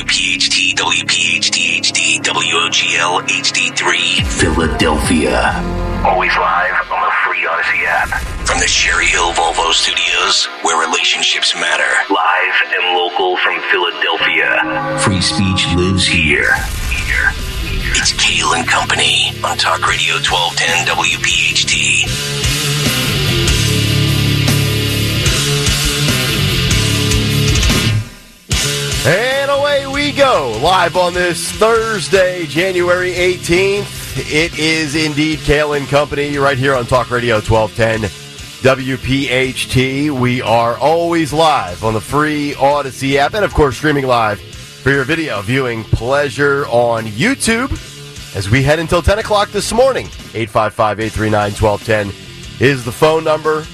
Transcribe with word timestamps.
WPHT, 0.00 0.72
WPHT 0.76 1.76
HD, 1.76 2.20
WOGL 2.24 3.20
HD3, 3.28 4.26
Philadelphia. 4.26 5.52
Always 6.06 6.34
live 6.36 6.90
on 6.90 7.02
the 7.02 7.12
free 7.26 7.44
Audacy 7.44 7.84
app. 7.84 8.08
From 8.46 8.58
the 8.60 8.66
Cherry 8.66 9.04
Hill 9.04 9.32
Volvo 9.32 9.74
Studios, 9.74 10.46
where 10.62 10.80
relationships 10.80 11.54
matter. 11.54 11.84
Live 12.08 12.54
and 12.72 12.96
local 12.96 13.36
from 13.44 13.60
Philadelphia. 13.70 14.98
Free 15.00 15.20
speech 15.20 15.66
lives 15.76 16.06
here. 16.06 16.54
Here. 16.88 17.32
It's 17.92 18.14
Kayal 18.14 18.58
and 18.58 18.66
Company 18.66 19.32
on 19.44 19.58
Talk 19.58 19.86
Radio 19.86 20.14
1210 20.14 20.96
WPHT. 20.96 22.69
Go, 30.16 30.58
live 30.60 30.96
on 30.96 31.14
this 31.14 31.52
Thursday, 31.52 32.44
January 32.46 33.12
18th. 33.12 34.18
It 34.32 34.58
is 34.58 34.94
indeed 34.94 35.38
Kayal 35.40 35.76
and 35.76 35.86
Company 35.88 36.36
right 36.36 36.58
here 36.58 36.74
on 36.74 36.86
Talk 36.86 37.10
Radio 37.10 37.36
1210 37.36 38.10
WPHT. 38.60 40.10
We 40.10 40.42
are 40.42 40.76
always 40.78 41.32
live 41.32 41.84
on 41.84 41.94
the 41.94 42.00
free 42.00 42.54
Audacy 42.54 43.16
app 43.16 43.34
and, 43.34 43.44
of 43.44 43.54
course, 43.54 43.76
streaming 43.76 44.06
live 44.06 44.40
for 44.40 44.90
your 44.90 45.04
video 45.04 45.42
viewing 45.42 45.84
pleasure 45.84 46.66
on 46.66 47.04
YouTube 47.04 47.70
as 48.34 48.50
we 48.50 48.62
head 48.62 48.78
until 48.80 49.02
10 49.02 49.20
o'clock 49.20 49.50
this 49.50 49.72
morning. 49.72 50.06
855 50.34 51.00
839 51.00 51.52
1210 51.52 52.66
is 52.66 52.84
the 52.84 52.92
phone 52.92 53.22
number. 53.22 53.64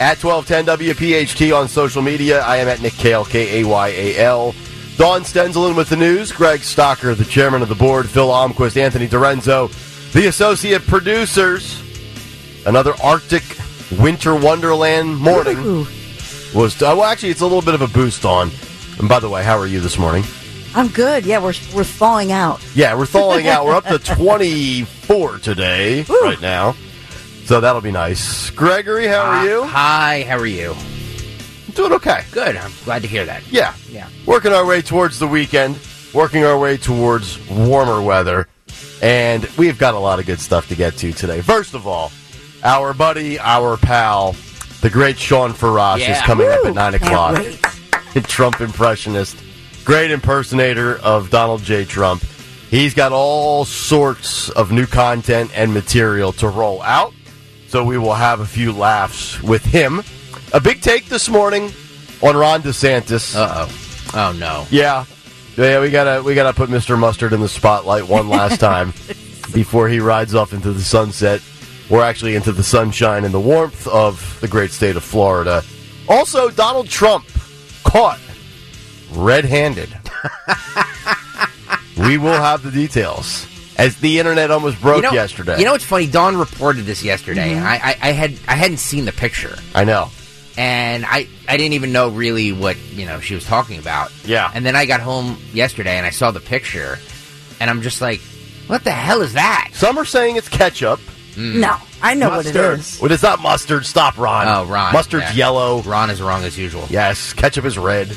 At 0.00 0.22
1210 0.22 0.88
WPHT 0.88 1.56
on 1.56 1.68
social 1.68 2.02
media, 2.02 2.40
I 2.40 2.56
am 2.56 2.68
at 2.68 2.80
Nick 2.80 2.94
Kayal, 2.94 3.28
K 3.28 3.60
A 3.60 3.66
Y 3.66 3.88
A 3.88 4.18
L. 4.18 4.54
Dawn 4.96 5.22
Stensland 5.24 5.76
with 5.76 5.88
the 5.88 5.96
news. 5.96 6.30
Greg 6.32 6.60
Stocker, 6.60 7.16
the 7.16 7.24
chairman 7.24 7.62
of 7.62 7.68
the 7.68 7.74
board. 7.74 8.08
Phil 8.08 8.28
Omquist, 8.28 8.76
Anthony 8.76 9.08
Dorenzo, 9.08 9.68
the 10.12 10.26
associate 10.26 10.86
producers. 10.86 11.80
Another 12.66 12.94
Arctic 13.02 13.42
winter 13.98 14.36
wonderland 14.36 15.18
morning 15.18 15.58
Ooh, 15.58 15.86
was. 16.54 16.80
Uh, 16.80 16.94
well, 16.96 17.04
actually, 17.04 17.30
it's 17.30 17.40
a 17.40 17.46
little 17.46 17.62
bit 17.62 17.74
of 17.74 17.82
a 17.82 17.88
boost 17.88 18.24
on. 18.24 18.50
And 18.98 19.08
by 19.08 19.18
the 19.18 19.28
way, 19.28 19.42
how 19.42 19.58
are 19.58 19.66
you 19.66 19.80
this 19.80 19.98
morning? 19.98 20.22
I'm 20.74 20.88
good. 20.88 21.26
Yeah, 21.26 21.38
we're 21.38 21.54
we're 21.74 21.84
thawing 21.84 22.30
out. 22.30 22.64
Yeah, 22.74 22.94
we're 22.96 23.06
thawing 23.06 23.48
out. 23.48 23.66
We're 23.66 23.74
up 23.74 23.86
to 23.86 23.98
24 24.16 25.38
today, 25.38 26.04
Woo. 26.08 26.20
right 26.20 26.40
now. 26.40 26.76
So 27.44 27.60
that'll 27.60 27.82
be 27.82 27.90
nice. 27.90 28.50
Gregory, 28.50 29.08
how 29.08 29.22
are 29.22 29.46
you? 29.46 29.64
Hi, 29.64 30.22
how 30.28 30.38
are 30.38 30.46
you? 30.46 30.74
Doing 31.74 31.92
okay. 31.94 32.24
Good. 32.32 32.56
I'm 32.56 32.70
glad 32.84 33.02
to 33.02 33.08
hear 33.08 33.24
that. 33.26 33.42
Yeah. 33.50 33.74
Yeah. 33.88 34.08
Working 34.26 34.52
our 34.52 34.66
way 34.66 34.82
towards 34.82 35.18
the 35.18 35.26
weekend, 35.26 35.78
working 36.12 36.44
our 36.44 36.58
way 36.58 36.76
towards 36.76 37.38
warmer 37.48 38.02
weather, 38.02 38.48
and 39.02 39.44
we've 39.56 39.78
got 39.78 39.94
a 39.94 39.98
lot 39.98 40.18
of 40.18 40.26
good 40.26 40.40
stuff 40.40 40.68
to 40.68 40.74
get 40.74 40.96
to 40.98 41.12
today. 41.12 41.40
First 41.40 41.74
of 41.74 41.86
all, 41.86 42.12
our 42.62 42.92
buddy, 42.94 43.38
our 43.38 43.76
pal, 43.76 44.32
the 44.82 44.90
great 44.90 45.18
Shawn 45.18 45.52
Farash 45.52 45.96
is 45.96 46.08
Yeah. 46.08 46.24
coming 46.26 46.48
up 46.48 46.64
at 46.64 46.74
9 46.74 46.94
o'clock. 46.94 47.42
Trump 48.24 48.60
impressionist, 48.60 49.36
great 49.84 50.10
impersonator 50.10 50.98
of 50.98 51.30
Donald 51.30 51.62
J. 51.62 51.84
Trump. 51.86 52.22
He's 52.70 52.92
got 52.94 53.12
all 53.12 53.64
sorts 53.64 54.50
of 54.50 54.70
new 54.70 54.86
content 54.86 55.50
and 55.54 55.72
material 55.72 56.32
to 56.34 56.48
roll 56.48 56.82
out, 56.82 57.12
so 57.68 57.82
we 57.84 57.96
will 57.98 58.14
have 58.14 58.40
a 58.40 58.46
few 58.46 58.72
laughs 58.72 59.42
with 59.42 59.64
him. 59.64 60.02
A 60.54 60.60
big 60.60 60.82
take 60.82 61.06
this 61.06 61.30
morning 61.30 61.72
on 62.22 62.36
Ron 62.36 62.62
DeSantis. 62.62 63.34
Uh 63.34 63.66
oh. 63.66 64.08
Oh 64.14 64.32
no. 64.38 64.66
Yeah, 64.70 65.06
yeah, 65.56 65.80
we 65.80 65.90
gotta 65.90 66.22
we 66.22 66.34
gotta 66.34 66.52
put 66.52 66.68
Mr. 66.68 66.98
Mustard 66.98 67.32
in 67.32 67.40
the 67.40 67.48
spotlight 67.48 68.06
one 68.06 68.28
last 68.28 68.60
time 68.60 68.88
before 69.54 69.88
he 69.88 69.98
rides 69.98 70.34
off 70.34 70.52
into 70.52 70.72
the 70.72 70.82
sunset, 70.82 71.40
or 71.88 72.02
actually 72.02 72.34
into 72.34 72.52
the 72.52 72.62
sunshine 72.62 73.24
and 73.24 73.32
the 73.32 73.40
warmth 73.40 73.86
of 73.88 74.38
the 74.42 74.48
great 74.48 74.72
state 74.72 74.94
of 74.96 75.02
Florida. 75.02 75.62
Also, 76.06 76.50
Donald 76.50 76.88
Trump 76.88 77.24
caught 77.84 78.20
red-handed. 79.12 79.88
we 81.96 82.18
will 82.18 82.32
have 82.32 82.62
the 82.62 82.70
details 82.70 83.46
as 83.78 83.96
the 84.00 84.18
internet 84.18 84.50
almost 84.50 84.78
broke 84.82 84.96
you 84.96 85.02
know, 85.02 85.12
yesterday. 85.12 85.58
You 85.58 85.64
know 85.64 85.72
what's 85.72 85.84
funny? 85.84 86.06
Dawn 86.06 86.36
reported 86.36 86.82
this 86.82 87.02
yesterday, 87.02 87.54
and 87.54 87.64
I, 87.64 87.76
I, 87.76 87.96
I 88.02 88.12
had 88.12 88.34
I 88.46 88.54
hadn't 88.54 88.78
seen 88.78 89.06
the 89.06 89.12
picture, 89.12 89.56
I 89.74 89.84
know. 89.84 90.10
And 90.58 91.04
I 91.06 91.28
I 91.48 91.56
didn't 91.56 91.72
even 91.74 91.92
know 91.92 92.08
really 92.10 92.52
what 92.52 92.76
you 92.92 93.06
know 93.06 93.20
she 93.20 93.34
was 93.34 93.44
talking 93.44 93.78
about. 93.78 94.12
Yeah. 94.24 94.50
And 94.54 94.64
then 94.66 94.76
I 94.76 94.86
got 94.86 95.00
home 95.00 95.38
yesterday 95.52 95.96
and 95.96 96.06
I 96.06 96.10
saw 96.10 96.30
the 96.30 96.40
picture, 96.40 96.98
and 97.60 97.70
I'm 97.70 97.80
just 97.82 98.00
like, 98.00 98.20
what 98.66 98.84
the 98.84 98.90
hell 98.90 99.22
is 99.22 99.32
that? 99.32 99.70
Some 99.72 99.96
are 99.98 100.04
saying 100.04 100.36
it's 100.36 100.48
ketchup. 100.48 101.00
Mm. 101.34 101.60
No, 101.60 101.76
I 102.02 102.12
know 102.12 102.28
what 102.28 102.44
it 102.46 102.54
Mustard. 102.54 102.78
is. 102.80 103.00
Well, 103.00 103.10
it's 103.10 103.22
not 103.22 103.40
mustard. 103.40 103.86
Stop, 103.86 104.18
Ron. 104.18 104.46
Oh, 104.46 104.70
Ron. 104.70 104.92
Mustard's 104.92 105.30
yeah. 105.30 105.46
yellow. 105.46 105.80
Ron 105.80 106.10
is 106.10 106.20
wrong 106.20 106.44
as 106.44 106.58
usual. 106.58 106.84
Yes, 106.90 107.32
ketchup 107.32 107.64
is 107.64 107.78
red. 107.78 108.14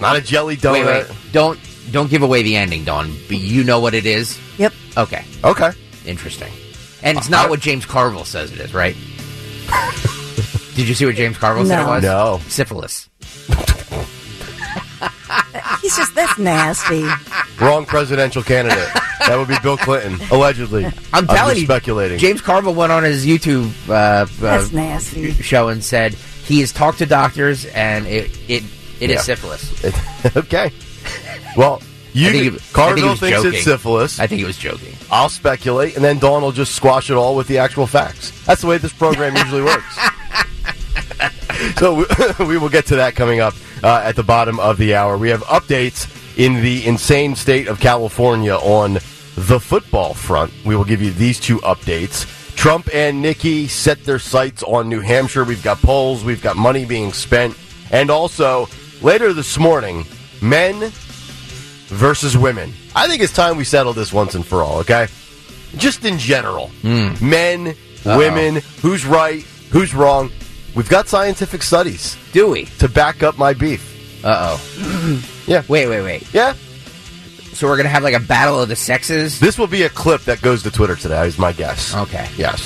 Not 0.00 0.16
a 0.16 0.20
jelly 0.20 0.56
donut. 0.56 0.72
Wait, 0.72 0.84
wait. 1.08 1.16
Don't 1.32 1.58
don't 1.90 2.08
give 2.08 2.22
away 2.22 2.42
the 2.42 2.54
ending, 2.54 2.84
Dawn. 2.84 3.12
But 3.26 3.38
you 3.38 3.64
know 3.64 3.80
what 3.80 3.94
it 3.94 4.06
is. 4.06 4.38
Yep. 4.58 4.72
Okay. 4.96 5.24
Okay. 5.42 5.70
Interesting. 6.06 6.52
And 7.02 7.18
it's 7.18 7.28
not 7.28 7.46
I- 7.46 7.50
what 7.50 7.58
James 7.60 7.84
Carville 7.84 8.24
says 8.24 8.52
it 8.52 8.60
is, 8.60 8.72
right? 8.72 8.96
Did 10.74 10.88
you 10.88 10.94
see 10.94 11.06
what 11.06 11.14
James 11.14 11.36
Carville 11.38 11.66
said 11.66 11.80
it 11.80 11.84
No. 11.84 11.88
was? 11.90 12.02
No. 12.02 12.40
Syphilis. 12.48 13.08
He's 15.80 15.96
just 15.96 16.14
that's 16.14 16.38
nasty. 16.38 17.04
Wrong 17.60 17.84
presidential 17.86 18.42
candidate. 18.42 18.88
that 19.20 19.36
would 19.36 19.48
be 19.48 19.56
Bill 19.62 19.76
Clinton, 19.76 20.18
allegedly. 20.30 20.86
I'm 21.12 21.26
telling 21.26 21.50
just 21.50 21.60
you, 21.60 21.66
speculating. 21.66 22.18
James 22.18 22.40
Carville 22.40 22.74
went 22.74 22.90
on 22.92 23.02
his 23.04 23.26
YouTube 23.26 23.66
uh, 23.88 24.24
That's 24.40 24.72
uh, 24.72 24.76
nasty. 24.76 25.32
show 25.34 25.68
and 25.68 25.84
said 25.84 26.14
he 26.14 26.60
has 26.60 26.72
talked 26.72 26.98
to 26.98 27.06
doctors 27.06 27.66
and 27.66 28.06
it 28.06 28.30
it, 28.48 28.64
it 29.00 29.10
is 29.10 29.16
Yeah. 29.16 29.20
syphilis. 29.20 29.84
okay. 30.36 30.70
Well, 31.56 31.82
you 32.14 32.30
think 32.30 32.34
think 32.34 32.42
he- 32.42 32.48
I 32.48 32.50
think 32.50 32.72
Carville 32.72 33.16
thinks 33.16 33.36
joking. 33.42 33.54
it's 33.54 33.64
syphilis. 33.64 34.20
I 34.20 34.26
think 34.26 34.38
he 34.40 34.44
was 34.46 34.56
joking. 34.56 34.94
I'll 35.10 35.28
speculate, 35.28 35.96
and 35.96 36.04
then 36.04 36.18
Dawn 36.18 36.42
will 36.42 36.52
just 36.52 36.74
squash 36.74 37.10
it 37.10 37.14
all 37.14 37.36
with 37.36 37.46
the 37.46 37.58
actual 37.58 37.86
facts. 37.86 38.32
That's 38.46 38.62
the 38.62 38.66
way 38.66 38.78
this 38.78 38.92
program 38.92 39.36
usually 39.36 39.62
works. 39.62 39.98
so 41.76 41.94
we, 41.94 42.04
we 42.46 42.58
will 42.58 42.68
get 42.68 42.86
to 42.86 42.96
that 42.96 43.14
coming 43.14 43.40
up 43.40 43.54
uh, 43.82 44.02
at 44.04 44.16
the 44.16 44.22
bottom 44.22 44.58
of 44.60 44.78
the 44.78 44.94
hour. 44.94 45.16
We 45.18 45.30
have 45.30 45.42
updates 45.44 46.08
in 46.36 46.62
the 46.62 46.86
insane 46.86 47.36
state 47.36 47.68
of 47.68 47.80
California 47.80 48.54
on 48.54 48.94
the 49.36 49.60
football 49.60 50.14
front. 50.14 50.52
We 50.64 50.76
will 50.76 50.84
give 50.84 51.02
you 51.02 51.10
these 51.10 51.40
two 51.40 51.58
updates. 51.58 52.26
Trump 52.56 52.88
and 52.94 53.20
Nikki 53.20 53.66
set 53.66 54.04
their 54.04 54.18
sights 54.18 54.62
on 54.62 54.88
New 54.88 55.00
Hampshire. 55.00 55.44
We've 55.44 55.62
got 55.62 55.78
polls, 55.78 56.24
we've 56.24 56.42
got 56.42 56.56
money 56.56 56.84
being 56.84 57.12
spent, 57.12 57.56
and 57.90 58.10
also 58.10 58.68
later 59.02 59.32
this 59.32 59.58
morning, 59.58 60.06
men 60.40 60.90
versus 61.88 62.36
women. 62.36 62.72
I 62.94 63.08
think 63.08 63.22
it's 63.22 63.32
time 63.34 63.56
we 63.56 63.64
settle 63.64 63.92
this 63.92 64.12
once 64.12 64.34
and 64.34 64.46
for 64.46 64.62
all, 64.62 64.78
okay? 64.78 65.08
Just 65.76 66.04
in 66.04 66.18
general. 66.18 66.70
Men, 67.20 67.74
women, 68.18 68.62
who's 68.80 69.04
right, 69.04 69.42
who's 69.70 69.94
wrong. 69.94 70.30
We've 70.74 70.88
got 70.88 71.08
scientific 71.08 71.62
studies 71.62 72.16
Do 72.32 72.50
we? 72.50 72.64
to 72.78 72.88
back 72.88 73.22
up 73.22 73.38
my 73.38 73.52
beef. 73.54 74.24
Uh 74.24 74.56
oh. 74.58 75.20
Yeah. 75.46 75.62
Wait, 75.68 75.86
wait, 75.88 76.00
wait. 76.00 76.32
Yeah. 76.32 76.54
So 77.52 77.66
we're 77.68 77.76
gonna 77.76 77.90
have 77.90 78.02
like 78.02 78.14
a 78.14 78.20
battle 78.20 78.60
of 78.62 78.68
the 78.70 78.76
sexes? 78.76 79.38
This 79.38 79.58
will 79.58 79.66
be 79.66 79.82
a 79.82 79.90
clip 79.90 80.22
that 80.22 80.40
goes 80.40 80.62
to 80.62 80.70
Twitter 80.70 80.96
today, 80.96 81.26
is 81.26 81.38
my 81.38 81.52
guess. 81.52 81.94
Okay. 81.94 82.26
Yes. 82.36 82.62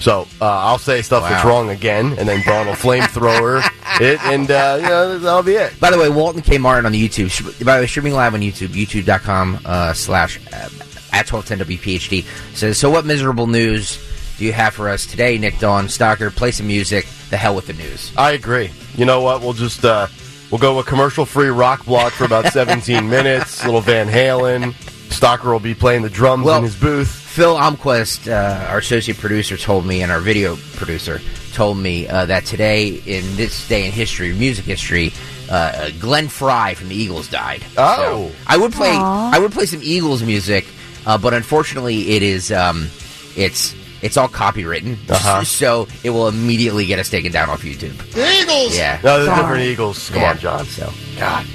So 0.00 0.28
uh, 0.40 0.44
I'll 0.46 0.78
say 0.78 1.02
stuff 1.02 1.28
that's 1.28 1.44
wrong 1.44 1.70
again, 1.70 2.14
and 2.18 2.28
then 2.28 2.44
Dawn 2.44 2.66
will 2.66 2.74
flamethrower 2.74 3.62
it, 4.00 4.22
and 4.24 4.48
uh, 4.50 4.78
you 4.80 4.86
know, 4.88 5.18
that'll 5.18 5.42
be 5.42 5.54
it. 5.54 5.80
By 5.80 5.90
the 5.90 5.98
way, 5.98 6.08
Walton 6.08 6.42
K. 6.42 6.58
Martin 6.58 6.86
on 6.86 6.92
the 6.92 7.08
YouTube. 7.08 7.64
By 7.64 7.76
the 7.78 7.82
way, 7.82 7.86
streaming 7.88 8.12
live 8.12 8.34
on 8.34 8.40
YouTube, 8.40 8.68
youtube.com 8.68 9.60
uh, 9.64 9.92
slash 9.94 10.38
uh, 10.52 10.68
at 11.12 11.26
1210WPHT. 11.26 12.24
Says, 12.54 12.78
so 12.78 12.90
what 12.90 13.06
miserable 13.06 13.46
news 13.48 13.96
do 14.38 14.44
you 14.44 14.52
have 14.52 14.72
for 14.74 14.88
us 14.88 15.04
today, 15.04 15.36
Nick 15.38 15.58
Dawn? 15.58 15.86
Stocker, 15.86 16.34
play 16.34 16.50
some 16.52 16.66
music. 16.66 17.06
The 17.30 17.36
hell 17.36 17.54
with 17.54 17.66
the 17.66 17.72
news. 17.74 18.12
I 18.16 18.32
agree. 18.32 18.70
You 18.96 19.04
know 19.04 19.20
what? 19.20 19.40
We'll 19.42 19.52
just 19.52 19.84
uh, 19.84 20.06
we'll 20.50 20.60
go 20.60 20.78
a 20.78 20.84
commercial 20.84 21.26
free 21.26 21.48
rock 21.48 21.84
block 21.84 22.12
for 22.12 22.24
about 22.24 22.46
17 22.52 23.08
minutes. 23.08 23.64
Little 23.64 23.80
Van 23.80 24.06
Halen. 24.08 24.72
Stocker 25.10 25.52
will 25.52 25.58
be 25.60 25.74
playing 25.74 26.02
the 26.02 26.10
drums 26.10 26.44
Well- 26.44 26.58
in 26.58 26.64
his 26.64 26.76
booth. 26.76 27.08
Phil 27.08 27.54
Almquist, 27.54 28.26
uh, 28.30 28.66
our 28.68 28.78
associate 28.78 29.16
producer, 29.18 29.56
told 29.56 29.86
me, 29.86 30.02
and 30.02 30.10
our 30.10 30.18
video 30.18 30.56
producer 30.74 31.20
told 31.52 31.78
me 31.78 32.08
uh, 32.08 32.26
that 32.26 32.44
today, 32.44 32.88
in 32.88 33.36
this 33.36 33.68
day 33.68 33.86
in 33.86 33.92
history, 33.92 34.32
music 34.34 34.64
history, 34.64 35.12
uh, 35.48 35.90
Glenn 36.00 36.26
Frey 36.26 36.74
from 36.74 36.88
the 36.88 36.96
Eagles 36.96 37.28
died. 37.28 37.62
Oh. 37.76 37.96
So 38.30 38.36
I 38.48 38.56
would 38.56 38.72
play. 38.72 38.90
Aw. 38.90 39.30
I 39.32 39.38
would 39.38 39.52
play 39.52 39.66
some 39.66 39.80
Eagles 39.84 40.20
music, 40.22 40.66
uh, 41.06 41.16
but 41.16 41.32
unfortunately, 41.32 42.10
it 42.16 42.22
is. 42.24 42.50
Um, 42.50 42.88
it's 43.36 43.72
it's 44.02 44.16
all 44.16 44.28
copywritten, 44.28 44.96
Uh-huh. 45.10 45.44
so 45.44 45.88
it 46.04 46.10
will 46.10 46.28
immediately 46.28 46.86
get 46.86 46.98
us 46.98 47.08
taken 47.10 47.32
down 47.32 47.50
off 47.50 47.62
YouTube. 47.62 47.94
Eagles. 48.16 48.76
Yeah. 48.76 48.98
No, 49.02 49.16
there's 49.18 49.26
Sorry. 49.28 49.40
different 49.42 49.62
Eagles. 49.64 50.10
Come 50.10 50.22
Yeah. 50.22 50.30
on, 50.30 50.38
John. 50.38 50.66
So 50.66 50.92
God. 51.18 51.46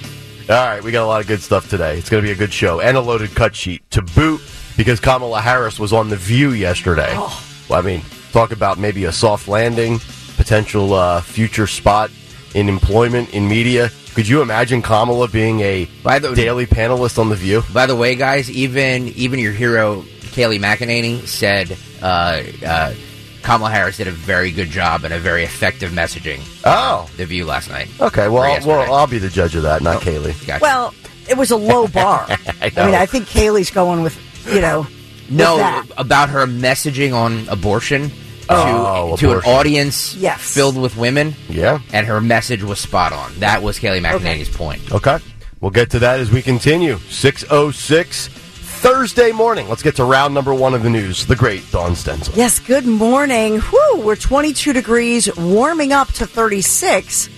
All 0.50 0.56
right, 0.56 0.84
we 0.84 0.92
got 0.92 1.04
a 1.04 1.07
lot 1.07 1.22
of 1.22 1.28
good 1.28 1.42
stuff 1.42 1.69
today. 1.69 1.98
It's 1.98 2.10
going 2.10 2.22
to 2.22 2.28
be 2.28 2.31
a 2.34 2.36
good 2.36 2.51
show 2.54 2.81
and 2.81 2.98
a 2.98 3.00
loaded 3.01 3.34
cut 3.34 3.56
sheet 3.56 3.90
to 3.92 4.01
boot 4.01 4.42
because 4.75 5.00
Kamala 5.00 5.40
Harris 5.40 5.80
was 5.80 5.94
on 5.94 6.10
The 6.10 6.18
View 6.18 6.51
yesterday. 6.51 7.12
Oh. 7.13 7.42
Well, 7.69 7.80
I 7.80 7.81
mean, 7.81 8.01
talk 8.34 8.51
about 8.51 8.78
maybe 8.78 9.06
a 9.06 9.12
soft 9.13 9.48
landing, 9.48 10.00
potential 10.36 10.94
uh, 10.94 11.22
future 11.22 11.66
spot 11.68 12.12
in 12.54 12.68
employment 12.68 13.34
in 13.34 13.48
media. 13.48 13.89
Could 14.16 14.28
you 14.28 14.42
imagine 14.42 14.81
Kamala 14.81 15.28
being 15.30 15.62
a 15.62 15.86
By 16.04 16.19
the- 16.19 16.36
daily 16.36 16.66
panelist 16.68 17.18
on 17.18 17.30
The 17.30 17.36
View? 17.36 17.63
By 17.74 17.86
the 17.86 17.96
way, 17.96 18.16
guys, 18.16 18.51
even 18.51 19.07
even 19.10 19.39
your 19.39 19.54
hero 19.54 20.04
Kayleigh 20.36 20.60
McEnany 20.60 21.25
said 21.25 21.78
Uh, 22.03 22.44
uh, 22.65 22.94
Kamala 23.41 23.71
Harris 23.71 23.97
did 23.97 24.07
a 24.07 24.11
very 24.11 24.51
good 24.51 24.69
job 24.69 25.03
and 25.03 25.13
a 25.13 25.19
very 25.19 25.44
effective 25.44 25.91
messaging. 25.91 26.39
Uh, 26.65 27.05
oh. 27.05 27.09
The 27.17 27.25
View 27.25 27.45
last 27.45 27.69
night. 27.69 27.88
Okay, 28.00 28.27
well, 28.27 28.44
I'll, 28.44 28.67
well, 28.67 28.94
I'll 28.94 29.07
be 29.07 29.17
the 29.17 29.29
judge 29.29 29.55
of 29.55 29.63
that, 29.63 29.81
not 29.81 29.97
oh, 29.97 30.00
Kayleigh. 30.00 30.45
Gotcha. 30.47 30.61
Well, 30.61 30.94
it 31.29 31.38
was 31.38 31.51
a 31.51 31.57
low 31.57 31.88
bar. 32.00 32.25
I, 32.61 32.71
know. 32.75 32.85
mean, 32.85 32.95
I 32.95 33.05
think 33.05 33.27
Kayleigh's 33.27 33.71
going 33.71 34.03
with, 34.03 34.17
you 34.53 34.61
know, 34.61 34.88
no, 35.29 35.83
about 35.97 36.29
her 36.29 36.45
messaging 36.45 37.13
on 37.13 37.47
abortion 37.50 38.09
to, 38.09 38.15
Oh, 38.50 39.15
to 39.19 39.31
an 39.31 39.39
audience 39.45 40.15
Yes. 40.15 40.41
filled 40.41 40.77
with 40.77 40.95
women, 40.97 41.33
Yeah. 41.50 41.79
and 41.94 42.05
her 42.07 42.19
message 42.21 42.61
was 42.63 42.79
spot 42.79 43.13
on. 43.13 43.33
That 43.39 43.63
was 43.63 43.79
Kayleigh 43.79 44.01
McEnany's 44.03 44.50
point. 44.50 44.91
Okay. 44.91 45.17
We'll 45.61 45.71
get 45.71 45.91
to 45.91 46.00
that 46.00 46.19
as 46.19 46.29
we 46.29 46.41
continue. 46.41 46.97
606 47.09 48.29
Thursday 48.83 49.31
morning. 49.31 49.69
Let's 49.69 49.81
get 49.81 49.95
to 49.95 50.03
round 50.03 50.33
number 50.33 50.53
one 50.53 50.74
of 50.74 50.83
the 50.83 50.89
news. 50.89 51.25
The 51.25 51.38
great 51.38 51.63
Dawn 51.71 51.94
Stensland. 51.94 52.35
Yes, 52.35 52.59
good 52.59 52.85
morning. 52.85 53.62
Whew, 53.62 54.01
we're 54.03 54.18
22 54.18 54.74
degrees, 54.74 55.33
warming 55.38 55.94
up 55.94 56.09
to 56.15 56.27
36, 56.27 57.30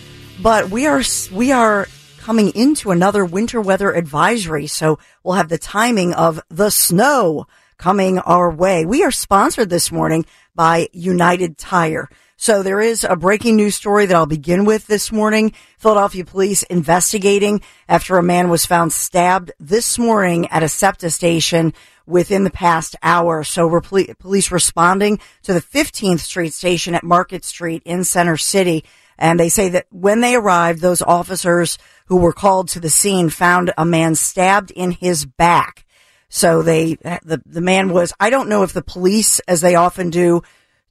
but 0.42 0.72
we 0.72 0.88
are 0.88 1.04
we 1.32 1.52
are 1.52 1.88
coming 2.18 2.50
into 2.56 2.90
another 2.90 3.24
winter 3.24 3.62
weather 3.62 3.94
advisory, 3.94 4.66
so 4.66 4.98
we'll 5.24 5.36
have 5.36 5.50
the 5.50 5.60
timing 5.60 6.16
of 6.16 6.42
the 6.50 6.72
snow 6.72 7.46
coming 7.78 8.18
our 8.18 8.50
way. 8.50 8.84
We 8.84 9.04
are 9.04 9.12
sponsored 9.12 9.70
this 9.70 9.92
morning 9.92 10.26
by 10.56 10.90
United 10.94 11.60
Tire. 11.60 12.10
So 12.38 12.64
there 12.64 12.82
is 12.82 13.06
a 13.06 13.16
breaking 13.16 13.56
news 13.56 13.76
story 13.76 14.06
that 14.06 14.16
I'll 14.16 14.26
begin 14.26 14.66
with 14.66 14.88
this 14.88 15.10
morning. 15.10 15.54
Philadelphia 15.78 16.26
police 16.26 16.64
investigating 16.64 17.62
after 17.88 18.18
a 18.18 18.24
man 18.24 18.50
was 18.50 18.66
found 18.66 18.92
stabbed 18.92 19.54
this 19.58 19.98
morning 19.98 20.48
at 20.48 20.62
a 20.62 20.68
SEPTA 20.68 21.12
station 21.12 21.74
within 22.06 22.44
the 22.44 22.52
past 22.52 22.98
hour. 23.02 23.46
So 23.46 23.68
we're 23.68 23.80
poli- 23.80 24.14
police 24.20 24.52
responding 24.52 25.20
to 25.44 25.54
the 25.54 25.62
15th 25.62 26.20
Street 26.20 26.54
station 26.54 26.94
at 26.94 27.06
Market 27.06 27.46
Street 27.46 27.82
in 27.86 28.04
Center 28.04 28.36
City. 28.36 28.84
And 29.18 29.40
they 29.40 29.50
say 29.50 29.70
that 29.70 29.88
when 29.90 30.20
they 30.20 30.36
arrived, 30.36 30.82
those 30.82 31.02
officers 31.02 31.78
who 32.08 32.18
were 32.18 32.34
called 32.34 32.68
to 32.70 32.82
the 32.82 32.90
scene 32.90 33.30
found 33.30 33.74
a 33.78 33.86
man 33.86 34.14
stabbed 34.14 34.72
in 34.72 34.92
his 34.92 35.26
back. 35.26 35.86
So 36.28 36.62
they, 36.62 36.96
the, 36.96 37.42
the 37.46 37.62
man 37.62 37.90
was, 37.94 38.12
I 38.20 38.30
don't 38.30 38.50
know 38.50 38.64
if 38.64 38.74
the 38.74 38.84
police, 38.84 39.40
as 39.48 39.62
they 39.62 39.76
often 39.76 40.10
do, 40.10 40.42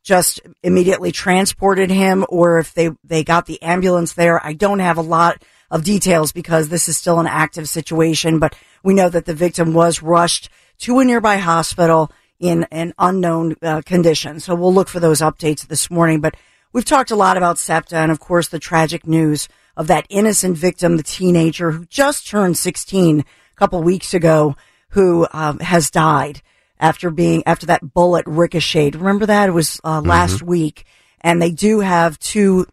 just 0.05 0.43
immediately 0.63 1.11
transported 1.11 1.91
him 1.91 2.25
or 2.29 2.59
if 2.59 2.75
they, 2.75 2.91
they 3.03 3.25
got 3.25 3.47
the 3.47 3.61
ambulance 3.63 4.13
there. 4.13 4.45
I 4.47 4.53
don't 4.53 4.79
have 4.79 4.99
a 4.99 5.03
lot 5.03 5.43
of 5.71 5.83
details 5.83 6.31
because 6.31 6.69
this 6.69 6.89
is 6.89 6.97
still 6.97 7.19
an 7.19 7.27
active 7.27 7.69
situation, 7.69 8.39
but 8.39 8.55
we 8.85 8.95
know 8.95 9.09
that 9.09 9.25
the 9.25 9.35
victim 9.35 9.73
was 9.73 10.03
rushed 10.03 10.51
to 10.81 10.99
a 10.99 11.05
nearby 11.05 11.39
hospital 11.39 12.13
in 12.39 12.65
an 12.71 12.93
unknown 12.99 13.57
uh, 13.63 13.81
condition. 13.81 14.41
So 14.41 14.55
we'll 14.55 14.75
look 14.75 14.89
for 14.89 15.01
those 15.01 15.23
updates 15.23 15.67
this 15.67 15.91
morning, 15.91 16.21
but 16.21 16.37
we've 16.73 16.85
talked 16.85 17.11
a 17.11 17.17
lot 17.17 17.39
about 17.39 17.59
SEPTA 17.59 17.97
and 17.97 18.13
of 18.13 18.21
course 18.21 18.49
the 18.49 18.59
tragic 18.59 19.07
news 19.07 19.49
of 19.75 19.87
that 19.87 20.07
innocent 20.11 20.59
victim, 20.59 20.99
the 20.99 21.03
teenager 21.03 21.71
who 21.71 21.87
just 21.87 22.29
turned 22.29 22.59
16 22.59 23.21
a 23.21 23.25
couple 23.57 23.83
weeks 23.83 24.13
ago, 24.13 24.55
who 24.91 25.27
um, 25.33 25.59
has 25.61 25.91
died 25.91 26.43
after 26.79 27.11
being 27.11 27.43
after 27.47 27.67
that 27.67 27.95
bullet 27.95 28.25
ricocheted. 28.27 28.97
Remember 28.97 29.27
that 29.27 29.49
it 29.49 29.53
was 29.53 29.81
uh, 29.85 30.01
last 30.01 30.43
week, 30.43 30.85
and 31.21 31.41
they 31.41 31.51
do 31.51 31.81
have 31.81 32.19
two 32.19 32.67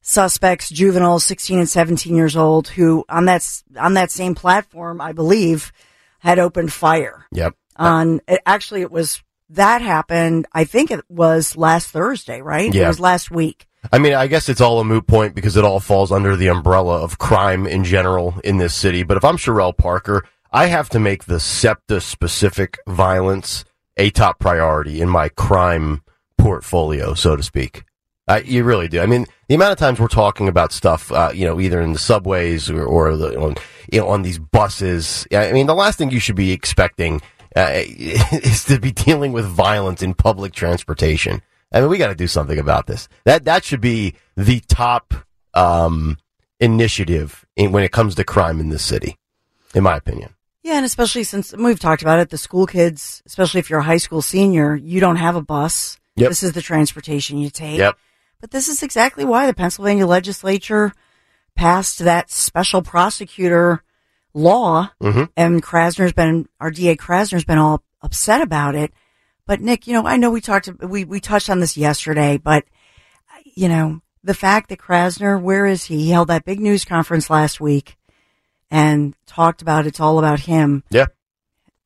suspects, 0.00 0.68
juveniles, 0.68 1.24
16 1.24 1.60
and 1.60 1.68
17 1.68 2.14
years 2.14 2.36
old, 2.36 2.68
who 2.68 3.04
on 3.08 3.24
that 3.26 3.62
on 3.78 3.94
that 3.94 4.10
same 4.10 4.34
platform, 4.34 5.00
I 5.00 5.12
believe, 5.12 5.72
had 6.18 6.38
opened 6.38 6.72
fire 6.72 7.26
Yep. 7.32 7.54
on. 7.76 8.20
It, 8.28 8.40
actually, 8.46 8.82
it 8.82 8.90
was 8.90 9.22
that 9.50 9.82
happened. 9.82 10.46
I 10.52 10.64
think 10.64 10.90
it 10.90 11.04
was 11.08 11.56
last 11.56 11.90
Thursday, 11.90 12.40
right? 12.40 12.72
Yeah. 12.72 12.84
It 12.84 12.88
was 12.88 13.00
last 13.00 13.30
week. 13.30 13.66
I 13.92 13.98
mean, 13.98 14.14
I 14.14 14.28
guess 14.28 14.48
it's 14.48 14.60
all 14.60 14.78
a 14.80 14.84
moot 14.84 15.06
point 15.08 15.34
because 15.34 15.56
it 15.56 15.64
all 15.64 15.80
falls 15.80 16.12
under 16.12 16.36
the 16.36 16.46
umbrella 16.46 17.02
of 17.02 17.18
crime 17.18 17.66
in 17.66 17.82
general 17.82 18.34
in 18.44 18.56
this 18.58 18.74
city. 18.74 19.02
But 19.02 19.16
if 19.16 19.24
I'm 19.24 19.36
Cherelle 19.36 19.76
Parker, 19.76 20.24
I 20.54 20.66
have 20.66 20.90
to 20.90 21.00
make 21.00 21.24
the 21.24 21.40
SEPTA 21.40 22.02
specific 22.02 22.78
violence 22.86 23.64
a 23.96 24.10
top 24.10 24.38
priority 24.38 25.00
in 25.00 25.08
my 25.08 25.30
crime 25.30 26.02
portfolio, 26.36 27.14
so 27.14 27.36
to 27.36 27.42
speak. 27.42 27.84
Uh, 28.28 28.40
you 28.44 28.62
really 28.62 28.86
do. 28.86 29.00
I 29.00 29.06
mean, 29.06 29.24
the 29.48 29.54
amount 29.54 29.72
of 29.72 29.78
times 29.78 29.98
we're 29.98 30.08
talking 30.08 30.48
about 30.48 30.70
stuff, 30.70 31.10
uh, 31.10 31.30
you 31.34 31.46
know, 31.46 31.58
either 31.58 31.80
in 31.80 31.94
the 31.94 31.98
subways 31.98 32.68
or, 32.68 32.84
or 32.84 33.16
the, 33.16 33.40
on, 33.40 33.54
you 33.90 34.00
know, 34.00 34.08
on 34.08 34.22
these 34.22 34.38
buses. 34.38 35.26
I 35.32 35.52
mean, 35.52 35.66
the 35.66 35.74
last 35.74 35.96
thing 35.96 36.10
you 36.10 36.20
should 36.20 36.36
be 36.36 36.52
expecting 36.52 37.22
uh, 37.56 37.70
is 37.72 38.64
to 38.64 38.78
be 38.78 38.92
dealing 38.92 39.32
with 39.32 39.46
violence 39.46 40.02
in 40.02 40.12
public 40.12 40.52
transportation. 40.52 41.40
I 41.72 41.80
mean, 41.80 41.88
we 41.88 41.96
got 41.96 42.08
to 42.08 42.14
do 42.14 42.26
something 42.26 42.58
about 42.58 42.86
this. 42.86 43.08
That 43.24 43.46
that 43.46 43.64
should 43.64 43.80
be 43.80 44.16
the 44.36 44.60
top 44.60 45.14
um, 45.54 46.18
initiative 46.60 47.46
in, 47.56 47.72
when 47.72 47.84
it 47.84 47.92
comes 47.92 48.14
to 48.16 48.24
crime 48.24 48.60
in 48.60 48.68
this 48.68 48.84
city, 48.84 49.16
in 49.74 49.82
my 49.82 49.96
opinion. 49.96 50.34
Yeah, 50.62 50.76
and 50.76 50.86
especially 50.86 51.24
since 51.24 51.52
we've 51.52 51.80
talked 51.80 52.02
about 52.02 52.20
it, 52.20 52.30
the 52.30 52.38
school 52.38 52.66
kids, 52.66 53.22
especially 53.26 53.60
if 53.60 53.68
you're 53.68 53.80
a 53.80 53.84
high 53.84 53.96
school 53.96 54.22
senior, 54.22 54.76
you 54.76 55.00
don't 55.00 55.16
have 55.16 55.34
a 55.34 55.42
bus. 55.42 55.98
Yep. 56.16 56.28
This 56.28 56.42
is 56.42 56.52
the 56.52 56.62
transportation 56.62 57.38
you 57.38 57.50
take. 57.50 57.78
Yep. 57.78 57.96
But 58.40 58.50
this 58.50 58.68
is 58.68 58.82
exactly 58.82 59.24
why 59.24 59.46
the 59.46 59.54
Pennsylvania 59.54 60.06
legislature 60.06 60.92
passed 61.56 61.98
that 62.00 62.30
special 62.30 62.82
prosecutor 62.82 63.82
law. 64.34 64.90
Mhm. 65.02 65.30
And 65.36 65.62
Krasner's 65.62 66.12
been, 66.12 66.48
our 66.60 66.70
DA 66.70 66.96
Krasner's 66.96 67.44
been 67.44 67.58
all 67.58 67.82
upset 68.00 68.40
about 68.40 68.74
it. 68.74 68.92
But 69.46 69.60
Nick, 69.60 69.86
you 69.86 69.92
know, 69.92 70.06
I 70.06 70.16
know 70.16 70.30
we 70.30 70.40
talked, 70.40 70.70
we, 70.82 71.04
we 71.04 71.20
touched 71.20 71.50
on 71.50 71.60
this 71.60 71.76
yesterday, 71.76 72.38
but 72.38 72.64
you 73.54 73.68
know, 73.68 74.00
the 74.24 74.34
fact 74.34 74.68
that 74.68 74.78
Krasner, 74.78 75.40
where 75.40 75.66
is 75.66 75.84
he? 75.84 76.04
He 76.04 76.10
held 76.10 76.28
that 76.28 76.44
big 76.44 76.60
news 76.60 76.84
conference 76.84 77.28
last 77.28 77.60
week 77.60 77.96
and 78.72 79.14
talked 79.26 79.60
about 79.60 79.86
it's 79.86 80.00
all 80.00 80.18
about 80.18 80.40
him. 80.40 80.82
Yeah. 80.90 81.06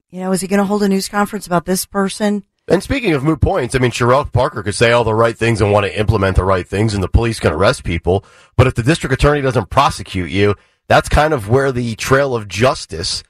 You 0.09 0.21
know, 0.21 0.33
is 0.33 0.41
he 0.41 0.47
going 0.47 0.61
to 0.61 0.65
hold 0.65 0.85
a 0.85 0.89
news 0.89 1.09
conference 1.09 1.47
about 1.47 1.67
this 1.67 1.85
person? 1.85 2.45
And 2.69 2.83
speaking 2.83 3.13
of 3.13 3.25
moot 3.25 3.41
points, 3.41 3.75
I 3.75 3.79
mean, 3.79 3.91
Cherelle 3.91 4.33
Parker 4.33 4.63
could 4.63 4.75
say 4.75 4.93
all 4.93 5.05
the 5.05 5.15
right 5.15 5.37
things 5.37 5.61
and 5.61 5.73
want 5.73 5.85
to 5.85 5.99
implement 5.99 6.37
the 6.37 6.45
right 6.45 6.67
things, 6.67 6.95
and 6.95 7.03
the 7.03 7.09
police 7.09 7.39
can 7.39 7.53
arrest 7.53 7.85
people. 7.85 8.25
But 8.57 8.69
if 8.69 8.75
the 8.75 8.83
district 8.83 9.13
attorney 9.13 9.41
doesn't 9.41 9.69
prosecute 9.69 10.31
you, 10.31 10.55
that's 10.89 11.09
kind 11.09 11.35
of 11.35 11.49
where 11.49 11.73
the 11.73 11.97
trail 11.97 12.35
of 12.35 12.49
justice 12.49 13.25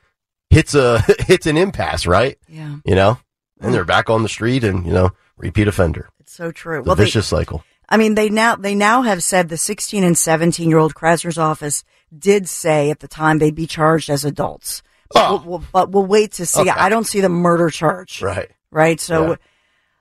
hits 0.51 0.75
a 0.75 1.01
hits 1.27 1.47
an 1.47 1.57
impasse, 1.57 2.07
right? 2.07 2.39
Yeah, 2.49 2.77
You 2.85 2.95
know, 2.95 3.19
and 3.61 3.71
mm. 3.71 3.73
they're 3.73 3.85
back 3.85 4.09
on 4.09 4.23
the 4.23 4.29
street, 4.29 4.65
and 4.65 4.87
you 4.87 4.93
know, 4.93 5.11
repeat 5.37 5.69
offender, 5.69 6.09
it's 6.21 6.33
so 6.33 6.51
true. 6.51 6.83
the 6.83 6.95
they, 6.95 7.05
vicious 7.05 7.27
cycle. 7.27 7.65
I 7.89 7.97
mean, 7.97 8.15
they 8.15 8.31
now 8.31 8.57
they 8.57 8.75
now 8.75 9.03
have 9.03 9.23
said 9.23 9.49
the 9.49 9.59
16 9.59 10.03
and 10.03 10.17
17 10.17 10.69
year 10.69 10.79
old 10.79 10.95
Krasner's 10.95 11.39
office 11.39 11.85
did 12.17 12.49
say 12.49 12.91
at 12.91 13.01
the 13.01 13.09
time 13.09 13.39
they'd 13.39 13.55
be 13.55 13.67
charged 13.67 14.11
as 14.11 14.25
adults. 14.25 14.83
But, 15.13 15.29
Oh. 15.29 15.31
we'll, 15.37 15.43
we'll- 15.59 15.65
but 15.73 15.91
we'll 15.93 16.07
wait 16.07 16.33
to 16.33 16.47
see. 16.47 16.63
Okay. 16.63 16.71
I 16.71 16.89
don't 16.89 17.07
see 17.07 17.21
the 17.21 17.29
murder 17.29 17.71
charge. 17.71 18.23
Right. 18.23 18.51
Right. 18.71 19.01
So, 19.01 19.29
Yeah. 19.31 19.35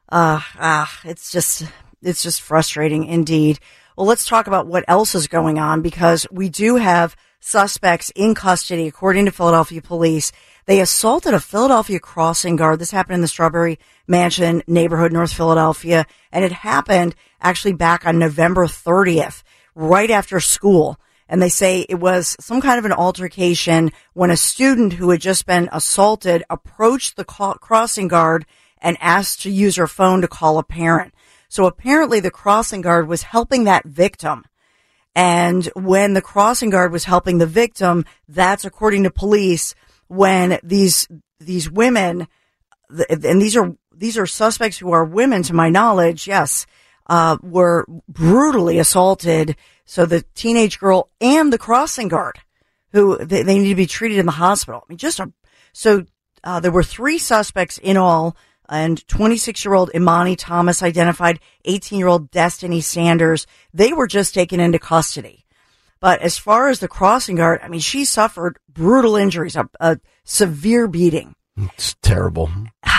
uh, 0.09 0.39
ah, 0.59 0.99
it's 1.03 1.31
just 1.31 1.63
it's 2.01 2.21
just 2.23 2.41
frustrating 2.41 3.05
indeed. 3.05 3.59
Well, 3.97 4.05
let's 4.05 4.25
talk 4.27 4.45
about 4.47 4.67
what 4.67 4.83
else 4.87 5.15
is 5.15 5.27
going 5.27 5.57
on 5.57 5.81
because 5.81 6.27
we 6.31 6.49
do 6.49 6.75
have 6.75 7.15
suspects 7.39 8.11
in 8.15 8.35
custody, 8.35 8.87
according 8.87 9.25
to 9.25 9.31
Philadelphia 9.31 9.81
police. 9.81 10.31
They 10.65 10.81
assaulted 10.81 11.33
a 11.33 11.39
Philadelphia 11.39 11.99
crossing 11.99 12.55
guard. 12.57 12.79
This 12.79 12.91
happened 12.91 13.15
in 13.15 13.21
the 13.21 13.27
Strawberry 13.27 13.79
Mansion 14.07 14.61
neighborhood, 14.67 15.13
North 15.13 15.31
Philadelphia, 15.33 16.05
and 16.31 16.43
it 16.43 16.51
happened 16.51 17.15
actually 17.41 17.73
back 17.73 18.05
on 18.05 18.19
November 18.19 18.65
30th, 18.67 19.41
right 19.75 20.09
after 20.11 20.39
school. 20.39 20.99
And 21.27 21.41
they 21.41 21.49
say 21.49 21.85
it 21.89 21.99
was 21.99 22.35
some 22.39 22.61
kind 22.61 22.77
of 22.77 22.85
an 22.85 22.91
altercation 22.91 23.91
when 24.13 24.29
a 24.29 24.37
student 24.37 24.93
who 24.93 25.09
had 25.09 25.21
just 25.21 25.45
been 25.45 25.69
assaulted 25.71 26.43
approached 26.49 27.15
the 27.15 27.25
crossing 27.25 28.07
guard 28.07 28.45
and 28.79 28.97
asked 29.01 29.41
to 29.41 29.49
use 29.49 29.77
her 29.77 29.87
phone 29.87 30.21
to 30.21 30.27
call 30.27 30.59
a 30.59 30.63
parent. 30.63 31.13
So 31.49 31.65
apparently 31.65 32.19
the 32.19 32.31
crossing 32.31 32.81
guard 32.81 33.07
was 33.07 33.23
helping 33.23 33.63
that 33.63 33.85
victim. 33.85 34.45
And 35.15 35.65
when 35.75 36.13
the 36.13 36.21
crossing 36.21 36.69
guard 36.69 36.91
was 36.91 37.05
helping 37.05 37.37
the 37.37 37.45
victim, 37.47 38.05
that's 38.27 38.65
according 38.65 39.03
to 39.03 39.09
police, 39.09 39.73
when 40.07 40.59
these, 40.61 41.07
these 41.39 41.71
women, 41.71 42.27
and 43.09 43.41
these 43.41 43.55
are, 43.55 43.75
these 43.95 44.17
are 44.17 44.27
suspects 44.27 44.77
who 44.77 44.91
are 44.91 45.05
women 45.05 45.41
to 45.43 45.53
my 45.53 45.69
knowledge, 45.69 46.27
yes, 46.27 46.67
uh, 47.07 47.37
were 47.41 47.85
brutally 48.07 48.79
assaulted. 48.79 49.55
So 49.85 50.05
the 50.05 50.23
teenage 50.33 50.79
girl 50.79 51.09
and 51.21 51.51
the 51.51 51.57
crossing 51.57 52.07
guard 52.07 52.39
who 52.91 53.17
they, 53.17 53.43
they 53.43 53.59
need 53.59 53.69
to 53.69 53.75
be 53.75 53.87
treated 53.87 54.17
in 54.17 54.25
the 54.25 54.31
hospital. 54.31 54.81
I 54.83 54.85
mean, 54.89 54.97
just 54.97 55.19
a, 55.19 55.31
so 55.73 56.05
uh, 56.43 56.59
there 56.59 56.71
were 56.71 56.83
three 56.83 57.17
suspects 57.17 57.77
in 57.77 57.97
all, 57.97 58.37
and 58.69 59.05
26 59.07 59.65
year 59.65 59.73
old 59.73 59.91
Imani 59.93 60.35
Thomas 60.35 60.81
identified 60.81 61.39
18 61.65 61.99
year 61.99 62.07
old 62.07 62.31
Destiny 62.31 62.81
Sanders. 62.81 63.45
They 63.73 63.93
were 63.93 64.07
just 64.07 64.33
taken 64.33 64.59
into 64.59 64.79
custody. 64.79 65.45
But 65.99 66.21
as 66.21 66.37
far 66.37 66.69
as 66.69 66.79
the 66.79 66.87
crossing 66.87 67.35
guard, 67.35 67.61
I 67.63 67.67
mean, 67.67 67.79
she 67.79 68.05
suffered 68.05 68.59
brutal 68.69 69.15
injuries, 69.15 69.55
a, 69.55 69.69
a 69.79 69.99
severe 70.23 70.87
beating. 70.87 71.35
It's 71.57 71.95
terrible. 72.01 72.49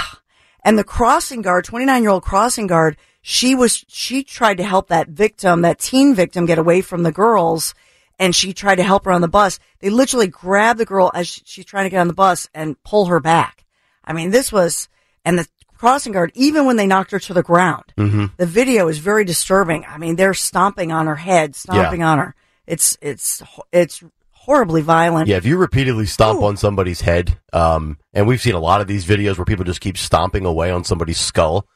And 0.65 0.77
the 0.77 0.83
crossing 0.83 1.43
guard, 1.43 1.65
29 1.65 2.03
year 2.03 2.11
old 2.11 2.25
crossing 2.25 2.67
guard, 2.67 2.97
she 3.29 3.57
was, 3.57 3.85
she 3.89 4.23
tried 4.23 4.59
to 4.59 4.63
help 4.63 4.87
that 4.87 5.09
victim, 5.09 5.63
that 5.63 5.81
teen 5.81 6.15
victim 6.15 6.47
get 6.47 6.59
away 6.59 6.81
from 6.81 7.03
the 7.03 7.11
girls. 7.11 7.75
And 8.21 8.37
she 8.37 8.53
tried 8.55 8.77
to 8.77 8.85
help 8.85 9.05
her 9.05 9.11
on 9.11 9.21
the 9.21 9.27
bus. 9.27 9.59
They 9.81 9.91
literally 9.91 10.29
grabbed 10.29 10.79
the 10.79 10.85
girl 10.85 11.11
as 11.13 11.27
she's 11.45 11.65
trying 11.65 11.87
to 11.87 11.91
get 11.91 11.99
on 11.99 12.07
the 12.07 12.15
bus 12.15 12.49
and 12.55 12.81
pull 12.85 13.07
her 13.07 13.19
back. 13.19 13.65
I 14.05 14.13
mean, 14.13 14.31
this 14.31 14.53
was, 14.53 14.89
and 15.25 15.37
the 15.37 15.49
crossing 15.77 16.13
guard, 16.13 16.31
even 16.35 16.67
when 16.67 16.77
they 16.77 16.87
knocked 16.87 17.11
her 17.11 17.19
to 17.19 17.35
the 17.35 17.43
ground, 17.43 17.93
Mm-hmm. 17.99 18.27
the 18.37 18.47
video 18.47 18.87
is 18.87 18.99
very 18.99 19.25
disturbing. 19.25 19.85
I 19.87 19.99
mean, 19.99 20.15
they're 20.15 20.33
stomping 20.33 20.93
on 20.93 21.09
her 21.09 21.17
head, 21.17 21.57
stomping 21.57 22.05
on 22.05 22.19
her. 22.19 22.35
It's, 22.65 22.97
it's, 23.03 23.43
it's 23.73 24.05
horribly 24.31 24.83
violent. 24.83 25.27
Yeah, 25.27 25.37
if 25.39 25.45
you 25.45 25.57
repeatedly 25.59 26.07
stomp 26.07 26.41
Ooh. 26.41 26.47
on 26.47 26.57
somebody's 26.57 27.01
head, 27.01 27.37
um, 27.53 27.99
and 28.15 28.29
we've 28.29 28.41
seen 28.41 28.55
a 28.55 28.61
lot 28.61 28.81
of 28.81 28.87
these 28.87 29.05
videos 29.05 29.37
where 29.37 29.45
people 29.45 29.65
just 29.65 29.81
keep 29.81 29.99
stomping 29.99 30.47
away 30.47 30.71
on 30.71 30.85
somebody's 30.85 31.19
skull, 31.21 31.67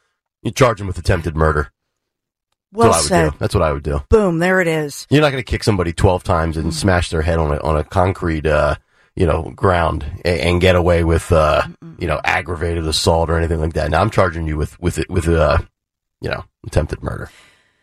you 0.43 0.51
charge 0.51 0.79
them 0.79 0.87
with 0.87 0.99
attempted 0.99 1.37
murder. 1.37 1.71
well 2.73 2.93
That's 2.93 3.11
what 3.11 3.13
I 3.13 3.23
would 3.23 3.27
said. 3.27 3.31
do. 3.33 3.37
That's 3.39 3.55
what 3.55 3.63
I 3.63 3.73
would 3.73 3.83
do. 3.83 4.03
Boom, 4.09 4.39
there 4.39 4.61
it 4.61 4.69
is. 4.69 5.07
You're 5.11 5.21
not 5.21 5.31
going 5.31 5.43
to 5.43 5.51
kick 5.51 5.65
somebody 5.65 5.93
12 5.93 6.25
times 6.25 6.57
and 6.57 6.75
smash 6.75 7.11
their 7.11 7.23
head 7.23 7.39
on 7.39 7.53
a, 7.53 7.61
on 7.61 7.77
a 7.77 7.85
concrete, 7.85 8.47
uh, 8.47 8.77
you 9.17 9.27
know, 9.27 9.53
ground 9.55 10.05
and, 10.25 10.41
and 10.41 10.61
get 10.61 10.77
away 10.77 11.05
with, 11.05 11.31
uh, 11.33 11.67
you 11.99 12.07
know, 12.07 12.21
aggravated 12.25 12.87
assault 12.87 13.29
or 13.29 13.37
anything 13.37 13.61
like 13.61 13.75
that. 13.75 13.91
Now 13.91 14.01
I'm 14.01 14.11
charging 14.11 14.47
you 14.47 14.57
with, 14.57 14.81
with 14.81 14.99
it, 14.99 15.11
with, 15.11 15.29
uh, 15.29 15.59
you 16.21 16.31
know, 16.31 16.45
attempted 16.67 17.03
murder. 17.03 17.31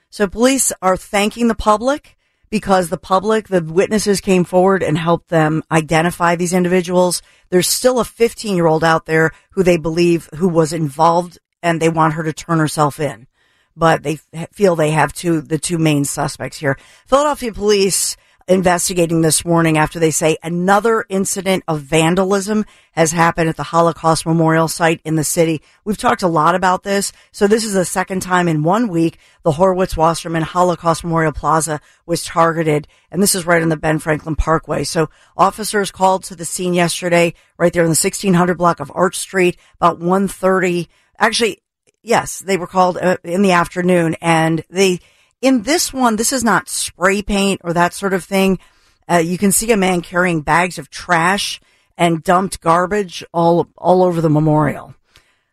So 0.09 0.27
police 0.27 0.71
are 0.81 0.97
thanking 0.97 1.47
the 1.47 1.55
public 1.55 2.15
because 2.49 2.89
the 2.89 2.97
public, 2.97 3.49
the 3.49 3.61
witnesses 3.61 4.21
came 4.21 4.45
forward 4.45 4.81
and 4.81 4.97
helped 4.97 5.27
them 5.27 5.63
identify 5.69 6.35
these 6.35 6.53
individuals. 6.53 7.21
There's 7.49 7.67
still 7.67 7.99
a 7.99 8.05
15 8.05 8.55
year 8.55 8.67
old 8.67 8.83
out 8.83 9.05
there 9.05 9.31
who 9.51 9.63
they 9.63 9.77
believe 9.77 10.29
who 10.35 10.47
was 10.47 10.71
involved 10.71 11.39
and 11.61 11.81
they 11.81 11.89
want 11.89 12.13
her 12.13 12.23
to 12.23 12.33
turn 12.33 12.59
herself 12.59 12.99
in. 12.99 13.27
But 13.75 14.03
they 14.03 14.15
feel 14.51 14.75
they 14.75 14.91
have 14.91 15.13
two, 15.13 15.41
the 15.41 15.59
two 15.59 15.77
main 15.77 16.05
suspects 16.05 16.57
here. 16.57 16.77
Philadelphia 17.05 17.53
police 17.53 18.17
investigating 18.47 19.21
this 19.21 19.43
morning 19.43 19.77
after 19.77 19.99
they 19.99 20.11
say 20.11 20.37
another 20.41 21.05
incident 21.09 21.63
of 21.67 21.81
vandalism 21.81 22.65
has 22.93 23.11
happened 23.11 23.49
at 23.49 23.57
the 23.57 23.63
Holocaust 23.63 24.25
Memorial 24.25 24.69
site 24.69 25.01
in 25.03 25.15
the 25.15 25.23
city. 25.23 25.61
We've 25.83 25.97
talked 25.97 26.23
a 26.23 26.29
lot 26.29 26.55
about 26.55 26.83
this. 26.83 27.11
So 27.33 27.45
this 27.45 27.65
is 27.65 27.73
the 27.73 27.83
second 27.83 28.21
time 28.21 28.47
in 28.47 28.63
one 28.63 28.87
week 28.87 29.19
the 29.43 29.51
Horwitz 29.51 29.97
Wasserman 29.97 30.43
Holocaust 30.43 31.03
Memorial 31.03 31.33
Plaza 31.33 31.81
was 32.05 32.23
targeted. 32.23 32.87
And 33.11 33.21
this 33.21 33.35
is 33.35 33.45
right 33.45 33.61
on 33.61 33.69
the 33.69 33.75
Ben 33.75 33.99
Franklin 33.99 34.37
Parkway. 34.37 34.85
So 34.85 35.09
officers 35.35 35.91
called 35.91 36.23
to 36.25 36.35
the 36.35 36.45
scene 36.45 36.73
yesterday 36.73 37.33
right 37.57 37.73
there 37.73 37.83
in 37.83 37.87
the 37.87 37.91
1600 37.91 38.57
block 38.57 38.79
of 38.79 38.91
Arch 38.95 39.17
Street 39.17 39.57
about 39.75 39.99
130. 39.99 40.87
Actually, 41.19 41.62
yes, 42.03 42.39
they 42.39 42.57
were 42.57 42.67
called 42.67 42.97
uh, 42.97 43.17
in 43.24 43.41
the 43.41 43.51
afternoon 43.51 44.15
and 44.21 44.63
they, 44.69 45.00
in 45.41 45.63
this 45.63 45.93
one, 45.93 46.15
this 46.15 46.33
is 46.33 46.43
not 46.43 46.69
spray 46.69 47.21
paint 47.21 47.62
or 47.63 47.74
that 47.74 47.93
sort 47.93 48.13
of 48.13 48.24
thing. 48.24 48.59
Uh, 49.09 49.17
you 49.17 49.38
can 49.38 49.51
see 49.51 49.71
a 49.71 49.77
man 49.77 50.01
carrying 50.01 50.41
bags 50.41 50.77
of 50.77 50.89
trash 50.89 51.62
and 51.97 52.24
dumped 52.24 52.62
garbage 52.62 53.24
all 53.33 53.67
all 53.77 54.03
over 54.03 54.21
the 54.21 54.29
memorial. 54.29 54.93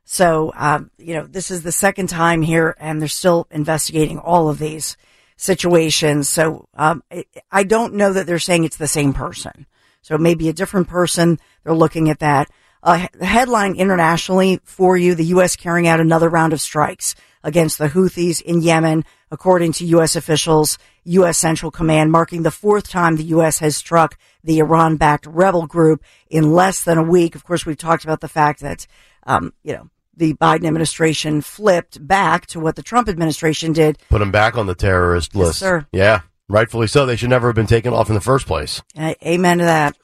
So, 0.05 0.53
um, 0.55 0.91
you 0.99 1.15
know, 1.15 1.27
this 1.27 1.51
is 1.51 1.63
the 1.63 1.73
second 1.73 2.09
time 2.09 2.43
here, 2.43 2.77
and 2.79 3.01
they're 3.01 3.09
still 3.09 3.49
investigating 3.51 4.19
all 4.19 4.49
of 4.49 4.59
these 4.59 4.97
situations. 5.37 6.29
So, 6.29 6.69
um, 6.75 7.03
I, 7.51 7.65
don't 7.65 7.95
know 7.95 8.13
that 8.13 8.27
they're 8.27 8.39
saying 8.39 8.65
it's 8.65 8.77
the 8.77 8.87
same 8.87 9.15
person. 9.15 9.67
So, 10.03 10.15
it 10.15 10.21
may 10.21 10.35
be 10.35 10.51
a 10.51 10.53
different 10.53 10.89
person. 10.89 11.41
They're 11.63 11.75
looking 11.75 12.11
at 12.11 12.19
that. 12.19 12.51
Uh, 12.85 13.09
the 13.15 13.25
headline 13.25 13.75
internationally 13.75 14.61
for 14.65 14.97
you: 14.97 15.15
the 15.15 15.25
U.S. 15.27 15.57
carrying 15.57 15.89
out 15.89 16.01
another 16.01 16.29
round 16.29 16.53
of 16.53 16.61
strikes 16.61 17.15
against 17.43 17.79
the 17.79 17.89
Houthis 17.89 18.43
in 18.43 18.61
Yemen, 18.61 19.05
according 19.31 19.73
to 19.73 19.87
U.S. 19.87 20.15
officials. 20.15 20.79
U.S. 21.05 21.37
Central 21.39 21.71
Command 21.71 22.13
marking 22.13 22.43
the 22.43 22.51
fourth 22.51 22.89
time 22.89 23.17
the 23.17 23.25
U.S. 23.25 23.59
has 23.59 23.77
struck 23.77 24.19
the 24.43 24.59
Iran-backed 24.59 25.27
rebel 25.27 25.67
group 25.67 26.03
in 26.29 26.53
less 26.53 26.83
than 26.83 26.99
a 26.99 27.03
week. 27.03 27.35
Of 27.35 27.45
course, 27.45 27.67
we've 27.67 27.77
talked 27.77 28.05
about 28.05 28.21
the 28.21 28.29
fact 28.29 28.61
that, 28.61 28.87
um, 29.25 29.53
you 29.63 29.75
know, 29.75 29.91
the 30.17 30.35
Biden 30.35 30.67
administration 30.67 31.41
flipped 31.41 32.07
back 32.07 32.47
to 32.49 32.61
what 32.61 32.77
the 32.77 32.83
Trump 32.83 33.09
administration 33.09 33.73
did. 33.73 33.99
Put 34.09 34.21
them 34.21 34.31
back 34.31 34.57
on 34.57 34.67
the 34.67 34.75
terrorist 34.75 35.35
list. 35.35 35.61
Yes, 35.61 35.69
sir. 35.69 35.87
Yeah, 35.93 36.21
rightfully 36.49 36.87
so. 36.87 37.05
They 37.05 37.17
should 37.17 37.31
never 37.31 37.49
have 37.49 37.57
been 37.57 37.67
taken 37.67 37.93
off 37.93 38.09
in 38.09 38.15
the 38.15 38.21
first 38.21 38.47
place. 38.47 38.83
Uh, 38.97 39.15
amen 39.25 39.59
to 39.59 39.65
that. 39.65 39.97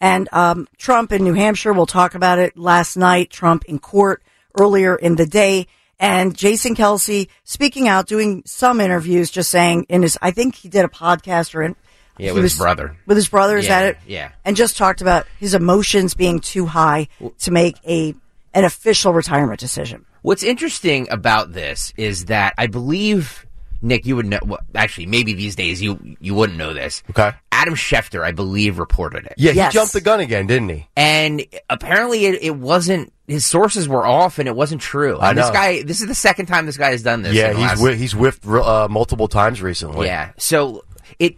And 0.00 0.28
um, 0.32 0.66
Trump 0.78 1.12
in 1.12 1.24
New 1.24 1.34
Hampshire, 1.34 1.72
we'll 1.72 1.86
talk 1.86 2.14
about 2.14 2.38
it 2.38 2.56
last 2.56 2.96
night. 2.96 3.30
Trump 3.30 3.64
in 3.66 3.78
court 3.78 4.22
earlier 4.58 4.96
in 4.96 5.16
the 5.16 5.26
day. 5.26 5.66
And 5.98 6.34
Jason 6.34 6.74
Kelce 6.74 7.28
speaking 7.44 7.86
out, 7.86 8.06
doing 8.06 8.42
some 8.46 8.80
interviews, 8.80 9.30
just 9.30 9.50
saying 9.50 9.84
in 9.90 10.02
his, 10.02 10.16
I 10.22 10.30
think 10.30 10.54
he 10.54 10.68
did 10.70 10.84
a 10.84 10.88
podcast 10.88 11.54
or 11.54 11.62
in, 11.62 11.76
Yeah, 12.16 12.32
with 12.32 12.42
his 12.42 12.56
brother. 12.56 12.96
With 13.06 13.18
his 13.18 13.28
brother, 13.28 13.58
is 13.58 13.66
Yeah, 13.66 13.80
that 13.80 13.88
it? 13.90 13.98
yeah. 14.06 14.30
And 14.44 14.56
just 14.56 14.78
talked 14.78 15.02
about 15.02 15.26
his 15.38 15.52
emotions 15.52 16.14
being 16.14 16.40
too 16.40 16.64
high 16.64 17.08
to 17.40 17.50
make 17.50 17.76
a 17.86 18.14
an 18.54 18.64
official 18.64 19.12
retirement 19.12 19.60
decision. 19.60 20.06
What's 20.22 20.42
interesting 20.42 21.06
about 21.10 21.52
this 21.52 21.92
is 21.96 22.24
that 22.24 22.54
I 22.58 22.66
believe 22.66 23.46
Nick, 23.82 24.04
you 24.06 24.16
would 24.16 24.26
know. 24.26 24.38
Well, 24.44 24.60
actually, 24.74 25.06
maybe 25.06 25.32
these 25.34 25.56
days 25.56 25.80
you 25.82 26.16
you 26.20 26.34
wouldn't 26.34 26.58
know 26.58 26.74
this. 26.74 27.02
Okay. 27.10 27.32
Adam 27.52 27.74
Schefter, 27.74 28.22
I 28.24 28.32
believe, 28.32 28.78
reported 28.78 29.26
it. 29.26 29.34
Yeah, 29.36 29.52
Yes. 29.52 29.72
he 29.72 29.78
jumped 29.78 29.92
the 29.92 30.00
gun 30.00 30.20
again, 30.20 30.46
didn't 30.46 30.68
he? 30.70 30.88
and 30.96 31.44
apparently 31.68 32.26
it, 32.26 32.42
it 32.42 32.56
wasn't. 32.56 33.12
His 33.26 33.46
sources 33.46 33.88
were 33.88 34.04
off, 34.06 34.38
and 34.38 34.48
it 34.48 34.56
wasn't 34.56 34.80
true. 34.80 35.16
I 35.18 35.30
And 35.30 35.38
This 35.38 35.46
know. 35.48 35.52
guy. 35.52 35.82
This 35.82 36.00
is 36.00 36.08
the 36.08 36.14
second 36.14 36.46
time 36.46 36.66
this 36.66 36.76
guy 36.76 36.90
has 36.90 37.02
done 37.02 37.22
this. 37.22 37.34
Yeah, 37.34 37.52
the 37.52 37.58
he's 37.58 37.66
last- 37.68 37.80
whi- 37.80 37.94
he's 37.94 38.12
whiffed 38.12 38.46
uh, 38.46 38.88
multiple 38.90 39.28
times 39.28 39.62
recently. 39.62 40.06
Yeah. 40.06 40.32
So 40.38 40.84
it. 41.18 41.36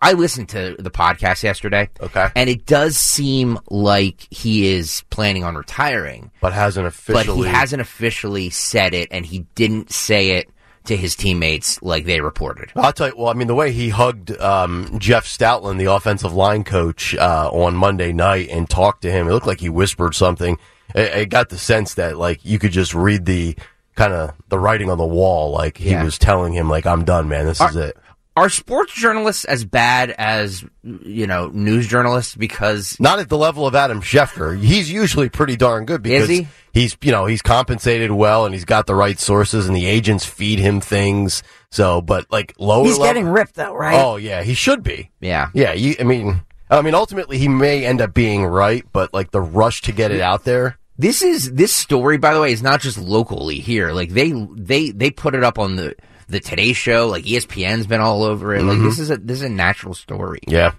I 0.00 0.12
listened 0.12 0.50
to 0.50 0.76
the 0.78 0.90
podcast 0.90 1.42
yesterday. 1.42 1.88
Okay. 2.00 2.28
And 2.36 2.50
it 2.50 2.66
does 2.66 2.98
seem 2.98 3.58
like 3.70 4.26
he 4.30 4.66
is 4.68 5.02
planning 5.08 5.42
on 5.42 5.54
retiring, 5.56 6.30
but 6.42 6.52
hasn't 6.52 6.86
officially. 6.86 7.24
but 7.26 7.34
he 7.34 7.44
hasn't 7.54 7.80
officially 7.80 8.50
said 8.50 8.92
it, 8.92 9.08
and 9.10 9.24
he 9.24 9.40
didn't 9.54 9.90
say 9.90 10.32
it 10.32 10.50
to 10.86 10.96
his 10.96 11.14
teammates 11.16 11.80
like 11.82 12.04
they 12.04 12.20
reported. 12.20 12.70
I'll 12.76 12.92
tell 12.92 13.08
you. 13.08 13.14
Well, 13.16 13.28
I 13.28 13.34
mean, 13.34 13.46
the 13.48 13.54
way 13.54 13.72
he 13.72 13.88
hugged 13.90 14.30
um, 14.40 14.98
Jeff 14.98 15.26
Stoutland, 15.26 15.78
the 15.78 15.92
offensive 15.92 16.32
line 16.34 16.64
coach, 16.64 17.14
uh, 17.14 17.50
on 17.52 17.76
Monday 17.76 18.12
night 18.12 18.48
and 18.50 18.68
talked 18.68 19.02
to 19.02 19.10
him, 19.10 19.28
it 19.28 19.32
looked 19.32 19.46
like 19.46 19.60
he 19.60 19.68
whispered 19.68 20.14
something. 20.14 20.58
I, 20.94 21.10
I 21.12 21.24
got 21.24 21.48
the 21.48 21.58
sense 21.58 21.94
that 21.94 22.16
like 22.16 22.44
you 22.44 22.58
could 22.58 22.72
just 22.72 22.94
read 22.94 23.26
the 23.26 23.56
kind 23.94 24.12
of 24.12 24.32
the 24.48 24.58
writing 24.58 24.90
on 24.90 24.98
the 24.98 25.06
wall. 25.06 25.50
Like 25.52 25.78
he 25.78 25.90
Yeah. 25.90 26.04
was 26.04 26.18
telling 26.18 26.52
him, 26.52 26.68
like, 26.68 26.86
"I'm 26.86 27.04
done, 27.04 27.28
man. 27.28 27.46
This 27.46 27.60
is 27.60 27.76
it." 27.76 27.96
Are 28.36 28.50
sports 28.50 28.92
journalists 28.92 29.46
as 29.46 29.64
bad 29.64 30.10
as 30.10 30.62
you 30.82 31.26
know 31.26 31.48
news 31.48 31.88
journalists? 31.88 32.34
Because 32.34 33.00
Not 33.00 33.18
at 33.18 33.30
the 33.30 33.38
level 33.38 33.66
of 33.66 33.74
Adam 33.74 34.02
Schefter. 34.02 34.58
He's 34.60 34.92
usually 34.92 35.30
pretty 35.30 35.56
darn 35.56 35.86
good 35.86 36.02
because 36.02 36.28
he? 36.28 36.46
he's 36.74 36.98
you 37.00 37.12
know 37.12 37.24
he's 37.24 37.40
compensated 37.40 38.10
well 38.10 38.44
and 38.44 38.54
he's 38.54 38.66
got 38.66 38.86
the 38.86 38.94
right 38.94 39.18
sources 39.18 39.66
and 39.66 39.74
the 39.74 39.86
agents 39.86 40.26
feed 40.26 40.58
him 40.58 40.82
things. 40.82 41.42
So, 41.70 42.02
but 42.02 42.30
like 42.30 42.54
lower, 42.58 42.84
He's 42.84 42.98
level- 42.98 43.06
getting 43.06 43.28
ripped 43.28 43.54
though, 43.54 43.74
right? 43.74 43.98
Oh 43.98 44.16
yeah, 44.16 44.42
he 44.42 44.52
should 44.52 44.82
be. 44.82 45.10
yeah, 45.20 45.48
Yeah, 45.54 45.72
you, 45.72 45.96
I 45.98 46.02
mean, 46.02 46.42
I 46.68 46.82
mean, 46.82 46.94
ultimately 46.94 47.38
he 47.38 47.48
may 47.48 47.86
end 47.86 48.02
up 48.02 48.12
being 48.12 48.44
right, 48.44 48.84
but 48.92 49.14
like 49.14 49.30
the 49.30 49.40
rush 49.40 49.80
to 49.82 49.92
get 49.92 50.10
it 50.12 50.20
out 50.20 50.44
there. 50.44 50.78
This 50.98 51.22
is 51.22 51.52
this 51.54 51.74
story, 51.74 52.18
by 52.18 52.34
the 52.34 52.40
way, 52.40 52.52
is 52.52 52.62
not 52.62 52.80
just 52.82 52.98
locally 52.98 53.60
here. 53.60 53.92
Like 53.92 54.10
they 54.10 54.32
they 54.54 54.90
they 54.90 55.10
put 55.10 55.34
it 55.34 55.42
up 55.42 55.58
on 55.58 55.76
the 55.76 55.94
the 56.28 56.40
Today 56.40 56.72
Show. 56.72 57.08
Like 57.08 57.24
ESPN's 57.24 57.86
been 57.86 58.00
all 58.00 58.22
over 58.22 58.54
it. 58.54 58.62
Like 58.62 58.78
this 58.78 58.94
mm-hmm. 58.94 59.02
is 59.02 59.10
a 59.10 59.16
this 59.16 59.36
is 59.38 59.42
a 59.42 59.48
natural 59.48 59.94
story. 59.94 60.40
Yeah. 60.46 60.72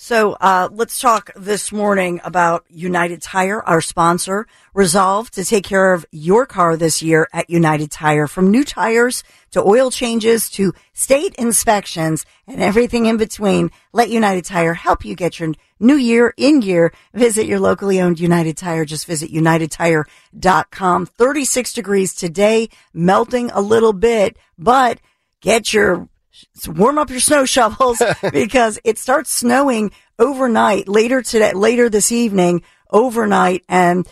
So 0.00 0.34
uh, 0.34 0.68
let's 0.70 1.00
talk 1.00 1.32
this 1.34 1.72
morning 1.72 2.20
about 2.22 2.64
United 2.68 3.20
Tire, 3.20 3.60
our 3.64 3.80
sponsor. 3.80 4.46
Resolve 4.72 5.28
to 5.32 5.44
take 5.44 5.64
care 5.64 5.92
of 5.92 6.06
your 6.12 6.46
car 6.46 6.76
this 6.76 7.02
year 7.02 7.26
at 7.32 7.50
United 7.50 7.90
Tire. 7.90 8.28
From 8.28 8.48
new 8.48 8.62
tires 8.62 9.24
to 9.50 9.60
oil 9.60 9.90
changes 9.90 10.50
to 10.50 10.72
state 10.92 11.34
inspections 11.34 12.24
and 12.46 12.60
everything 12.60 13.06
in 13.06 13.16
between, 13.16 13.72
let 13.92 14.08
United 14.08 14.44
Tire 14.44 14.74
help 14.74 15.04
you 15.04 15.16
get 15.16 15.40
your 15.40 15.52
new 15.80 15.96
year 15.96 16.32
in 16.36 16.60
gear. 16.60 16.92
Visit 17.12 17.46
your 17.46 17.58
locally 17.58 18.00
owned 18.00 18.20
United 18.20 18.56
Tire. 18.56 18.84
Just 18.84 19.04
visit 19.04 19.32
unitedtire.com. 19.32 21.06
36 21.06 21.72
degrees 21.72 22.14
today, 22.14 22.68
melting 22.94 23.50
a 23.50 23.60
little 23.60 23.92
bit, 23.92 24.36
but 24.56 25.00
get 25.40 25.72
your 25.72 26.08
so 26.54 26.72
warm 26.72 26.98
up 26.98 27.10
your 27.10 27.20
snow 27.20 27.44
shovels 27.44 28.02
because 28.32 28.78
it 28.84 28.98
starts 28.98 29.30
snowing 29.30 29.90
overnight, 30.18 30.88
later 30.88 31.22
today, 31.22 31.52
later 31.52 31.88
this 31.88 32.12
evening, 32.12 32.62
overnight, 32.90 33.64
and 33.68 34.06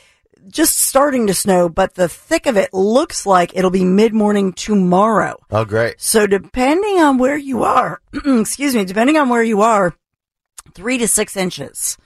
just 0.49 0.79
starting 0.79 1.27
to 1.27 1.35
snow, 1.35 1.69
but 1.69 1.95
the 1.95 2.09
thick 2.09 2.47
of 2.47 2.57
it 2.57 2.73
looks 2.73 3.27
like 3.27 3.57
it'll 3.57 3.71
be 3.71 3.85
mid 3.85 4.15
morning 4.15 4.53
tomorrow. 4.53 5.37
Oh, 5.51 5.65
great. 5.65 6.01
So 6.01 6.27
depending 6.27 7.01
on 7.01 7.19
where 7.19 7.37
you 7.37 7.65
are, 7.65 8.01
excuse 8.25 8.75
me, 8.75 8.85
depending 8.85 9.17
on 9.17 9.29
where 9.29 9.43
you 9.43 9.63
are, 9.63 9.95
three 10.75 10.99
to 10.99 11.09
six 11.09 11.37
inches. 11.37 11.99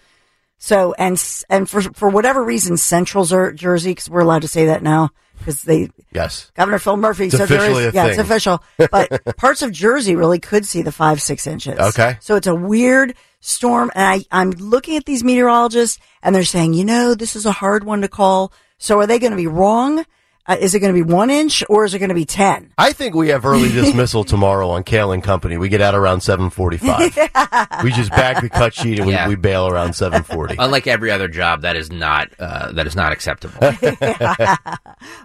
So, 0.59 0.95
and, 0.99 1.23
and 1.49 1.69
for, 1.69 1.81
for 1.81 2.09
whatever 2.09 2.45
reason, 2.45 2.77
Central 2.77 3.25
Jersey, 3.25 3.91
because 3.93 4.11
we're 4.11 4.21
allowed 4.21 4.43
to 4.43 4.49
say 4.49 4.67
that 4.67 4.83
now, 4.83 5.11
because 5.41 5.63
they, 5.63 5.91
yes, 6.13 6.53
Governor 6.55 6.79
Phil 6.79 6.97
Murphy 6.97 7.27
it's 7.27 7.37
said 7.37 7.49
there 7.49 7.71
is, 7.71 7.95
yeah, 7.95 8.05
thing. 8.05 8.11
it's 8.11 8.19
official, 8.19 8.63
but 8.91 9.37
parts 9.37 9.63
of 9.63 9.73
Jersey 9.73 10.15
really 10.15 10.39
could 10.39 10.65
see 10.65 10.83
the 10.83 10.93
five, 10.93 11.21
six 11.21 11.47
inches. 11.47 11.79
Okay. 11.79 12.17
So 12.21 12.37
it's 12.37 12.47
a 12.47 12.55
weird 12.55 13.15
storm. 13.41 13.91
And 13.95 14.07
I, 14.07 14.25
I'm 14.31 14.51
looking 14.51 14.97
at 14.97 15.05
these 15.07 15.25
meteorologists 15.25 15.99
and 16.23 16.35
they're 16.35 16.45
saying, 16.45 16.75
you 16.75 16.85
know, 16.85 17.15
this 17.15 17.35
is 17.35 17.47
a 17.47 17.53
hard 17.53 17.85
one 17.85 18.03
to 18.03 18.09
call. 18.09 18.53
So 18.79 18.99
are 19.01 19.07
they 19.07 19.19
going 19.19 19.33
to 19.33 19.37
be 19.37 19.47
wrong? 19.47 20.05
Uh, 20.47 20.57
is 20.59 20.75
it 20.75 20.81
going 20.81 20.93
to 20.93 21.05
be 21.05 21.09
one 21.09 21.31
inch 21.31 21.63
or 21.69 21.85
is 21.85 21.95
it 21.95 21.99
going 21.99 22.09
to 22.09 22.15
be 22.15 22.25
10? 22.25 22.73
I 22.79 22.93
think 22.93 23.15
we 23.15 23.29
have 23.29 23.45
early 23.45 23.71
dismissal 23.71 24.25
tomorrow 24.25 24.71
on 24.71 24.85
Kayal 24.85 25.13
and 25.15 25.23
Company. 25.23 25.59
We 25.59 25.69
get 25.69 25.81
out 25.81 25.95
around 25.95 26.23
745. 26.23 27.83
we 27.85 27.93
just 27.93 28.11
bag 28.11 28.41
the 28.43 28.49
cut 28.49 28.75
sheet 28.75 28.99
and 28.99 29.07
we, 29.07 29.13
Yeah. 29.13 29.29
we 29.29 29.35
bail 29.37 29.69
around 29.69 29.93
740. 29.93 30.57
Unlike 30.59 30.87
every 30.87 31.11
other 31.11 31.29
job, 31.29 31.63
that 31.63 31.77
is 31.77 31.91
not 31.93 32.31
uh, 32.39 32.73
that 32.73 32.87
is 32.87 32.97
not 32.97 33.13
acceptable. 33.13 33.59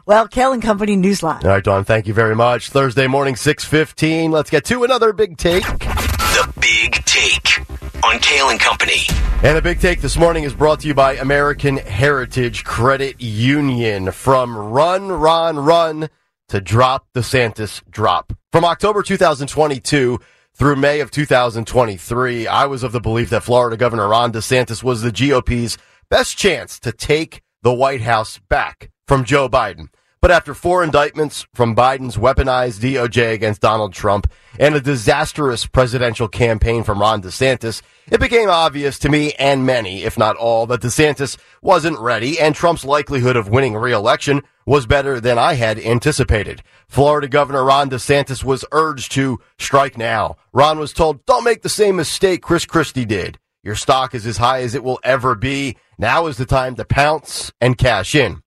Well, 0.05 0.27
Kayal 0.27 0.53
and 0.53 0.61
Company 0.61 0.95
Newsline. 0.95 1.43
All 1.43 1.49
right, 1.49 1.63
Dawn, 1.63 1.83
thank 1.83 2.07
you 2.07 2.13
very 2.13 2.35
much. 2.35 2.69
Thursday 2.69 3.07
morning, 3.07 3.35
615. 3.35 4.31
Let's 4.31 4.49
get 4.49 4.63
to 4.65 4.83
another 4.83 5.11
big 5.13 5.37
take. 5.37 5.63
The 5.63 6.53
Big 6.59 7.03
Take 7.05 7.61
on 8.05 8.19
Kayal 8.19 8.51
and 8.51 8.59
Company. 8.59 9.07
And 9.43 9.57
the 9.57 9.61
big 9.63 9.79
take 9.79 9.99
this 9.99 10.15
morning 10.15 10.43
is 10.43 10.53
brought 10.53 10.81
to 10.81 10.87
you 10.87 10.93
by 10.93 11.15
American 11.15 11.77
Heritage 11.77 12.63
Credit 12.63 13.19
Union. 13.19 14.11
From 14.11 14.55
run, 14.55 15.11
run, 15.11 15.57
run 15.57 16.09
to 16.49 16.61
drop 16.61 17.07
DeSantis 17.15 17.81
drop. 17.89 18.31
From 18.51 18.63
October 18.63 19.01
2022 19.01 20.19
through 20.53 20.75
May 20.75 20.99
of 20.99 21.09
2023, 21.09 22.45
I 22.45 22.65
was 22.67 22.83
of 22.83 22.91
the 22.91 23.01
belief 23.01 23.31
that 23.31 23.43
Florida 23.43 23.75
Governor 23.75 24.07
Ron 24.09 24.31
DeSantis 24.31 24.83
was 24.83 25.01
the 25.01 25.11
GOP's 25.11 25.79
best 26.07 26.37
chance 26.37 26.79
to 26.81 26.91
take 26.91 27.41
the 27.63 27.73
White 27.73 28.01
House 28.01 28.39
back 28.49 28.91
from 29.07 29.23
Joe 29.23 29.49
Biden. 29.49 29.89
But 30.25 30.31
after 30.31 30.55
four 30.55 30.83
indictments 30.83 31.45
from 31.53 31.75
Biden's 31.75 32.17
weaponized 32.17 32.79
DOJ 32.79 33.33
against 33.33 33.61
Donald 33.61 33.93
Trump 33.93 34.25
and 34.57 34.73
a 34.73 34.81
disastrous 34.81 35.67
presidential 35.67 36.27
campaign 36.27 36.83
from 36.83 36.99
Ron 36.99 37.21
DeSantis, 37.21 37.83
it 38.11 38.19
became 38.19 38.49
obvious 38.49 38.97
to 38.97 39.09
me 39.09 39.33
and 39.33 39.67
many, 39.67 40.01
if 40.01 40.17
not 40.17 40.35
all, 40.35 40.65
that 40.65 40.81
DeSantis 40.81 41.37
wasn't 41.61 41.99
ready 41.99 42.39
and 42.39 42.55
Trump's 42.55 42.83
likelihood 42.83 43.35
of 43.35 43.49
winning 43.49 43.75
re-election 43.75 44.41
was 44.65 44.87
better 44.87 45.19
than 45.19 45.37
I 45.37 45.53
had 45.53 45.77
anticipated. 45.77 46.63
Florida 46.87 47.27
Governor 47.27 47.63
Ron 47.63 47.91
DeSantis 47.91 48.43
was 48.43 48.65
urged 48.71 49.11
to 49.11 49.39
strike 49.59 49.95
now. 49.95 50.37
Ron 50.53 50.79
was 50.79 50.91
told, 50.91 51.23
don't 51.27 51.43
make 51.43 51.61
the 51.61 51.69
same 51.69 51.97
mistake 51.97 52.41
Chris 52.41 52.65
Christie 52.65 53.05
did. 53.05 53.37
Your 53.61 53.75
stock 53.75 54.15
is 54.15 54.25
as 54.25 54.37
high 54.37 54.63
as 54.63 54.73
it 54.73 54.83
will 54.83 54.99
ever 55.03 55.35
be. 55.35 55.77
Now 55.99 56.25
is 56.25 56.37
the 56.37 56.47
time 56.47 56.73
to 56.77 56.83
pounce 56.83 57.53
and 57.61 57.77
cash 57.77 58.15
in. 58.15 58.41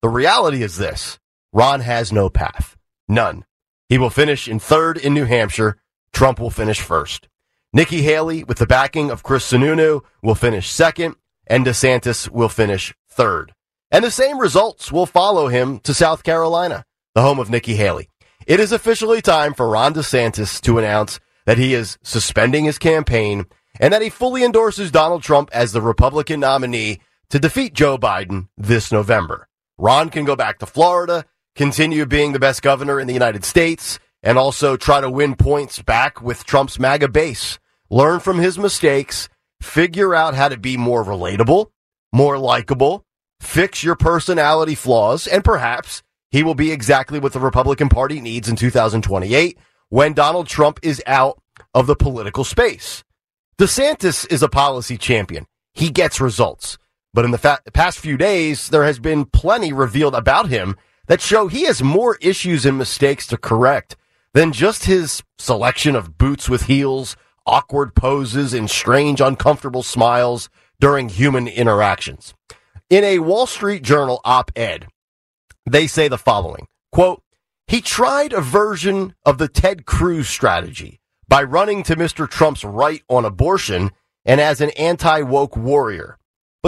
The 0.00 0.08
reality 0.08 0.62
is 0.62 0.76
this 0.76 1.18
Ron 1.52 1.80
has 1.80 2.12
no 2.12 2.30
path. 2.30 2.76
None. 3.08 3.44
He 3.88 3.98
will 3.98 4.10
finish 4.10 4.46
in 4.46 4.60
third 4.60 4.96
in 4.96 5.12
New 5.12 5.24
Hampshire. 5.24 5.78
Trump 6.12 6.38
will 6.38 6.50
finish 6.50 6.80
first. 6.80 7.28
Nikki 7.72 8.02
Haley, 8.02 8.44
with 8.44 8.58
the 8.58 8.66
backing 8.66 9.10
of 9.10 9.24
Chris 9.24 9.50
Sununu, 9.50 10.02
will 10.22 10.36
finish 10.36 10.70
second, 10.70 11.16
and 11.48 11.66
DeSantis 11.66 12.30
will 12.30 12.48
finish 12.48 12.94
third. 13.10 13.52
And 13.90 14.04
the 14.04 14.10
same 14.10 14.38
results 14.38 14.92
will 14.92 15.04
follow 15.04 15.48
him 15.48 15.80
to 15.80 15.92
South 15.92 16.22
Carolina, 16.22 16.84
the 17.16 17.22
home 17.22 17.40
of 17.40 17.50
Nikki 17.50 17.74
Haley. 17.74 18.08
It 18.46 18.60
is 18.60 18.70
officially 18.70 19.20
time 19.20 19.52
for 19.52 19.68
Ron 19.68 19.94
DeSantis 19.94 20.60
to 20.60 20.78
announce 20.78 21.18
that 21.44 21.58
he 21.58 21.74
is 21.74 21.98
suspending 22.04 22.66
his 22.66 22.78
campaign 22.78 23.46
and 23.80 23.92
that 23.92 24.02
he 24.02 24.10
fully 24.10 24.44
endorses 24.44 24.92
Donald 24.92 25.24
Trump 25.24 25.50
as 25.52 25.72
the 25.72 25.82
Republican 25.82 26.38
nominee 26.38 27.00
to 27.30 27.40
defeat 27.40 27.74
Joe 27.74 27.98
Biden 27.98 28.48
this 28.56 28.92
November. 28.92 29.47
Ron 29.78 30.10
can 30.10 30.24
go 30.24 30.34
back 30.34 30.58
to 30.58 30.66
Florida, 30.66 31.24
continue 31.54 32.04
being 32.04 32.32
the 32.32 32.40
best 32.40 32.62
governor 32.62 32.98
in 32.98 33.06
the 33.06 33.12
United 33.12 33.44
States, 33.44 33.98
and 34.22 34.36
also 34.36 34.76
try 34.76 35.00
to 35.00 35.10
win 35.10 35.36
points 35.36 35.80
back 35.80 36.20
with 36.20 36.44
Trump's 36.44 36.78
MAGA 36.78 37.08
base. 37.08 37.58
Learn 37.88 38.20
from 38.20 38.38
his 38.38 38.58
mistakes, 38.58 39.28
figure 39.62 40.14
out 40.14 40.34
how 40.34 40.48
to 40.48 40.56
be 40.56 40.76
more 40.76 41.04
relatable, 41.04 41.70
more 42.12 42.38
likable, 42.38 43.04
fix 43.40 43.84
your 43.84 43.94
personality 43.94 44.74
flaws, 44.74 45.26
and 45.26 45.44
perhaps 45.44 46.02
he 46.30 46.42
will 46.42 46.54
be 46.54 46.72
exactly 46.72 47.18
what 47.18 47.32
the 47.32 47.40
Republican 47.40 47.88
Party 47.88 48.20
needs 48.20 48.48
in 48.48 48.56
2028 48.56 49.58
when 49.88 50.12
Donald 50.12 50.48
Trump 50.48 50.80
is 50.82 51.02
out 51.06 51.40
of 51.72 51.86
the 51.86 51.96
political 51.96 52.44
space. 52.44 53.04
DeSantis 53.58 54.30
is 54.30 54.42
a 54.42 54.48
policy 54.48 54.98
champion. 54.98 55.46
He 55.72 55.90
gets 55.90 56.20
results. 56.20 56.78
But 57.14 57.24
in 57.24 57.30
the 57.30 57.38
fa- 57.38 57.60
past 57.72 57.98
few 57.98 58.16
days, 58.16 58.68
there 58.68 58.84
has 58.84 58.98
been 58.98 59.24
plenty 59.24 59.72
revealed 59.72 60.14
about 60.14 60.48
him 60.48 60.76
that 61.06 61.20
show 61.20 61.48
he 61.48 61.64
has 61.64 61.82
more 61.82 62.18
issues 62.20 62.66
and 62.66 62.76
mistakes 62.76 63.26
to 63.28 63.36
correct 63.36 63.96
than 64.34 64.52
just 64.52 64.84
his 64.84 65.22
selection 65.38 65.96
of 65.96 66.18
boots 66.18 66.48
with 66.48 66.64
heels, 66.64 67.16
awkward 67.46 67.94
poses, 67.94 68.52
and 68.52 68.70
strange, 68.70 69.20
uncomfortable 69.20 69.82
smiles 69.82 70.48
during 70.80 71.08
human 71.08 71.48
interactions. 71.48 72.34
In 72.90 73.04
a 73.04 73.18
Wall 73.18 73.46
Street 73.46 73.82
Journal 73.82 74.20
op 74.24 74.50
ed, 74.54 74.86
they 75.66 75.86
say 75.86 76.08
the 76.08 76.18
following 76.18 76.68
quote, 76.92 77.22
he 77.66 77.80
tried 77.82 78.32
a 78.32 78.40
version 78.40 79.14
of 79.26 79.38
the 79.38 79.48
Ted 79.48 79.84
Cruz 79.84 80.28
strategy 80.28 81.00
by 81.28 81.42
running 81.42 81.82
to 81.84 81.96
Mr. 81.96 82.28
Trump's 82.28 82.64
right 82.64 83.02
on 83.08 83.26
abortion 83.26 83.90
and 84.24 84.40
as 84.40 84.60
an 84.60 84.70
anti 84.70 85.22
woke 85.22 85.56
warrior. 85.56 86.18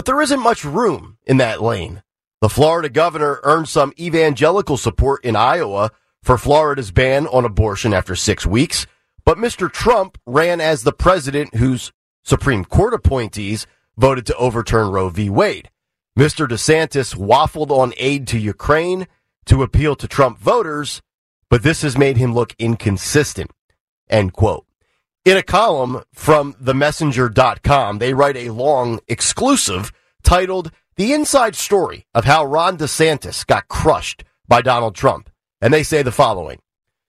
But 0.01 0.07
there 0.07 0.23
isn't 0.23 0.41
much 0.41 0.65
room 0.65 1.19
in 1.27 1.37
that 1.37 1.61
lane. 1.61 2.03
The 2.41 2.49
Florida 2.49 2.89
governor 2.89 3.39
earned 3.43 3.69
some 3.69 3.93
evangelical 4.01 4.79
support 4.79 5.23
in 5.27 5.37
Iowa 5.37 5.91
for 6.23 6.39
Florida's 6.39 6.91
ban 6.91 7.27
on 7.27 7.45
abortion 7.45 7.93
after 7.93 8.17
six 8.17 8.47
weeks, 8.47 8.87
but 9.27 9.37
Mr. 9.37 9.71
Trump 9.71 10.17
ran 10.25 10.59
as 10.59 10.85
the 10.85 10.95
president 10.95 11.57
whose 11.57 11.93
Supreme 12.25 12.65
Court 12.65 12.95
appointees 12.95 13.67
voted 13.99 14.25
to 14.25 14.37
overturn 14.37 14.91
Roe 14.91 15.11
v. 15.11 15.29
Wade. 15.29 15.69
Mr. 16.19 16.49
DeSantis 16.49 17.15
waffled 17.15 17.71
on 17.71 17.93
aid 17.99 18.27
to 18.29 18.39
Ukraine 18.39 19.07
to 19.45 19.63
appeal 19.63 19.95
to 19.97 20.09
Trump 20.09 20.39
voters, 20.39 21.03
but 21.51 21.63
this 21.63 21.83
has 21.83 21.99
made 21.99 22.17
him 22.17 22.33
look 22.33 22.55
inconsistent. 22.59 23.51
End 24.09 24.33
quote. 24.33 24.65
In 25.27 25.37
a 25.37 25.43
column 25.43 26.03
from 26.15 26.55
themessenger.com, 26.55 27.99
they 27.99 28.15
write 28.15 28.39
a 28.39 28.49
long 28.49 29.01
exclusive 29.07 29.93
titled 30.23 30.71
The 30.97 31.13
Inside 31.13 31.55
Story 31.57 32.07
of 32.15 32.25
How 32.25 32.43
Ron 32.47 32.79
DeSantis 32.79 33.47
Got 33.47 33.69
Crushed 33.69 34.25
by 34.49 34.63
Donald 34.63 34.95
Trump. 34.95 35.29
And 35.61 35.75
they 35.75 35.83
say 35.83 36.03
the 36.03 36.11
following 36.11 36.61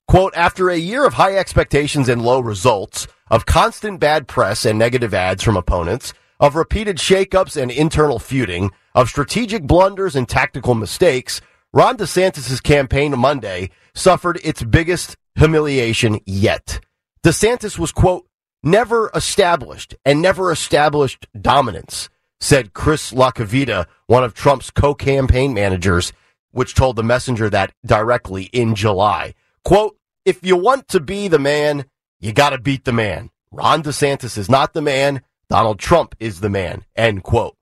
quote, 0.10 0.34
after 0.36 0.69
a 0.69 0.76
year 0.76 1.06
of 1.06 1.13
high 1.13 1.38
expectations 1.38 2.10
and 2.10 2.21
low 2.21 2.41
results, 2.41 3.08
of 3.30 3.45
constant 3.45 4.02
bad 4.02 4.28
press 4.28 4.65
and 4.65 4.78
negative 4.78 5.13
ads 5.13 5.41
from 5.41 5.56
opponents, 5.56 6.13
of 6.38 6.58
repeated 6.58 6.97
shakeups 6.97 7.56
and 7.56 7.71
internal 7.71 8.19
feuding, 8.19 8.71
of 8.93 9.08
strategic 9.08 9.63
blunders 9.63 10.17
and 10.17 10.28
tactical 10.28 10.76
mistakes, 10.76 11.39
Ron 11.71 11.95
DeSantis' 11.95 12.62
campaign 12.62 13.17
Monday 13.17 13.69
suffered 13.95 14.38
its 14.43 14.63
biggest 14.63 15.15
humiliation 15.36 16.19
yet. 16.26 16.82
DeSantis 17.23 17.77
was, 17.77 17.91
quote, 17.91 18.27
never 18.63 19.12
established 19.13 19.95
and 20.03 20.21
never 20.21 20.51
established 20.51 21.27
dominance, 21.39 22.10
said 22.39 22.73
Chris 22.73 23.12
LaCivita, 23.12 23.86
one 24.07 24.23
of 24.23 24.34
Trump's 24.34 24.71
co-campaign 24.71 25.53
managers, 25.53 26.13
which 26.51 26.73
told 26.73 26.95
the 26.95 27.03
messenger 27.03 27.49
that 27.49 27.73
directly 27.86 28.45
in 28.45 28.73
July. 28.75 29.36
Quote, 29.63 29.97
if 30.25 30.43
you 30.45 30.55
want 30.55 30.88
to 30.89 30.99
be 30.99 31.27
the 31.27 31.39
man, 31.39 31.86
you 32.19 32.34
gotta 32.34 32.57
beat 32.57 32.86
the 32.86 32.91
man. 32.91 33.29
Ron 33.51 33.84
DeSantis 33.84 34.38
is 34.38 34.49
not 34.49 34.73
the 34.73 34.81
man. 34.81 35.21
Donald 35.49 35.79
Trump 35.79 36.15
is 36.19 36.39
the 36.39 36.49
man. 36.49 36.86
End 36.95 37.23
quote. 37.23 37.55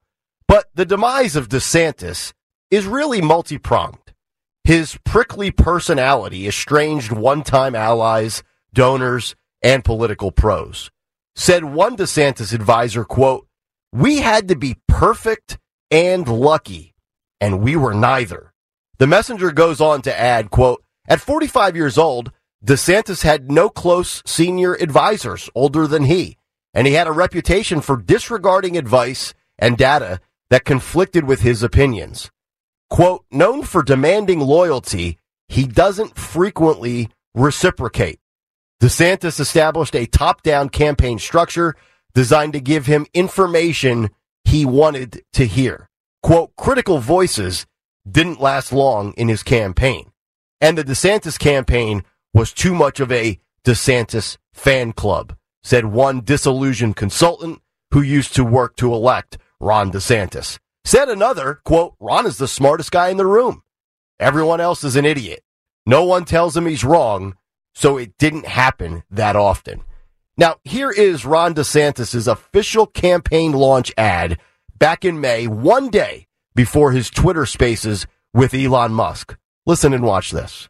But 0.48 0.69
the 0.74 0.86
demise 0.86 1.36
of 1.36 1.50
DeSantis 1.50 2.34
is 2.72 2.86
really 2.86 3.22
multi-pronged. 3.22 4.13
His 4.63 4.98
prickly 5.04 5.52
personality 5.52 6.48
estranged 6.48 7.12
one-time 7.12 7.76
allies, 7.76 8.43
donors, 8.74 9.36
and 9.62 9.84
political 9.84 10.32
pros. 10.32 10.89
Said 11.36 11.63
one 11.63 11.95
DeSantis 11.98 12.54
advisor, 12.54 13.06
quote, 13.06 13.48
we 13.91 14.17
had 14.17 14.48
to 14.50 14.56
be 14.56 14.78
perfect 14.88 15.58
and 15.89 16.28
lucky, 16.28 16.93
and 17.41 17.62
we 17.62 17.76
were 17.76 17.93
neither. 17.93 18.54
The 18.98 19.08
messenger 19.08 19.52
goes 19.52 19.82
on 19.82 20.02
to 20.04 20.19
add, 20.19 20.52
quote, 20.52 20.84
at 21.08 21.22
45 21.22 21.76
years 21.76 21.98
old, 21.98 22.32
DeSantis 22.63 23.24
had 23.24 23.50
no 23.50 23.69
close 23.69 24.22
senior 24.26 24.74
advisors 24.76 25.50
older 25.56 25.88
than 25.88 26.04
he. 26.04 26.38
and 26.74 26.86
he 26.88 26.93
had 26.93 27.08
a 27.08 27.12
reputation 27.12 27.82
for 27.82 27.98
disregarding 27.98 28.78
advice 28.78 29.34
and 29.58 29.78
data 29.78 30.19
that 30.50 30.65
conflicted 30.65 31.26
with 31.26 31.41
his 31.41 31.63
opinions. 31.63 32.30
Quote, 32.89 33.26
known 33.32 33.63
for 33.63 33.84
demanding 33.84 34.39
loyalty, 34.39 35.17
he 35.48 35.65
doesn't 35.65 36.17
frequently 36.17 37.10
reciprocate. 37.34 38.19
DeSantis 38.82 39.39
established 39.39 39.96
a 39.96 40.06
top 40.06 40.42
down 40.42 40.70
campaign 40.70 41.20
structure 41.20 41.76
designed 42.13 42.54
to 42.54 42.62
give 42.62 42.86
him 42.86 43.06
information 43.13 44.10
he 44.46 44.65
wanted 44.65 45.22
to 45.34 45.46
hear. 45.46 45.89
Quote, 46.24 46.56
critical 46.56 47.00
voices 47.00 47.65
didn't 48.10 48.42
last 48.42 48.72
long 48.72 49.13
in 49.13 49.28
his 49.28 49.44
campaign. 49.44 50.12
And 50.62 50.78
the 50.78 50.84
DeSantis 50.84 51.38
campaign 51.38 52.04
was 52.34 52.54
too 52.54 52.74
much 52.74 53.00
of 53.00 53.12
a 53.12 53.39
DeSantis 53.65 54.38
fan 54.54 54.94
club, 54.94 55.36
said 55.63 55.86
one 55.86 56.22
disillusioned 56.22 56.96
consultant 56.96 57.62
who 57.92 58.02
used 58.02 58.36
to 58.36 58.44
work 58.44 58.76
to 58.78 58.94
elect 58.94 59.38
Ron 59.60 59.92
DeSantis. 59.92 60.58
Said 60.86 61.10
another, 61.10 61.60
quote, 61.65 61.96
Ron 62.00 62.26
is 62.26 62.38
the 62.38 62.48
smartest 62.48 62.92
guy 62.92 63.10
in 63.10 63.18
the 63.18 63.26
room. 63.26 63.62
Everyone 64.20 64.62
else 64.62 64.84
is 64.84 64.96
an 64.96 65.06
idiot. 65.06 65.42
No 65.86 66.04
one 66.04 66.26
tells 66.26 66.56
him 66.56 66.65
he's 66.65 66.84
wrong, 66.84 67.36
so 67.73 67.97
it 67.97 68.17
didn't 68.17 68.45
happen 68.45 69.03
that 69.10 69.36
often. 69.36 69.84
Now, 70.38 70.55
here 70.63 70.91
is 70.91 71.25
Ron 71.25 71.53
DeSantis' 71.53 72.32
official 72.32 72.86
campaign 72.86 73.51
launch 73.51 73.91
ad 73.97 74.39
back 74.77 75.03
in 75.03 75.19
May, 75.19 75.47
one 75.47 75.89
day 75.89 76.27
before 76.55 76.91
his 76.91 77.10
Twitter 77.10 77.45
spaces 77.45 78.08
with 78.34 78.53
Elon 78.53 78.93
Musk. 78.93 79.38
Listen 79.65 79.93
and 79.93 80.03
watch 80.03 80.32
this. 80.32 80.69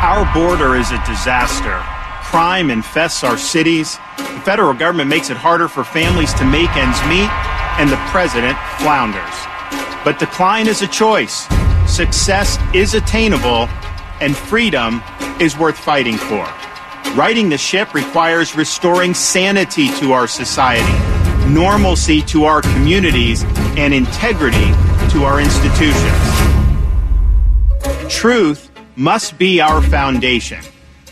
Our 0.00 0.32
border 0.32 0.76
is 0.76 0.90
a 0.90 1.04
disaster. 1.04 1.78
Crime 2.24 2.70
infests 2.70 3.24
our 3.24 3.36
cities. 3.36 3.98
The 4.16 4.42
federal 4.44 4.72
government 4.72 5.10
makes 5.10 5.28
it 5.28 5.36
harder 5.36 5.68
for 5.68 5.84
families 5.84 6.32
to 6.34 6.44
make 6.44 6.74
ends 6.76 7.00
meet, 7.08 7.28
and 7.78 7.90
the 7.90 7.96
president 8.10 8.56
flounders. 8.78 9.24
But 10.04 10.18
decline 10.18 10.68
is 10.68 10.82
a 10.82 10.86
choice. 10.86 11.46
Success 11.86 12.58
is 12.74 12.94
attainable, 12.94 13.68
and 14.20 14.36
freedom 14.36 15.02
is 15.40 15.56
worth 15.56 15.78
fighting 15.78 16.16
for. 16.16 16.48
Righting 17.14 17.48
the 17.48 17.58
ship 17.58 17.94
requires 17.94 18.56
restoring 18.56 19.14
sanity 19.14 19.88
to 19.98 20.12
our 20.12 20.26
society, 20.26 20.92
normalcy 21.48 22.22
to 22.22 22.44
our 22.44 22.60
communities, 22.60 23.44
and 23.76 23.94
integrity 23.94 24.72
to 25.10 25.24
our 25.24 25.40
institutions. 25.40 26.04
Truth 28.12 28.70
must 28.96 29.38
be 29.38 29.60
our 29.60 29.80
foundation, 29.80 30.60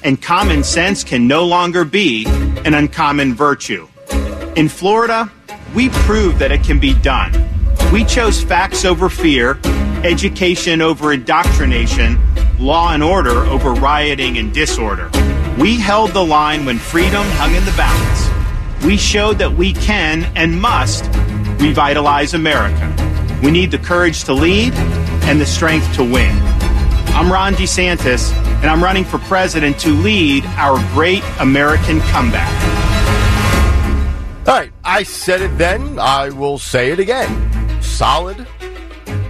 and 0.03 0.21
common 0.21 0.65
sense 0.65 1.05
can 1.05 1.27
no 1.27 1.45
longer 1.45 1.85
be 1.85 2.27
an 2.65 2.75
uncommon 2.75 3.35
virtue. 3.35 3.89
In 4.57 4.69
Florida, 4.69 5.31
we 5.75 5.89
proved 5.91 6.39
that 6.39 6.53
it 6.53 6.65
can 6.65 6.79
be 6.79 6.95
done. 6.95 7.33
We 7.93 8.05
chose 8.05 8.43
facts 8.43 8.85
over 8.85 9.09
fear, 9.09 9.59
education 10.03 10.83
over 10.83 11.13
indoctrination, 11.13 12.19
law 12.59 12.93
and 12.93 13.03
order 13.03 13.45
over 13.45 13.73
rioting 13.73 14.39
and 14.39 14.53
disorder. 14.53 15.11
We 15.59 15.77
held 15.77 16.11
the 16.13 16.25
line 16.25 16.65
when 16.65 16.79
freedom 16.79 17.25
hung 17.33 17.55
in 17.55 17.65
the 17.65 17.73
balance. 17.73 18.85
We 18.85 18.97
showed 18.97 19.39
that 19.39 19.53
we 19.53 19.73
can 19.73 20.25
and 20.37 20.61
must 20.61 21.05
revitalize 21.61 22.35
America. 22.35 22.93
We 23.43 23.51
need 23.51 23.71
the 23.71 23.79
courage 23.79 24.25
to 24.25 24.33
lead 24.33 24.75
and 25.25 25.41
the 25.41 25.47
strength 25.47 25.95
to 25.97 26.03
win. 26.03 26.35
I'm 27.17 27.33
Ron 27.33 27.55
DeSantis, 27.55 28.33
and 28.35 28.67
I'm 28.67 28.83
running 28.83 29.05
for 29.05 29.19
president 29.19 29.79
to 29.81 29.89
lead 29.89 30.45
our 30.57 30.77
great 30.93 31.23
American 31.41 32.01
comeback. 32.01 32.53
All 34.47 34.55
right, 34.55 34.73
I 34.85 35.03
said 35.03 35.41
it 35.43 35.57
then. 35.59 35.99
I 35.99 36.31
will 36.31 36.59
say 36.59 36.91
it 36.93 37.01
again. 37.01 37.83
Solid, 37.83 38.47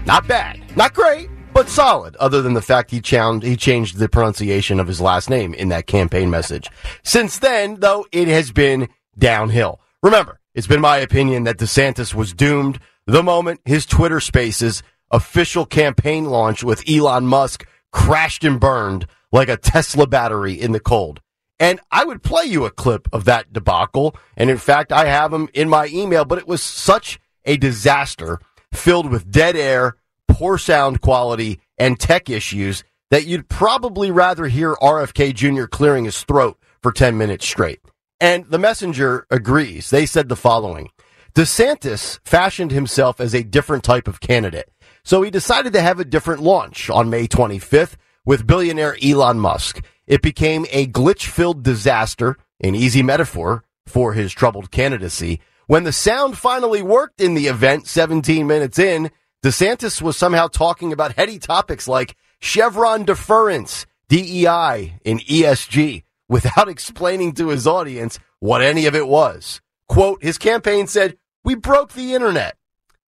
not 0.05 0.27
bad, 0.29 0.61
not 0.77 0.93
great, 0.95 1.31
but 1.57 1.71
solid. 1.71 2.15
Other 2.17 2.43
than 2.43 2.53
the 2.53 2.61
fact 2.61 2.91
he, 2.91 2.97
he 2.97 3.57
changed 3.57 3.97
the 3.97 4.11
pronunciation 4.11 4.79
of 4.79 4.87
his 4.87 5.01
last 5.01 5.31
name 5.31 5.55
in 5.55 5.71
that 5.71 5.87
campaign 5.87 6.29
message. 6.29 6.69
Since 7.03 7.39
then, 7.39 7.81
though, 7.81 8.07
it 8.13 8.29
has 8.29 8.53
been 8.53 8.91
downhill. 9.19 9.81
Remember, 10.03 10.39
it's 10.55 10.67
been 10.67 10.83
my 10.83 10.99
opinion 10.99 11.45
that 11.45 11.57
DeSantis 11.57 12.13
was 12.13 12.35
doomed 12.35 12.79
the 13.07 13.23
moment 13.23 13.63
his 13.65 13.87
Twitter 13.87 14.21
Spaces 14.21 14.83
official 15.11 15.65
campaign 15.65 16.27
launch 16.27 16.63
with 16.63 16.85
Elon 16.87 17.27
Musk 17.27 17.67
crashed 17.91 18.45
and 18.45 18.61
burned 18.61 19.07
like 19.33 19.49
a 19.49 19.57
Tesla 19.57 20.07
battery 20.07 20.61
in 20.61 20.73
the 20.73 20.81
cold. 20.81 21.23
And 21.59 21.81
I 21.91 22.05
would 22.05 22.23
play 22.23 22.45
you 22.45 22.67
a 22.67 22.71
clip 22.71 23.09
of 23.15 23.25
that 23.25 23.55
debacle. 23.55 24.15
And 24.37 24.51
in 24.51 24.59
fact, 24.59 24.93
I 24.93 25.07
have 25.07 25.31
them 25.31 25.49
in 25.55 25.71
my 25.71 25.87
email, 25.87 26.27
but 26.27 26.37
it 26.37 26.47
was 26.47 26.63
such 26.63 27.19
a 27.47 27.57
disaster 27.57 28.41
filled 28.75 29.11
with 29.11 29.31
dead 29.31 29.57
air, 29.57 29.97
poor 30.29 30.59
sound 30.59 31.01
quality, 31.01 31.61
and 31.79 31.99
tech 31.99 32.29
issues 32.31 32.85
that 33.11 33.27
you'd 33.27 33.49
probably 33.49 34.11
rather 34.11 34.47
hear 34.47 34.75
RFK 34.75 35.35
Jr. 35.35 35.67
clearing 35.67 36.05
his 36.05 36.23
throat 36.25 36.59
for 36.83 36.93
10 36.93 37.17
minutes 37.17 37.47
straight. 37.47 37.81
And 38.21 38.47
the 38.47 38.59
messenger 38.59 39.27
agrees. 39.31 39.91
They 39.91 40.07
said 40.07 40.29
the 40.29 40.37
following 40.37 40.91
DeSantis 41.35 42.19
fashioned 42.25 42.71
himself 42.71 43.21
as 43.21 43.35
a 43.35 43.43
different 43.43 43.85
type 43.85 44.09
of 44.09 44.21
candidate. 44.21 44.71
So 45.05 45.23
he 45.23 45.31
decided 45.31 45.75
to 45.75 45.83
have 45.83 46.01
a 46.01 46.05
different 46.05 46.43
launch 46.43 46.89
on 46.89 47.11
May 47.11 47.29
25th 47.29 47.97
with 48.25 48.47
billionaire 48.47 48.97
Elon 49.05 49.39
Musk. 49.39 49.85
It 50.07 50.23
became 50.23 50.67
a 50.71 50.87
glitch 50.87 51.27
filled 51.27 51.63
disaster, 51.63 52.37
an 52.61 52.75
easy 52.75 53.03
metaphor 53.03 53.65
for 53.87 54.15
his 54.15 54.33
troubled 54.33 54.71
candidacy. 54.71 55.41
When 55.67 55.85
the 55.85 55.93
sound 55.93 56.39
finally 56.39 56.83
worked 56.83 57.21
in 57.21 57.35
the 57.35 57.49
event 57.49 57.87
17 57.87 58.47
minutes 58.47 58.79
in, 58.79 59.11
DeSantis 59.45 60.03
was 60.03 60.17
somehow 60.17 60.49
talking 60.49 60.93
about 60.93 61.15
heady 61.15 61.39
topics 61.39 61.87
like 61.87 62.17
Chevron 62.41 63.05
deference, 63.05 63.87
DEI, 64.09 64.99
and 65.05 65.21
ESG 65.21 66.03
without 66.29 66.69
explaining 66.69 67.33
to 67.35 67.49
his 67.49 67.67
audience 67.67 68.19
what 68.41 68.63
any 68.63 68.87
of 68.87 68.95
it 68.95 69.07
was. 69.07 69.61
Quote, 69.89 70.23
his 70.23 70.39
campaign 70.39 70.87
said, 70.87 71.17
We 71.45 71.55
broke 71.55 71.93
the 71.93 72.15
internet. 72.15 72.57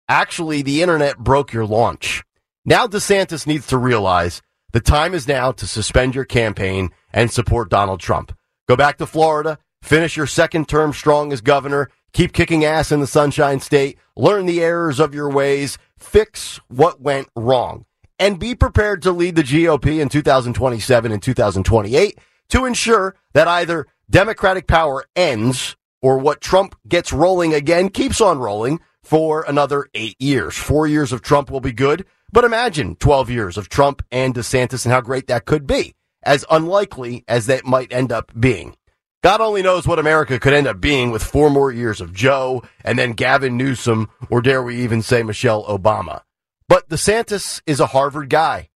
Actually, 0.08 0.62
the 0.62 0.82
internet 0.82 1.18
broke 1.18 1.52
your 1.52 1.66
launch. 1.66 2.24
Now 2.64 2.86
DeSantis 2.86 3.46
needs 3.46 3.66
to 3.68 3.78
realize 3.78 4.42
the 4.72 4.80
time 4.80 5.14
is 5.14 5.28
now 5.28 5.52
to 5.52 5.66
suspend 5.66 6.14
your 6.14 6.24
campaign 6.24 6.90
and 7.12 7.30
support 7.30 7.70
Donald 7.70 8.00
Trump. 8.00 8.36
Go 8.66 8.76
back 8.76 8.98
to 8.98 9.06
Florida, 9.06 9.58
finish 9.82 10.16
your 10.16 10.26
second 10.26 10.68
term 10.68 10.92
strong 10.92 11.32
as 11.32 11.40
governor, 11.40 11.90
keep 12.12 12.32
kicking 12.32 12.64
ass 12.64 12.90
in 12.90 13.00
the 13.00 13.06
Sunshine 13.06 13.60
State, 13.60 13.98
learn 14.16 14.46
the 14.46 14.62
errors 14.62 14.98
of 14.98 15.14
your 15.14 15.30
ways, 15.30 15.78
fix 16.04 16.60
what 16.68 17.00
went 17.00 17.28
wrong, 17.34 17.86
and 18.18 18.38
be 18.38 18.54
prepared 18.54 19.02
to 19.02 19.12
lead 19.12 19.36
the 19.36 19.42
GOP 19.42 20.00
in 20.00 20.08
2027 20.08 21.10
and 21.10 21.22
2028 21.22 22.18
to 22.50 22.64
ensure 22.64 23.16
that 23.32 23.48
either 23.48 23.86
Democratic 24.08 24.66
power 24.66 25.04
ends 25.16 25.76
or 26.02 26.18
what 26.18 26.40
Trump 26.40 26.76
gets 26.86 27.12
rolling 27.12 27.54
again 27.54 27.88
keeps 27.88 28.20
on 28.20 28.38
rolling 28.38 28.78
for 29.02 29.44
another 29.48 29.88
eight 29.94 30.20
years. 30.20 30.56
Four 30.56 30.86
years 30.86 31.12
of 31.12 31.22
Trump 31.22 31.50
will 31.50 31.60
be 31.60 31.72
good, 31.72 32.04
but 32.32 32.44
imagine 32.44 32.96
12 32.96 33.30
years 33.30 33.56
of 33.56 33.68
Trump 33.68 34.02
and 34.10 34.34
DeSantis 34.34 34.84
and 34.84 34.92
how 34.92 35.00
great 35.00 35.26
that 35.28 35.46
could 35.46 35.66
be, 35.66 35.94
as 36.22 36.44
unlikely 36.50 37.24
as 37.26 37.46
that 37.46 37.64
might 37.64 37.92
end 37.92 38.12
up 38.12 38.32
being. 38.38 38.76
God 39.24 39.40
only 39.40 39.62
knows 39.62 39.86
what 39.86 39.98
America 39.98 40.38
could 40.38 40.52
end 40.52 40.66
up 40.66 40.82
being 40.82 41.10
with 41.10 41.24
four 41.24 41.48
more 41.48 41.72
years 41.72 42.02
of 42.02 42.12
Joe 42.12 42.62
and 42.84 42.98
then 42.98 43.12
Gavin 43.12 43.56
Newsom, 43.56 44.10
or 44.28 44.42
dare 44.42 44.62
we 44.62 44.82
even 44.82 45.00
say 45.00 45.22
Michelle 45.22 45.64
Obama. 45.64 46.20
But 46.68 46.90
DeSantis 46.90 47.62
is 47.66 47.80
a 47.80 47.86
Harvard 47.86 48.28
guy, 48.28 48.68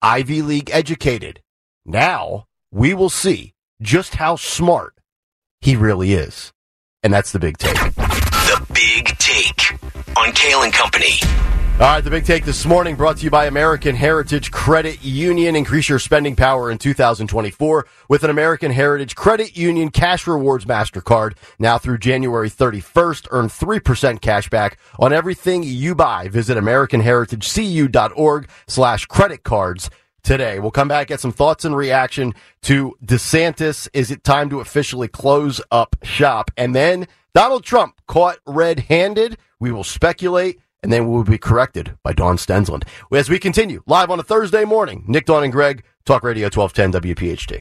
Ivy 0.00 0.40
League 0.40 0.70
educated. 0.72 1.42
Now 1.84 2.46
we 2.70 2.94
will 2.94 3.10
see 3.10 3.52
just 3.82 4.14
how 4.14 4.36
smart 4.36 4.94
he 5.60 5.76
really 5.76 6.14
is. 6.14 6.54
And 7.02 7.12
that's 7.12 7.32
the 7.32 7.38
big 7.38 7.58
take. 7.58 7.74
The 7.74 8.66
Big 8.72 9.18
Take 9.18 9.72
on 10.16 10.32
Kayal 10.32 10.64
and 10.64 10.72
Company. 10.72 11.49
All 11.80 11.86
right, 11.86 12.04
the 12.04 12.10
big 12.10 12.26
take 12.26 12.44
this 12.44 12.66
morning 12.66 12.94
brought 12.94 13.16
to 13.16 13.24
you 13.24 13.30
by 13.30 13.46
American 13.46 13.96
Heritage 13.96 14.50
Credit 14.50 15.02
Union. 15.02 15.56
Increase 15.56 15.88
your 15.88 15.98
spending 15.98 16.36
power 16.36 16.70
in 16.70 16.76
2024 16.76 17.86
with 18.06 18.22
an 18.22 18.28
American 18.28 18.70
Heritage 18.70 19.16
Credit 19.16 19.56
Union 19.56 19.88
Cash 19.90 20.26
Rewards 20.26 20.66
MasterCard. 20.66 21.38
Now 21.58 21.78
through 21.78 21.96
January 21.96 22.50
31st, 22.50 23.28
earn 23.30 23.48
3% 23.48 24.20
cash 24.20 24.50
back 24.50 24.78
on 24.98 25.14
everything 25.14 25.62
you 25.62 25.94
buy. 25.94 26.28
Visit 26.28 26.58
AmericanHeritageCU.org 26.58 28.50
slash 28.66 29.06
credit 29.06 29.42
cards 29.42 29.88
today. 30.22 30.58
We'll 30.58 30.72
come 30.72 30.88
back, 30.88 31.06
get 31.06 31.20
some 31.20 31.32
thoughts 31.32 31.64
and 31.64 31.74
reaction 31.74 32.34
to 32.64 32.94
DeSantis. 33.02 33.88
Is 33.94 34.10
it 34.10 34.22
time 34.22 34.50
to 34.50 34.60
officially 34.60 35.08
close 35.08 35.62
up 35.70 35.96
shop? 36.02 36.50
And 36.58 36.74
then 36.74 37.08
Donald 37.32 37.64
Trump 37.64 38.02
caught 38.06 38.36
red 38.46 38.80
handed. 38.80 39.38
We 39.58 39.72
will 39.72 39.84
speculate 39.84 40.60
and 40.82 40.92
then 40.92 41.04
we 41.08 41.10
will 41.16 41.24
be 41.24 41.38
corrected 41.38 41.96
by 42.02 42.12
Dawn 42.12 42.36
Stensland. 42.36 42.84
As 43.12 43.28
we 43.28 43.38
continue 43.38 43.82
live 43.86 44.10
on 44.10 44.18
a 44.20 44.22
Thursday 44.22 44.64
morning, 44.64 45.04
Nick, 45.06 45.26
Dawn, 45.26 45.44
and 45.44 45.52
Greg, 45.52 45.84
Talk 46.04 46.22
Radio 46.22 46.48
1210 46.52 47.14
WPHT. 47.14 47.56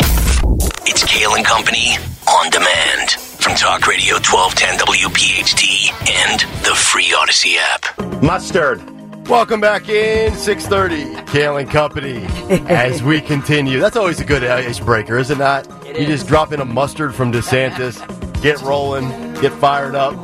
It's 0.88 1.04
Kayal 1.04 1.36
and 1.36 1.46
Company 1.46 1.98
on 2.28 2.50
demand. 2.50 3.12
from 3.12 3.56
Talk 3.56 3.88
Radio 3.88 4.16
1210 4.16 4.80
WPHT 4.80 5.92
and 6.28 6.42
the 6.66 6.76
free 6.76 7.14
Audacy 7.16 7.56
app. 7.58 8.22
Mustard. 8.24 8.82
Welcome 9.28 9.62
back 9.62 9.90
in 9.90 10.34
6:30, 10.34 11.14
Kayal 11.28 11.62
and 11.62 11.70
Company. 11.70 12.26
as 12.68 13.04
we 13.04 13.22
continue, 13.22 13.80
that's 13.80 13.96
always 13.96 14.20
a 14.20 14.26
good 14.26 14.44
icebreaker, 14.44 15.18
is 15.18 15.30
it 15.30 15.38
not? 15.38 15.68
you 15.86 16.06
just 16.08 16.28
drop 16.28 16.52
in 16.52 16.60
a 16.62 16.66
mustard 16.66 17.14
from 17.14 17.32
DeSantis, 17.32 18.00
get 18.42 18.60
rolling, 18.62 19.08
get 19.36 19.52
fired 19.54 19.94
up. 19.96 20.16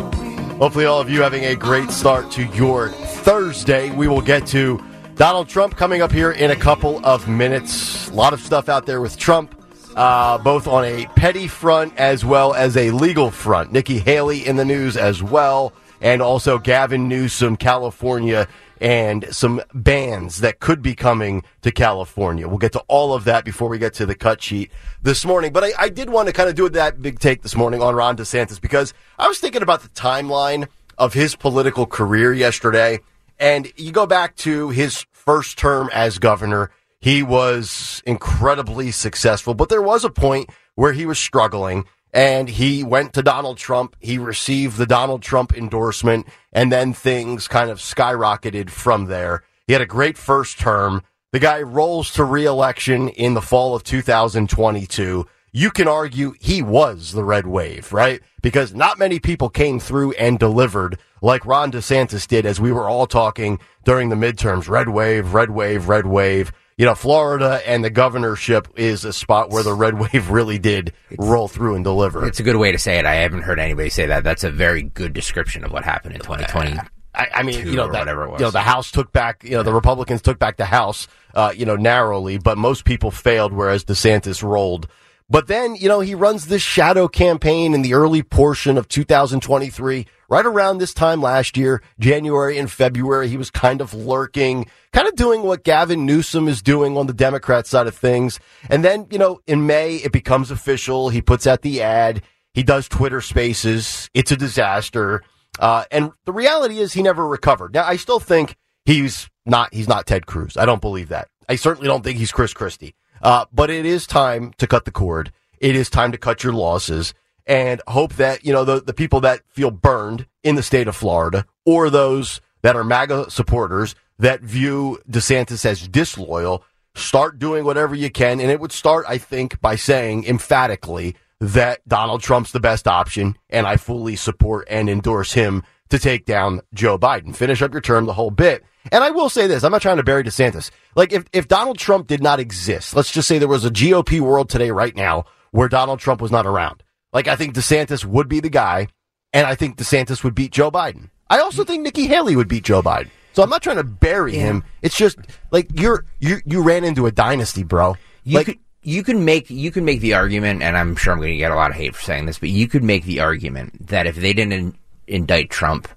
Hopefully, 0.58 0.86
all 0.86 1.02
of 1.02 1.10
you 1.10 1.22
having 1.22 1.44
a 1.44 1.54
great 1.54 1.92
start 1.92 2.32
to 2.32 2.44
your 2.46 2.88
Thursday. 2.88 3.92
We 3.92 4.08
will 4.08 4.22
get 4.22 4.48
to 4.48 4.82
Donald 5.16 5.50
Trump 5.50 5.76
coming 5.76 6.02
up 6.02 6.14
here 6.14 6.32
in 6.32 6.50
a 6.50 6.56
couple 6.56 7.06
of 7.06 7.28
minutes. 7.28 8.08
A 8.08 8.14
lot 8.14 8.32
of 8.32 8.40
stuff 8.40 8.70
out 8.70 8.86
there 8.86 9.02
with 9.02 9.18
Trump, 9.18 9.54
uh, 9.98 10.38
both 10.38 10.66
on 10.66 10.86
a 10.86 11.08
petty 11.08 11.50
front 11.50 11.94
as 11.98 12.24
well 12.24 12.54
as 12.54 12.78
a 12.78 12.92
legal 12.92 13.32
front. 13.32 13.74
Nikki 13.74 14.00
Haley 14.00 14.48
in 14.48 14.56
the 14.56 14.64
news 14.64 14.96
as 14.96 15.22
well, 15.22 15.74
and 16.00 16.22
also 16.22 16.58
Gavin 16.58 17.10
Newsom, 17.10 17.58
California, 17.58 18.48
and 18.82 19.28
some 19.34 19.62
bans 19.74 20.42
that 20.42 20.60
could 20.60 20.82
be 20.82 20.96
coming 20.96 21.44
to 21.62 21.72
California. 21.72 22.48
We'll 22.48 22.58
get 22.58 22.74
to 22.74 22.84
all 22.88 23.14
of 23.14 23.24
that 23.26 23.46
before 23.46 23.70
we 23.70 23.78
get 23.78 23.94
to 23.96 24.06
the 24.06 24.16
cut 24.16 24.42
sheet 24.42 24.72
this 25.02 25.26
morning. 25.26 25.54
But 25.54 25.64
I, 25.64 25.72
I 25.78 25.90
did 25.90 26.10
want 26.10 26.28
to 26.28 26.34
kind 26.34 26.50
of 26.50 26.56
do 26.56 26.68
that 26.70 27.02
big 27.02 27.20
take 27.20 27.42
this 27.42 27.56
morning 27.56 27.82
on 27.82 27.96
Ron 27.96 28.18
DeSantis 28.18 28.60
because 28.60 28.94
I 29.18 29.28
was 29.28 29.40
thinking 29.40 29.62
about 29.62 29.82
the 29.82 29.90
timeline 29.90 30.68
of 30.98 31.14
his 31.14 31.36
political 31.36 31.86
career 31.86 32.34
yesterday 32.34 33.00
and 33.40 33.72
you 33.76 33.92
go 33.92 34.06
back 34.06 34.36
to 34.38 34.70
his 34.70 35.06
first 35.12 35.58
term 35.58 35.90
as 35.94 36.20
governor, 36.20 36.72
he 37.00 37.22
was 37.24 38.02
incredibly 38.06 38.92
successful, 38.92 39.54
but 39.54 39.70
there 39.70 39.82
was 39.82 40.06
a 40.06 40.10
point 40.10 40.50
where 40.76 40.94
he 40.94 41.06
was 41.06 41.20
struggling 41.20 41.86
and 42.16 42.48
he 42.48 42.82
went 42.82 43.14
to 43.14 43.22
Donald 43.22 43.58
Trump. 43.58 43.96
He 44.00 44.18
received 44.18 44.78
the 44.78 44.88
Donald 44.88 45.22
Trump 45.22 45.56
endorsement 45.56 46.26
and 46.54 46.72
then 46.72 46.94
things 46.94 47.48
kind 47.48 47.70
of 47.70 47.80
skyrocketed 47.80 48.70
from 48.70 49.06
there. 49.06 49.44
He 49.68 49.74
had 49.74 49.82
a 49.82 49.86
great 49.86 50.18
first 50.18 50.58
term. 50.58 51.04
The 51.34 51.40
guy 51.40 51.62
rolls 51.62 52.12
to 52.14 52.24
reelection 52.24 53.10
in 53.10 53.34
the 53.34 53.42
fall 53.42 53.76
of 53.76 53.84
2022 53.84 55.28
you 55.56 55.72
can 55.72 55.88
argue 55.88 56.34
he 56.42 56.62
was 56.62 57.14
the 57.14 57.24
red 57.24 57.48
wave, 57.48 57.94
right? 57.94 58.20
Because 58.42 58.76
not 58.76 59.00
many 59.00 59.22
people 59.22 59.48
came 59.48 59.80
through 59.80 60.12
and 60.16 60.38
delivered 60.38 61.00
like 61.22 61.46
Ron 61.46 61.72
DeSantis 61.72 62.28
did 62.28 62.46
as 62.46 62.60
we 62.60 62.74
were 62.74 62.90
all 62.90 63.08
talking 63.08 63.62
during 63.86 64.10
the 64.10 64.18
midterms. 64.18 64.68
Red 64.68 64.90
wave, 64.90 65.34
red 65.34 65.52
wave, 65.52 65.88
red 65.88 66.08
wave. 66.08 66.52
You 66.78 66.86
know, 66.86 66.96
Florida 66.96 67.62
and 67.66 67.86
the 67.86 67.90
governorship 67.90 68.68
is 68.76 69.06
a 69.06 69.14
spot 69.14 69.50
where 69.50 69.64
the 69.64 69.74
red 69.74 69.98
wave 70.00 70.30
really 70.30 70.60
did 70.60 70.94
roll 71.18 71.48
through 71.48 71.76
and 71.76 71.84
deliver. 71.84 72.28
It's 72.28 72.40
a 72.40 72.44
good 72.44 72.58
way 72.58 72.72
to 72.74 72.78
say 72.78 72.98
it. 72.98 73.06
I 73.06 73.16
haven't 73.16 73.44
heard 73.44 73.60
anybody 73.60 73.90
say 73.90 74.08
that. 74.08 74.24
That's 74.26 74.44
a 74.44 74.52
very 74.52 74.84
good 74.84 75.14
description 75.14 75.64
of 75.64 75.72
what 75.72 75.86
happened 75.86 76.16
in 76.16 76.22
2020. 76.22 76.78
I, 77.14 77.28
I 77.34 77.44
mean, 77.44 77.66
you 77.66 77.76
know, 77.78 77.90
that, 77.90 78.00
whatever 78.00 78.26
it 78.26 78.32
was. 78.32 78.42
You 78.42 78.48
know, 78.48 78.52
the 78.52 78.60
House 78.60 78.92
took 78.92 79.14
back, 79.14 79.46
you 79.46 79.52
know, 79.52 79.64
the 79.64 79.74
Republicans 79.74 80.22
took 80.22 80.38
back 80.38 80.58
the 80.58 80.66
House, 80.66 81.08
uh, 81.34 81.54
you 81.56 81.66
know, 81.66 81.78
narrowly, 81.78 82.38
but 82.38 82.58
most 82.58 82.84
people 82.84 83.10
failed, 83.10 83.54
whereas 83.54 83.86
DeSantis 83.86 84.44
rolled 84.44 84.90
but 85.30 85.48
then, 85.48 85.76
you 85.76 85.88
know, 85.88 86.02
he 86.02 86.14
runs 86.14 86.48
this 86.48 86.62
shadow 86.62 87.08
campaign 87.08 87.74
in 87.74 87.82
the 87.82 87.96
early 87.96 88.22
portion 88.22 88.78
of 88.78 88.88
2023. 88.88 90.06
Right 90.30 90.46
around 90.46 90.78
this 90.78 90.94
time 90.94 91.22
last 91.22 91.56
year, 91.56 91.82
January 92.00 92.58
and 92.58 92.72
February, 92.72 93.28
he 93.28 93.38
was 93.38 93.52
kind 93.52 93.82
of 93.82 93.94
lurking, 93.94 94.68
kind 94.92 95.08
of 95.08 95.16
doing 95.16 95.44
what 95.44 95.64
Gavin 95.64 96.06
Newsom 96.06 96.48
is 96.48 96.62
doing 96.62 96.98
on 96.98 97.08
the 97.08 97.14
Democrat 97.14 97.68
side 97.68 97.88
of 97.88 97.96
things. 97.96 98.40
And 98.70 98.84
then, 98.84 99.08
you 99.12 99.20
know, 99.20 99.40
in 99.46 99.68
May, 99.68 99.98
it 99.98 100.12
becomes 100.12 100.50
official. 100.50 101.10
He 101.10 101.22
puts 101.22 101.46
out 101.46 101.62
the 101.62 101.82
ad. 101.82 102.24
He 102.54 102.64
does 102.64 102.88
Twitter 102.88 103.22
spaces. 103.22 104.10
It's 104.14 104.32
a 104.32 104.38
disaster. 104.38 105.22
Uh, 105.60 105.84
and 105.92 106.12
the 106.26 106.34
reality 106.34 106.80
is 106.80 106.94
he 106.94 107.04
never 107.04 107.28
recovered. 107.28 107.74
Now, 107.74 107.86
I 107.86 107.98
still 107.98 108.20
think 108.20 108.56
he's 108.86 109.30
not, 109.46 109.74
he's 109.74 109.88
not 109.88 110.06
Ted 110.06 110.26
Cruz. 110.26 110.58
I 110.58 110.66
don't 110.66 110.82
believe 110.82 111.10
that. 111.10 111.28
I 111.48 111.56
certainly 111.56 111.88
don't 111.88 112.04
think 112.04 112.18
he's 112.18 112.32
Chris 112.32 112.54
Christie. 112.54 112.96
Uh, 113.22 113.46
but 113.54 113.70
it 113.70 113.86
is 113.86 114.08
time 114.08 114.54
to 114.58 114.68
cut 114.68 114.86
the 114.86 114.92
cord. 114.92 115.32
It 115.60 115.76
is 115.76 115.90
time 115.90 116.12
to 116.12 116.18
cut 116.18 116.44
your 116.44 116.54
losses 116.54 117.14
and 117.48 117.82
hope 117.88 118.14
that, 118.16 118.46
you 118.46 118.54
know, 118.54 118.64
the, 118.64 118.82
the 118.82 118.94
people 118.94 119.22
that 119.22 119.42
feel 119.50 119.72
burned 119.72 120.28
in 120.44 120.56
the 120.56 120.64
state 120.64 120.88
of 120.88 120.96
Florida 120.96 121.46
or 121.66 121.90
those 121.90 122.42
that 122.62 122.76
are 122.76 122.84
MAGA 122.84 123.30
supporters 123.30 123.96
that 124.20 124.42
view 124.42 125.00
DeSantis 125.10 125.66
as 125.66 125.88
disloyal 125.88 126.64
start 126.96 127.38
doing 127.38 127.66
whatever 127.66 127.94
you 127.94 128.10
can. 128.10 128.40
And 128.40 128.50
it 128.50 128.60
would 128.60 128.72
start, 128.72 129.06
I 129.08 129.18
think, 129.18 129.60
by 129.62 129.76
saying 129.76 130.26
emphatically 130.26 131.16
that 131.40 131.88
Donald 131.88 132.22
Trump's 132.22 132.52
the 132.52 132.60
best 132.60 132.88
option 132.88 133.38
and 133.50 133.68
I 133.68 133.78
fully 133.78 134.16
support 134.16 134.68
and 134.70 134.90
endorse 134.90 135.34
him 135.34 135.64
to 135.90 136.00
take 136.00 136.26
down 136.26 136.62
Joe 136.74 136.98
Biden. 136.98 137.36
Finish 137.36 137.62
up 137.62 137.74
your 137.74 137.82
term, 137.82 138.06
the 138.06 138.14
whole 138.14 138.32
bit. 138.32 138.64
And 138.92 139.04
I 139.04 139.12
will 139.12 139.30
say 139.30 139.48
this, 139.48 139.64
I'm 139.64 139.72
not 139.72 139.82
trying 139.82 139.98
to 139.98 140.04
bury 140.04 140.24
DeSantis. 140.24 140.72
Like 140.96 141.12
if, 141.12 141.26
if 141.34 141.48
Donald 141.48 141.78
Trump 141.78 142.08
did 142.08 142.24
not 142.24 142.40
exist, 142.40 142.96
let's 142.96 143.12
just 143.12 143.28
say 143.28 143.38
there 143.38 143.48
was 143.48 143.66
a 143.66 143.72
GOP 143.72 144.20
world 144.20 144.50
today 144.50 144.72
right 144.72 144.96
now 144.96 145.26
where 145.52 145.68
Donald 145.68 146.00
Trump 146.00 146.22
was 146.22 146.32
not 146.32 146.46
around. 146.46 146.84
Like 147.16 147.30
I 147.30 147.38
think 147.38 147.56
DeSantis 147.56 148.04
would 148.04 148.28
be 148.28 148.42
the 148.42 148.50
guy, 148.50 148.90
and 149.32 149.48
I 149.48 149.56
think 149.56 149.78
DeSantis 149.78 150.22
would 150.26 150.36
beat 150.36 150.52
Joe 150.52 150.70
Biden. 150.70 151.10
I 151.30 151.40
also 151.40 151.64
think 151.64 151.82
Nikki 151.82 152.08
Haley 152.08 152.36
would 152.36 152.50
beat 152.50 152.66
Joe 152.66 152.84
Biden. 152.84 153.10
So 153.32 153.42
I'm 153.42 153.50
not 153.50 153.64
trying 153.64 153.78
to 153.78 153.86
bury 153.86 154.36
yeah. 154.36 154.42
him. 154.42 154.64
It's 154.82 154.98
just 154.98 155.18
like 155.50 155.70
you're 155.80 156.04
you 156.20 156.40
you 156.46 156.62
ran 156.62 156.84
into 156.84 157.06
a 157.06 157.12
dynasty, 157.14 157.64
bro. 157.64 157.96
You 158.26 158.40
like, 158.40 158.46
could 158.48 158.60
you 158.82 159.02
can 159.02 159.24
make 159.24 159.50
you 159.50 159.72
can 159.72 159.86
make 159.86 160.02
the 160.02 160.14
argument, 160.14 160.62
and 160.62 160.78
I'm 160.78 160.98
sure 160.98 161.14
I'm 161.14 161.20
going 161.20 161.32
to 161.32 161.38
get 161.38 161.52
a 161.52 161.56
lot 161.56 161.72
of 161.72 161.78
hate 161.78 161.96
for 161.96 162.02
saying 162.02 162.26
this, 162.26 162.38
but 162.38 162.50
you 162.50 162.68
could 162.68 162.84
make 162.84 163.06
the 163.06 163.22
argument 163.22 163.88
that 163.88 164.08
if 164.08 164.18
they 164.18 164.34
didn't 164.34 164.52
in, 164.52 164.78
indict 165.08 165.50
Trump, 165.50 165.88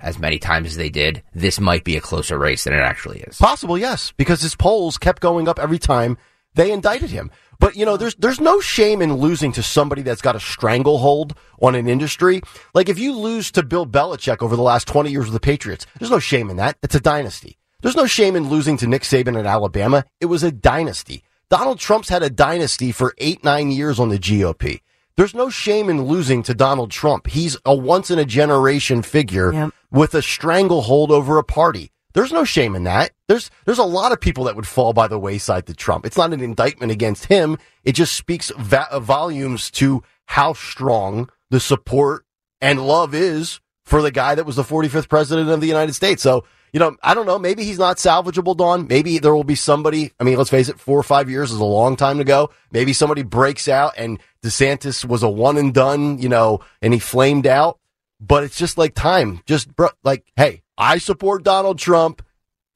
as 0.00 0.20
many 0.20 0.38
times 0.38 0.68
as 0.68 0.76
they 0.76 0.90
did, 0.90 1.24
this 1.34 1.58
might 1.58 1.82
be 1.82 1.96
a 1.96 2.00
closer 2.00 2.38
race 2.38 2.62
than 2.62 2.72
it 2.72 2.82
actually 2.82 3.18
is. 3.22 3.36
Possible, 3.36 3.76
yes, 3.76 4.12
because 4.16 4.40
his 4.40 4.54
polls 4.54 4.96
kept 4.96 5.20
going 5.20 5.48
up 5.48 5.58
every 5.58 5.80
time 5.80 6.18
they 6.54 6.72
indicted 6.72 7.10
him. 7.10 7.30
But 7.58 7.76
you 7.76 7.84
know, 7.84 7.96
there's 7.96 8.14
there's 8.16 8.40
no 8.40 8.60
shame 8.60 9.00
in 9.02 9.14
losing 9.14 9.52
to 9.52 9.62
somebody 9.62 10.02
that's 10.02 10.22
got 10.22 10.36
a 10.36 10.40
stranglehold 10.40 11.36
on 11.60 11.74
an 11.74 11.88
industry. 11.88 12.42
Like 12.74 12.88
if 12.88 12.98
you 12.98 13.16
lose 13.16 13.52
to 13.52 13.62
Bill 13.62 13.86
Belichick 13.86 14.42
over 14.42 14.56
the 14.56 14.62
last 14.62 14.88
20 14.88 15.10
years 15.10 15.26
of 15.28 15.32
the 15.32 15.40
Patriots, 15.40 15.86
there's 15.98 16.10
no 16.10 16.18
shame 16.18 16.50
in 16.50 16.56
that. 16.56 16.76
It's 16.82 16.94
a 16.94 17.00
dynasty. 17.00 17.58
There's 17.80 17.96
no 17.96 18.06
shame 18.06 18.36
in 18.36 18.48
losing 18.48 18.76
to 18.78 18.86
Nick 18.86 19.02
Saban 19.02 19.38
at 19.38 19.46
Alabama. 19.46 20.04
It 20.20 20.26
was 20.26 20.42
a 20.42 20.52
dynasty. 20.52 21.24
Donald 21.50 21.78
Trump's 21.78 22.08
had 22.08 22.22
a 22.22 22.30
dynasty 22.30 22.92
for 22.92 23.14
eight, 23.18 23.44
nine 23.44 23.70
years 23.70 24.00
on 24.00 24.08
the 24.08 24.18
GOP. 24.18 24.80
There's 25.16 25.34
no 25.34 25.50
shame 25.50 25.90
in 25.90 26.04
losing 26.04 26.42
to 26.44 26.54
Donald 26.54 26.90
Trump. 26.90 27.26
He's 27.26 27.56
a 27.66 27.74
once 27.74 28.10
in 28.10 28.18
a 28.18 28.24
generation 28.24 29.02
figure 29.02 29.52
yep. 29.52 29.70
with 29.90 30.14
a 30.14 30.22
stranglehold 30.22 31.10
over 31.10 31.36
a 31.38 31.44
party. 31.44 31.92
There's 32.14 32.32
no 32.32 32.44
shame 32.44 32.74
in 32.74 32.84
that. 32.84 33.12
There's 33.28 33.50
there's 33.64 33.78
a 33.78 33.84
lot 33.84 34.12
of 34.12 34.20
people 34.20 34.44
that 34.44 34.56
would 34.56 34.66
fall 34.66 34.92
by 34.92 35.08
the 35.08 35.18
wayside 35.18 35.66
to 35.66 35.74
Trump. 35.74 36.06
It's 36.06 36.16
not 36.16 36.32
an 36.32 36.40
indictment 36.40 36.92
against 36.92 37.26
him. 37.26 37.58
It 37.84 37.92
just 37.92 38.14
speaks 38.14 38.50
va- 38.56 38.88
uh, 38.90 39.00
volumes 39.00 39.70
to 39.72 40.02
how 40.26 40.52
strong 40.52 41.30
the 41.50 41.60
support 41.60 42.24
and 42.60 42.86
love 42.86 43.14
is 43.14 43.60
for 43.84 44.02
the 44.02 44.10
guy 44.10 44.34
that 44.34 44.46
was 44.46 44.56
the 44.56 44.62
45th 44.62 45.08
president 45.08 45.50
of 45.50 45.60
the 45.60 45.66
United 45.66 45.94
States. 45.94 46.22
So 46.22 46.44
you 46.72 46.80
know, 46.80 46.96
I 47.02 47.12
don't 47.12 47.26
know. 47.26 47.38
Maybe 47.38 47.64
he's 47.64 47.78
not 47.78 47.98
salvageable, 47.98 48.56
Dawn. 48.56 48.86
Maybe 48.88 49.18
there 49.18 49.34
will 49.34 49.44
be 49.44 49.54
somebody. 49.54 50.10
I 50.18 50.24
mean, 50.24 50.38
let's 50.38 50.50
face 50.50 50.70
it, 50.70 50.80
four 50.80 50.98
or 50.98 51.02
five 51.02 51.28
years 51.28 51.52
is 51.52 51.58
a 51.58 51.64
long 51.64 51.96
time 51.96 52.18
to 52.18 52.24
go. 52.24 52.50
Maybe 52.70 52.94
somebody 52.94 53.22
breaks 53.22 53.68
out 53.68 53.92
and 53.98 54.18
DeSantis 54.42 55.04
was 55.04 55.22
a 55.22 55.28
one 55.28 55.58
and 55.58 55.74
done, 55.74 56.18
you 56.18 56.30
know, 56.30 56.60
and 56.80 56.94
he 56.94 56.98
flamed 56.98 57.46
out. 57.46 57.78
But 58.20 58.44
it's 58.44 58.56
just 58.56 58.78
like 58.78 58.94
time. 58.94 59.42
Just 59.46 59.74
bro, 59.74 59.90
like, 60.02 60.24
hey, 60.36 60.62
I 60.82 60.98
support 60.98 61.44
Donald 61.44 61.78
Trump. 61.78 62.22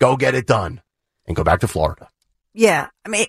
Go 0.00 0.16
get 0.16 0.36
it 0.36 0.46
done 0.46 0.80
and 1.26 1.34
go 1.34 1.42
back 1.42 1.60
to 1.60 1.68
Florida. 1.68 2.08
Yeah. 2.54 2.88
I 3.04 3.08
mean, 3.08 3.26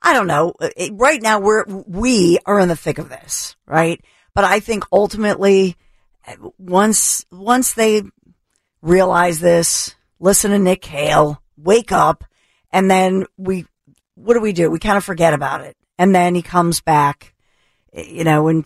I 0.00 0.14
don't 0.14 0.26
know. 0.26 0.54
Uh, 0.58 0.70
right 0.92 1.20
now, 1.20 1.38
we're, 1.38 1.64
we 1.66 2.38
are 2.46 2.58
in 2.58 2.68
the 2.68 2.76
thick 2.76 2.98
of 2.98 3.10
this, 3.10 3.56
right? 3.66 4.02
But 4.34 4.44
I 4.44 4.60
think 4.60 4.84
ultimately, 4.90 5.76
uh, 6.26 6.36
once, 6.56 7.26
once 7.30 7.74
they 7.74 8.02
realize 8.80 9.38
this, 9.38 9.94
listen 10.18 10.52
to 10.52 10.58
Nick 10.58 10.82
Hale, 10.86 11.42
wake 11.58 11.92
up, 11.92 12.24
and 12.72 12.90
then 12.90 13.26
we, 13.36 13.66
what 14.14 14.32
do 14.32 14.40
we 14.40 14.54
do? 14.54 14.70
We 14.70 14.78
kind 14.78 14.96
of 14.96 15.04
forget 15.04 15.34
about 15.34 15.60
it. 15.60 15.76
And 15.98 16.14
then 16.14 16.34
he 16.34 16.40
comes 16.40 16.80
back, 16.80 17.34
you 17.92 18.24
know, 18.24 18.48
and, 18.48 18.64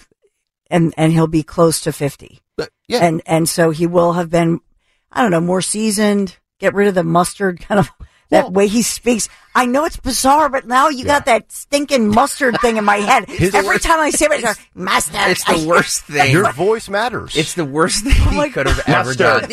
and, 0.70 0.94
and 0.96 1.12
he'll 1.12 1.26
be 1.26 1.42
close 1.42 1.80
to 1.80 1.92
50. 1.92 2.40
But, 2.56 2.70
yeah. 2.86 3.04
And, 3.04 3.20
and 3.26 3.48
so 3.48 3.70
he 3.70 3.88
will 3.88 4.12
have 4.12 4.30
been, 4.30 4.60
I 5.14 5.22
don't 5.22 5.30
know, 5.30 5.40
more 5.40 5.62
seasoned, 5.62 6.36
get 6.58 6.74
rid 6.74 6.88
of 6.88 6.94
the 6.94 7.04
mustard 7.04 7.60
kind 7.60 7.78
of, 7.78 7.88
that 8.30 8.44
well, 8.44 8.52
way 8.52 8.66
he 8.66 8.82
speaks. 8.82 9.28
I 9.54 9.66
know 9.66 9.84
it's 9.84 9.96
bizarre, 9.96 10.48
but 10.48 10.66
now 10.66 10.88
you 10.88 10.98
yeah. 10.98 11.18
got 11.18 11.26
that 11.26 11.52
stinking 11.52 12.08
mustard 12.08 12.60
thing 12.60 12.76
in 12.76 12.84
my 12.84 12.96
head. 12.96 13.30
Every 13.54 13.78
time 13.78 14.00
I 14.00 14.10
say 14.10 14.26
it, 14.28 14.58
mustard. 14.74 15.30
It's 15.30 15.44
the 15.44 15.66
worst 15.66 16.02
thing. 16.06 16.32
Your 16.32 16.50
voice 16.52 16.88
matters. 16.88 17.36
It's 17.36 17.54
the 17.54 17.64
worst 17.64 18.02
thing 18.02 18.14
oh 18.16 18.42
he 18.42 18.50
could 18.50 18.66
have 18.66 18.82
ever 18.88 19.14
done. 19.14 19.48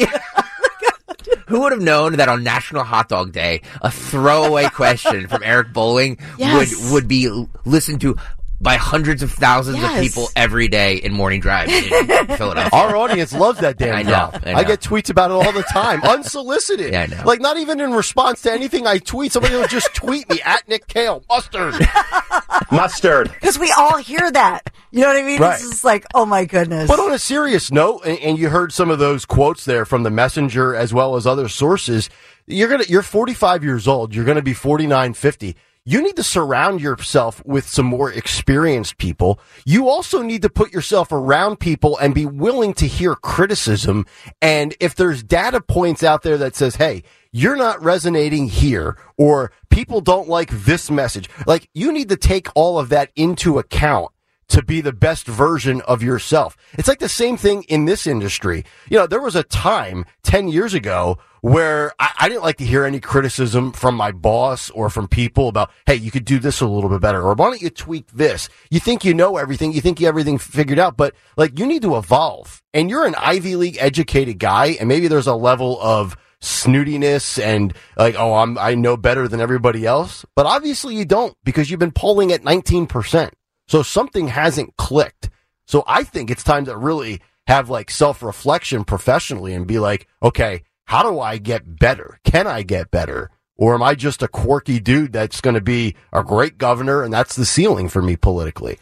Who 1.47 1.61
would 1.61 1.73
have 1.73 1.81
known 1.81 2.13
that 2.13 2.29
on 2.29 2.43
National 2.43 2.83
Hot 2.83 3.09
Dog 3.09 3.33
Day, 3.33 3.61
a 3.81 3.91
throwaway 3.91 4.69
question 4.69 5.27
from 5.27 5.43
Eric 5.43 5.73
Bolling 5.73 6.17
yes. 6.37 6.73
would 6.81 6.93
would 6.93 7.07
be 7.09 7.29
listened 7.65 8.01
to 8.01 8.15
by 8.61 8.75
hundreds 8.77 9.23
of 9.23 9.31
thousands 9.31 9.77
Yes. 9.79 9.97
of 9.97 10.03
people 10.03 10.29
every 10.35 10.67
day 10.67 10.95
in 10.97 11.11
morning 11.13 11.41
drive 11.41 11.67
in 11.69 11.83
Philadelphia. 12.37 12.69
Our 12.71 12.95
audience 12.95 13.33
loves 13.33 13.59
that 13.61 13.77
damn 13.77 13.95
I 13.95 14.03
know, 14.03 14.09
drop. 14.09 14.43
I 14.45 14.53
I, 14.53 14.63
get 14.63 14.81
tweets 14.81 15.09
about 15.09 15.31
it 15.31 15.33
all 15.33 15.51
the 15.51 15.63
time, 15.63 16.01
unsolicited. 16.03 16.93
Yeah, 16.93 17.01
I 17.01 17.05
know. 17.07 17.23
Like 17.25 17.41
not 17.41 17.57
even 17.57 17.79
in 17.81 17.91
response 17.91 18.43
to 18.43 18.51
anything 18.51 18.85
I 18.85 18.99
tweet. 18.99 19.31
Somebody 19.31 19.55
will 19.55 19.67
just 19.67 19.93
tweet 19.95 20.29
me 20.29 20.39
at 20.45 20.67
Nick 20.69 20.87
Kayal 20.87 21.23
mustard. 21.27 21.73
Mustard. 22.71 23.31
Because 23.33 23.57
we 23.59 23.71
all 23.71 23.97
hear 23.97 24.31
that. 24.31 24.73
You 24.91 25.01
know 25.01 25.07
what 25.07 25.17
I 25.17 25.23
mean? 25.23 25.41
Right. 25.41 25.55
It's 25.59 25.69
just 25.69 25.83
like, 25.83 26.05
oh 26.13 26.25
my 26.25 26.45
goodness. 26.45 26.87
But 26.87 26.99
on 26.99 27.11
a 27.11 27.19
serious 27.19 27.71
note, 27.71 28.01
and, 28.05 28.17
and 28.19 28.37
you 28.39 28.49
heard 28.49 28.71
some 28.71 28.89
of 28.89 28.99
those 28.99 29.25
quotes 29.25 29.65
there 29.65 29.83
from 29.85 30.03
the 30.03 30.09
messenger 30.11 30.75
as 30.75 30.93
well 30.93 31.15
as 31.15 31.25
other 31.25 31.47
sources. 31.49 32.09
You're 32.47 32.69
gonna, 32.69 32.85
you're 32.87 33.01
45 33.01 33.63
years 33.63 33.87
old. 33.87 34.13
You're 34.15 34.25
gonna 34.25 34.41
be 34.41 34.53
49, 34.53 35.13
50. 35.13 35.55
You 35.83 36.03
need 36.03 36.15
to 36.17 36.23
surround 36.23 36.79
yourself 36.79 37.43
with 37.43 37.67
some 37.67 37.87
more 37.87 38.11
experienced 38.11 38.99
people. 38.99 39.39
You 39.65 39.89
also 39.89 40.21
need 40.21 40.43
to 40.43 40.49
put 40.49 40.71
yourself 40.71 41.11
around 41.11 41.59
people 41.59 41.97
and 41.97 42.13
be 42.13 42.27
willing 42.27 42.75
to 42.75 42.85
hear 42.85 43.15
criticism. 43.15 44.05
And 44.43 44.75
if 44.79 44.93
there's 44.93 45.23
data 45.23 45.59
points 45.59 46.03
out 46.03 46.21
there 46.21 46.37
that 46.37 46.55
says, 46.55 46.75
Hey, 46.75 47.01
you're 47.31 47.55
not 47.55 47.81
resonating 47.81 48.47
here 48.47 48.95
or 49.17 49.51
people 49.71 50.01
don't 50.01 50.29
like 50.29 50.51
this 50.51 50.91
message, 50.91 51.27
like 51.47 51.67
you 51.73 51.91
need 51.91 52.09
to 52.09 52.17
take 52.17 52.49
all 52.53 52.77
of 52.77 52.89
that 52.89 53.09
into 53.15 53.57
account 53.57 54.11
to 54.51 54.61
be 54.61 54.81
the 54.81 54.91
best 54.91 55.25
version 55.25 55.81
of 55.81 56.03
yourself. 56.03 56.57
It's 56.73 56.87
like 56.89 56.99
the 56.99 57.09
same 57.09 57.37
thing 57.37 57.63
in 57.63 57.85
this 57.85 58.05
industry. 58.05 58.65
You 58.89 58.97
know, 58.97 59.07
there 59.07 59.21
was 59.21 59.35
a 59.35 59.43
time 59.43 60.05
10 60.23 60.49
years 60.49 60.73
ago 60.73 61.17
where 61.39 61.93
I, 61.99 62.11
I 62.19 62.29
didn't 62.29 62.43
like 62.43 62.57
to 62.57 62.65
hear 62.65 62.83
any 62.83 62.99
criticism 62.99 63.71
from 63.71 63.95
my 63.95 64.11
boss 64.11 64.69
or 64.71 64.89
from 64.89 65.07
people 65.07 65.47
about, 65.47 65.71
hey, 65.85 65.95
you 65.95 66.11
could 66.11 66.25
do 66.25 66.37
this 66.37 66.59
a 66.59 66.67
little 66.67 66.89
bit 66.89 66.99
better, 66.99 67.21
or 67.21 67.33
why 67.33 67.49
don't 67.49 67.61
you 67.61 67.69
tweak 67.69 68.11
this? 68.11 68.49
You 68.69 68.81
think 68.81 69.05
you 69.05 69.13
know 69.13 69.37
everything, 69.37 69.71
you 69.71 69.79
think 69.79 70.01
you 70.01 70.07
everything 70.07 70.37
figured 70.37 70.79
out, 70.79 70.97
but 70.97 71.15
like 71.37 71.57
you 71.57 71.65
need 71.65 71.81
to 71.83 71.95
evolve. 71.95 72.61
And 72.73 72.89
you're 72.89 73.05
an 73.05 73.15
Ivy 73.15 73.55
League 73.55 73.77
educated 73.79 74.37
guy, 74.37 74.75
and 74.79 74.89
maybe 74.89 75.07
there's 75.07 75.27
a 75.27 75.33
level 75.33 75.81
of 75.81 76.17
snootiness 76.41 77.41
and 77.41 77.73
like, 77.95 78.15
oh, 78.17 78.33
I'm, 78.33 78.57
I 78.57 78.75
know 78.75 78.97
better 78.97 79.29
than 79.29 79.39
everybody 79.39 79.85
else. 79.85 80.25
But 80.35 80.45
obviously 80.45 80.95
you 80.95 81.05
don't 81.05 81.37
because 81.45 81.69
you've 81.69 81.79
been 81.79 81.91
polling 81.91 82.31
at 82.31 82.41
19%. 82.41 83.31
So 83.71 83.83
something 83.83 84.27
hasn't 84.27 84.75
clicked. 84.75 85.29
So 85.65 85.85
I 85.87 86.03
think 86.03 86.29
it's 86.29 86.43
time 86.43 86.65
to 86.65 86.75
really 86.75 87.21
have 87.47 87.69
like 87.69 87.89
self 87.89 88.21
reflection 88.21 88.83
professionally 88.83 89.53
and 89.53 89.65
be 89.65 89.79
like, 89.79 90.09
okay, 90.21 90.63
how 90.83 91.03
do 91.09 91.21
I 91.21 91.37
get 91.37 91.79
better? 91.79 92.19
Can 92.25 92.47
I 92.47 92.63
get 92.63 92.91
better? 92.91 93.31
Or 93.55 93.73
am 93.73 93.81
I 93.81 93.95
just 93.95 94.23
a 94.23 94.27
quirky 94.27 94.81
dude 94.81 95.13
that's 95.13 95.39
going 95.39 95.53
to 95.53 95.61
be 95.61 95.95
a 96.11 96.21
great 96.21 96.57
governor 96.57 97.01
and 97.01 97.13
that's 97.13 97.37
the 97.37 97.45
ceiling 97.45 97.87
for 97.87 98.01
me 98.01 98.17
politically? 98.17 98.77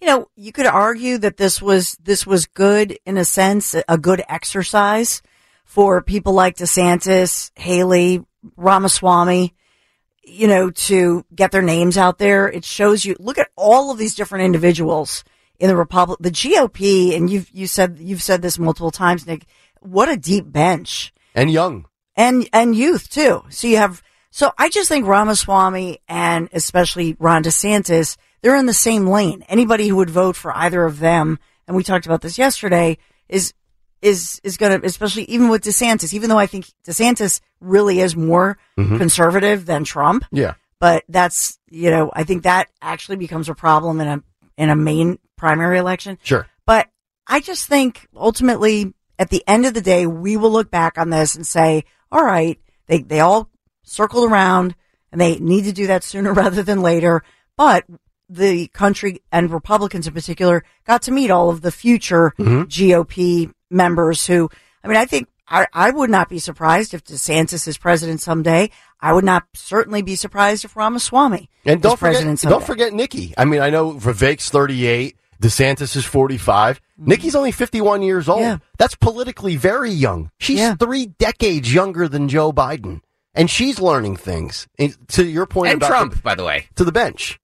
you 0.00 0.06
know, 0.06 0.28
you 0.36 0.52
could 0.52 0.66
argue 0.66 1.18
that 1.18 1.38
this 1.38 1.60
was 1.60 1.96
this 2.00 2.24
was 2.24 2.46
good 2.46 2.96
in 3.04 3.18
a 3.18 3.24
sense, 3.24 3.74
a 3.88 3.98
good 3.98 4.22
exercise 4.28 5.22
for 5.64 6.00
people 6.02 6.34
like 6.34 6.56
DeSantis, 6.56 7.50
Haley, 7.58 8.24
Ramaswamy, 8.56 9.54
you 10.28 10.46
know, 10.48 10.70
to 10.70 11.24
get 11.34 11.50
their 11.52 11.62
names 11.62 11.96
out 11.98 12.18
there. 12.18 12.48
It 12.48 12.64
shows 12.64 13.04
you 13.04 13.16
look 13.18 13.38
at 13.38 13.50
all 13.56 13.90
of 13.90 13.98
these 13.98 14.14
different 14.14 14.44
individuals 14.44 15.24
in 15.58 15.68
the 15.68 15.76
Republic, 15.76 16.18
the 16.20 16.30
GOP, 16.30 17.16
and 17.16 17.28
you've 17.30 17.50
you 17.52 17.66
said 17.66 17.98
you've 18.00 18.22
said 18.22 18.42
this 18.42 18.58
multiple 18.58 18.90
times, 18.90 19.26
Nick. 19.26 19.44
What 19.80 20.08
a 20.08 20.16
deep 20.16 20.50
bench 20.50 21.12
And 21.34 21.50
young. 21.50 21.86
and 22.16 22.48
and 22.52 22.74
youth 22.76 23.08
too. 23.10 23.42
So 23.48 23.66
you 23.66 23.76
have 23.76 24.02
so 24.30 24.52
I 24.58 24.68
just 24.68 24.88
think 24.88 25.06
Ramaswamy 25.06 26.00
and 26.08 26.48
especially 26.52 27.16
Ron 27.18 27.42
DeSantis, 27.44 28.16
they're 28.42 28.56
in 28.56 28.66
the 28.66 28.74
same 28.74 29.06
lane. 29.06 29.44
Anybody 29.48 29.88
who 29.88 29.96
would 29.96 30.10
vote 30.10 30.36
for 30.36 30.56
either 30.56 30.84
of 30.84 30.98
them, 31.00 31.38
and 31.66 31.76
we 31.76 31.82
talked 31.82 32.06
about 32.06 32.20
this 32.20 32.38
yesterday, 32.38 32.98
is 33.28 33.52
is 34.00 34.40
is 34.44 34.56
going 34.56 34.80
to 34.80 34.86
especially 34.86 35.24
even 35.24 35.48
with 35.48 35.62
DeSantis, 35.62 36.14
even 36.14 36.28
though 36.28 36.38
I 36.38 36.46
think 36.46 36.66
DeSantis 36.84 37.40
really 37.60 38.00
is 38.00 38.16
more 38.16 38.58
mm-hmm. 38.78 38.96
conservative 38.96 39.66
than 39.66 39.84
Trump, 39.84 40.24
Yeah. 40.30 40.54
but 40.78 41.04
that's 41.08 41.58
you 41.70 41.90
know 41.90 42.10
I 42.12 42.24
think 42.24 42.44
that 42.44 42.68
actually 42.80 43.16
becomes 43.16 43.48
a 43.48 43.54
problem 43.54 44.00
in 44.00 44.08
a 44.08 44.22
in 44.56 44.70
a 44.70 44.76
main 44.76 45.18
primary 45.36 45.78
election. 45.78 46.18
Sure. 46.22 46.46
But 46.66 46.88
I 47.26 47.40
just 47.40 47.66
think 47.66 48.06
ultimately, 48.14 48.92
at 49.18 49.30
the 49.30 49.42
end 49.46 49.66
of 49.66 49.74
the 49.74 49.80
day, 49.80 50.06
we 50.06 50.36
will 50.36 50.50
look 50.50 50.70
back 50.70 50.98
on 50.98 51.10
this 51.10 51.34
and 51.34 51.46
say, 51.46 51.84
all 52.10 52.24
right, 52.24 52.58
they, 52.86 53.02
they 53.02 53.20
all 53.20 53.48
circled 53.82 54.30
around 54.30 54.74
and 55.12 55.20
they 55.20 55.38
need 55.38 55.64
to 55.64 55.72
do 55.72 55.86
that 55.86 56.04
sooner 56.04 56.32
rather 56.34 56.62
than 56.62 56.82
later. 56.82 57.22
But 57.56 57.84
the 58.28 58.68
country 58.68 59.22
and 59.32 59.50
Republicans 59.50 60.06
in 60.06 60.12
particular 60.12 60.64
got 60.84 61.02
to 61.02 61.12
meet 61.12 61.30
all 61.30 61.48
of 61.48 61.62
the 61.62 61.72
future 61.72 62.34
mm-hmm. 62.38 62.62
GOP 62.62 63.52
members 63.70 64.26
who, 64.26 64.48
I 64.82 64.88
mean, 64.88 64.96
I 64.96 65.04
think 65.06 65.28
I, 65.48 65.66
I 65.72 65.90
would 65.90 66.10
not 66.10 66.28
be 66.28 66.38
surprised 66.38 66.94
if 66.94 67.04
DeSantis 67.04 67.66
is 67.66 67.78
president 67.78 68.20
someday. 68.20 68.70
I 69.00 69.12
would 69.12 69.24
not 69.24 69.44
certainly 69.54 70.02
be 70.02 70.16
surprised 70.16 70.64
if 70.64 70.76
Ramaswamy 70.76 71.48
And 71.64 71.80
don't 71.80 71.92
forget, 71.98 72.12
president 72.12 72.40
someday. 72.40 72.54
don't 72.58 72.66
forget 72.66 72.92
Nikki. 72.92 73.32
I 73.38 73.44
mean, 73.44 73.60
I 73.60 73.70
know 73.70 73.92
Vivek's 73.92 74.50
38, 74.50 75.16
DeSantis 75.40 75.94
is 75.96 76.04
45. 76.04 76.80
Nikki's 76.98 77.36
only 77.36 77.52
51 77.52 78.02
years 78.02 78.28
old. 78.28 78.40
Mm-hmm. 78.40 78.48
Yeah. 78.50 78.58
That's 78.76 78.96
politically 78.96 79.56
very 79.56 79.90
young. 79.90 80.30
She's 80.38 80.58
Yeah. 80.58 80.74
three 80.74 81.06
decades 81.06 81.72
younger 81.72 82.08
than 82.08 82.28
Joe 82.28 82.52
Biden. 82.52 83.00
And 83.34 83.48
she's 83.48 83.78
learning 83.78 84.16
things. 84.16 84.66
And 84.80 84.96
to 85.10 85.24
your 85.24 85.46
point 85.46 85.72
and 85.72 85.80
about 85.80 85.88
Trump, 85.88 86.22
by 86.24 86.34
the 86.34 86.42
way, 86.44 86.66
to 86.74 86.82
the 86.84 86.90
bench. 86.90 87.38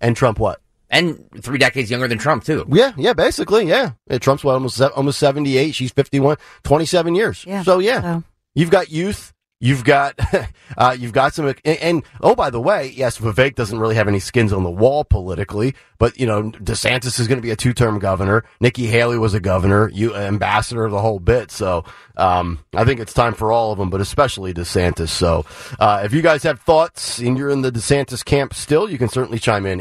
And 0.00 0.16
Trump 0.16 0.38
what? 0.38 0.60
And 0.90 1.22
three 1.40 1.58
decades 1.58 1.90
younger 1.90 2.08
than 2.08 2.18
Trump 2.18 2.44
too. 2.44 2.64
Yeah, 2.70 2.92
yeah, 2.96 3.12
basically, 3.12 3.66
yeah. 3.66 3.92
yeah 4.08 4.18
Trump's 4.18 4.44
what, 4.44 4.54
almost 4.54 4.80
almost 4.80 5.18
78. 5.18 5.74
She's 5.74 5.92
51, 5.92 6.36
27 6.62 7.14
years. 7.14 7.44
Yeah, 7.46 7.62
So 7.62 7.78
yeah, 7.78 8.00
so. 8.00 8.24
you've 8.54 8.70
got 8.70 8.90
youth. 8.90 9.33
You've 9.60 9.84
got, 9.84 10.18
uh, 10.76 10.96
you've 10.98 11.12
got 11.12 11.32
some, 11.32 11.46
and, 11.46 11.58
and 11.64 12.02
oh, 12.20 12.34
by 12.34 12.50
the 12.50 12.60
way, 12.60 12.92
yes, 12.94 13.18
Vivek 13.18 13.54
doesn't 13.54 13.78
really 13.78 13.94
have 13.94 14.08
any 14.08 14.20
skins 14.20 14.52
on 14.52 14.62
the 14.62 14.70
wall 14.70 15.04
politically, 15.04 15.74
but 15.98 16.18
you 16.18 16.26
know, 16.26 16.50
DeSantis 16.50 17.18
is 17.18 17.28
going 17.28 17.38
to 17.38 17.42
be 17.42 17.50
a 17.50 17.56
two-term 17.56 17.98
governor. 17.98 18.44
Nikki 18.60 18.86
Haley 18.86 19.16
was 19.16 19.32
a 19.32 19.40
governor, 19.40 19.88
you 19.90 20.14
ambassador, 20.14 20.88
the 20.90 21.00
whole 21.00 21.18
bit. 21.18 21.50
So, 21.50 21.84
um, 22.16 22.58
I 22.74 22.84
think 22.84 23.00
it's 23.00 23.14
time 23.14 23.34
for 23.34 23.52
all 23.52 23.72
of 23.72 23.78
them, 23.78 23.90
but 23.90 24.00
especially 24.00 24.52
DeSantis. 24.52 25.08
So, 25.08 25.46
uh, 25.78 26.02
if 26.04 26.12
you 26.12 26.20
guys 26.20 26.42
have 26.42 26.60
thoughts 26.60 27.18
and 27.18 27.38
you're 27.38 27.50
in 27.50 27.62
the 27.62 27.72
DeSantis 27.72 28.24
camp 28.24 28.54
still, 28.54 28.90
you 28.90 28.98
can 28.98 29.08
certainly 29.08 29.38
chime 29.38 29.66
in 29.66 29.80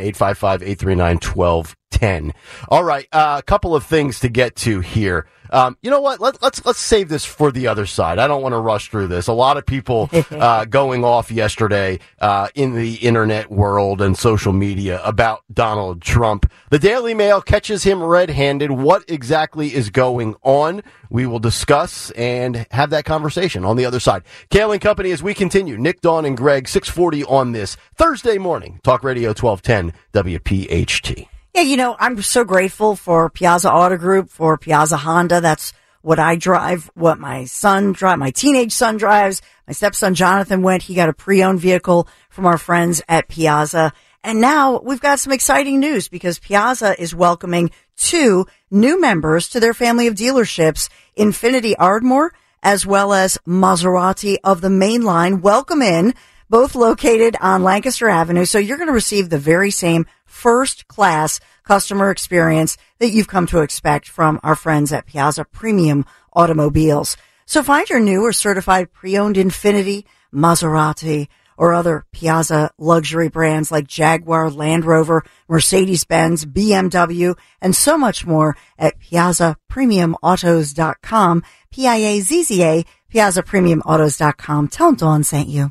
855-839-1210. 1.94 2.32
All 2.70 2.84
right, 2.84 3.08
uh, 3.12 3.36
a 3.40 3.44
couple 3.44 3.76
of 3.76 3.86
things 3.86 4.20
to 4.22 4.30
get 4.30 4.56
to 4.58 4.80
here. 4.80 5.26
Um, 5.54 5.78
you 5.84 5.92
know 5.92 6.02
what? 6.02 6.20
Let, 6.20 6.42
let's 6.42 6.66
let's 6.66 6.80
save 6.80 7.10
this 7.10 7.24
for 7.26 7.52
the 7.52 7.68
other 7.68 7.86
side. 7.86 8.18
I 8.18 8.28
don't 8.28 8.42
want 8.42 8.54
to 8.54 8.60
rush 8.60 8.90
through 8.90 9.08
this. 9.08 9.28
A 9.28 9.34
lot 9.34 9.56
of 9.56 9.68
people 9.68 10.10
uh, 10.32 10.66
going 10.66 11.06
off 11.06 11.30
yesterday 11.30 12.00
uh, 12.20 12.48
in 12.56 12.74
the 12.74 12.96
internet 12.96 13.52
world 13.52 14.02
and 14.02 14.18
social 14.18 14.52
media 14.52 15.00
about 15.04 15.44
Donald 15.54 16.02
Trump. 16.02 16.52
The 16.72 16.80
Daily 16.80 17.14
Mail 17.14 17.40
catches 17.40 17.84
him 17.84 18.02
red-handed. 18.02 18.72
What 18.72 19.08
exactly 19.08 19.76
is 19.76 19.92
going 19.92 20.36
on? 20.42 20.82
We 21.12 21.28
will 21.28 21.40
discuss 21.40 22.10
and 22.12 22.66
have 22.72 22.90
that 22.90 23.06
conversation 23.06 23.64
on 23.64 23.78
the 23.78 23.86
other 23.86 24.00
side. 24.00 24.24
Kayal 24.50 24.74
and 24.74 24.82
Company 24.82 25.12
as 25.12 25.22
we 25.22 25.36
continue. 25.36 25.78
Nick, 25.78 26.02
Dawn, 26.02 26.26
and 26.26 26.36
Greg, 26.36 26.68
640 26.68 27.26
on 27.26 27.52
this 27.52 27.78
Thursday 27.96 28.40
morning. 28.40 28.80
Talk 28.82 29.04
Radio 29.04 29.30
1210 29.30 29.94
WPHT. 30.14 31.28
Yeah, 31.54 31.62
you 31.62 31.78
know, 31.78 31.96
I'm 32.00 32.20
so 32.24 32.44
grateful 32.44 32.96
for 32.96 33.30
Piazza 33.30 33.72
Auto 33.72 33.96
Group, 33.98 34.30
for 34.30 34.58
Piazza 34.58 34.98
Honda. 34.98 35.40
That's 35.40 35.72
what 36.02 36.18
I 36.18 36.36
drive, 36.36 36.90
what 36.96 37.20
my 37.20 37.46
son 37.46 37.94
drive, 37.94 38.18
my 38.18 38.32
teenage 38.32 38.72
son 38.72 38.98
drives. 38.98 39.42
My 39.68 39.74
stepson 39.74 40.16
Jonathan 40.16 40.64
went. 40.64 40.82
He 40.82 40.96
got 40.96 41.10
a 41.10 41.14
pre-owned 41.14 41.60
vehicle 41.60 42.08
from 42.30 42.48
our 42.48 42.58
friends 42.58 43.04
at 43.08 43.28
Piazza. 43.28 43.94
And 44.24 44.42
now 44.42 44.80
we've 44.80 45.00
got 45.00 45.20
some 45.20 45.32
exciting 45.32 45.80
news 45.80 46.08
because 46.08 46.40
Piazza 46.40 47.00
is 47.00 47.14
welcoming 47.14 47.70
two 47.98 48.48
new 48.72 49.00
members 49.00 49.50
to 49.50 49.60
their 49.60 49.76
family 49.76 50.08
of 50.08 50.16
dealerships, 50.16 50.90
Infiniti 51.16 51.76
Ardmore 51.78 52.34
as 52.64 52.86
well 52.86 53.14
as 53.14 53.38
Maserati 53.46 54.38
of 54.44 54.62
the 54.62 54.70
main 54.70 55.04
line. 55.04 55.42
Welcome 55.42 55.82
in, 55.82 56.16
both 56.50 56.76
located 56.76 57.36
on 57.42 57.64
Lancaster 57.64 58.08
Avenue. 58.08 58.46
So 58.46 58.58
you're 58.58 58.78
going 58.78 58.88
to 58.88 58.94
receive 58.94 59.30
the 59.30 59.38
very 59.38 59.70
same 59.70 60.08
first 60.34 60.88
class 60.88 61.40
customer 61.64 62.10
experience 62.10 62.76
that 63.00 63.12
you've 63.12 63.28
come 63.28 63.46
to 63.48 63.60
expect 63.60 64.08
from 64.10 64.40
our 64.44 64.56
friends 64.56 64.92
at 64.92 65.06
Piazza 65.06 65.46
Premium 65.46 66.06
Automobiles. 66.34 67.16
So 67.46 67.62
find 67.62 67.88
your 67.90 68.00
new 68.00 68.24
or 68.24 68.34
certified 68.34 68.92
pre-owned 68.92 69.36
Infiniti, 69.36 70.06
Maserati, 70.34 71.28
or 71.56 71.72
other 71.74 72.04
Piazza 72.12 72.72
luxury 72.80 73.30
brands 73.30 73.72
like 73.72 73.88
Jaguar, 73.88 74.50
Land 74.50 74.86
Rover, 74.86 75.24
Mercedes-Benz, 75.48 76.46
BMW, 76.46 77.38
and 77.62 77.76
so 77.76 77.96
much 77.98 78.26
more 78.26 78.58
at 78.78 79.00
PiazzaPremiumAutos.com, 79.00 81.44
P-I-A-Z-Z-A, 81.72 82.86
PiazzaPremiumAutos.com. 83.14 84.68
Tell 84.70 84.88
them 84.88 84.96
Dawn 84.96 85.24
sent 85.24 85.48
you. 85.48 85.70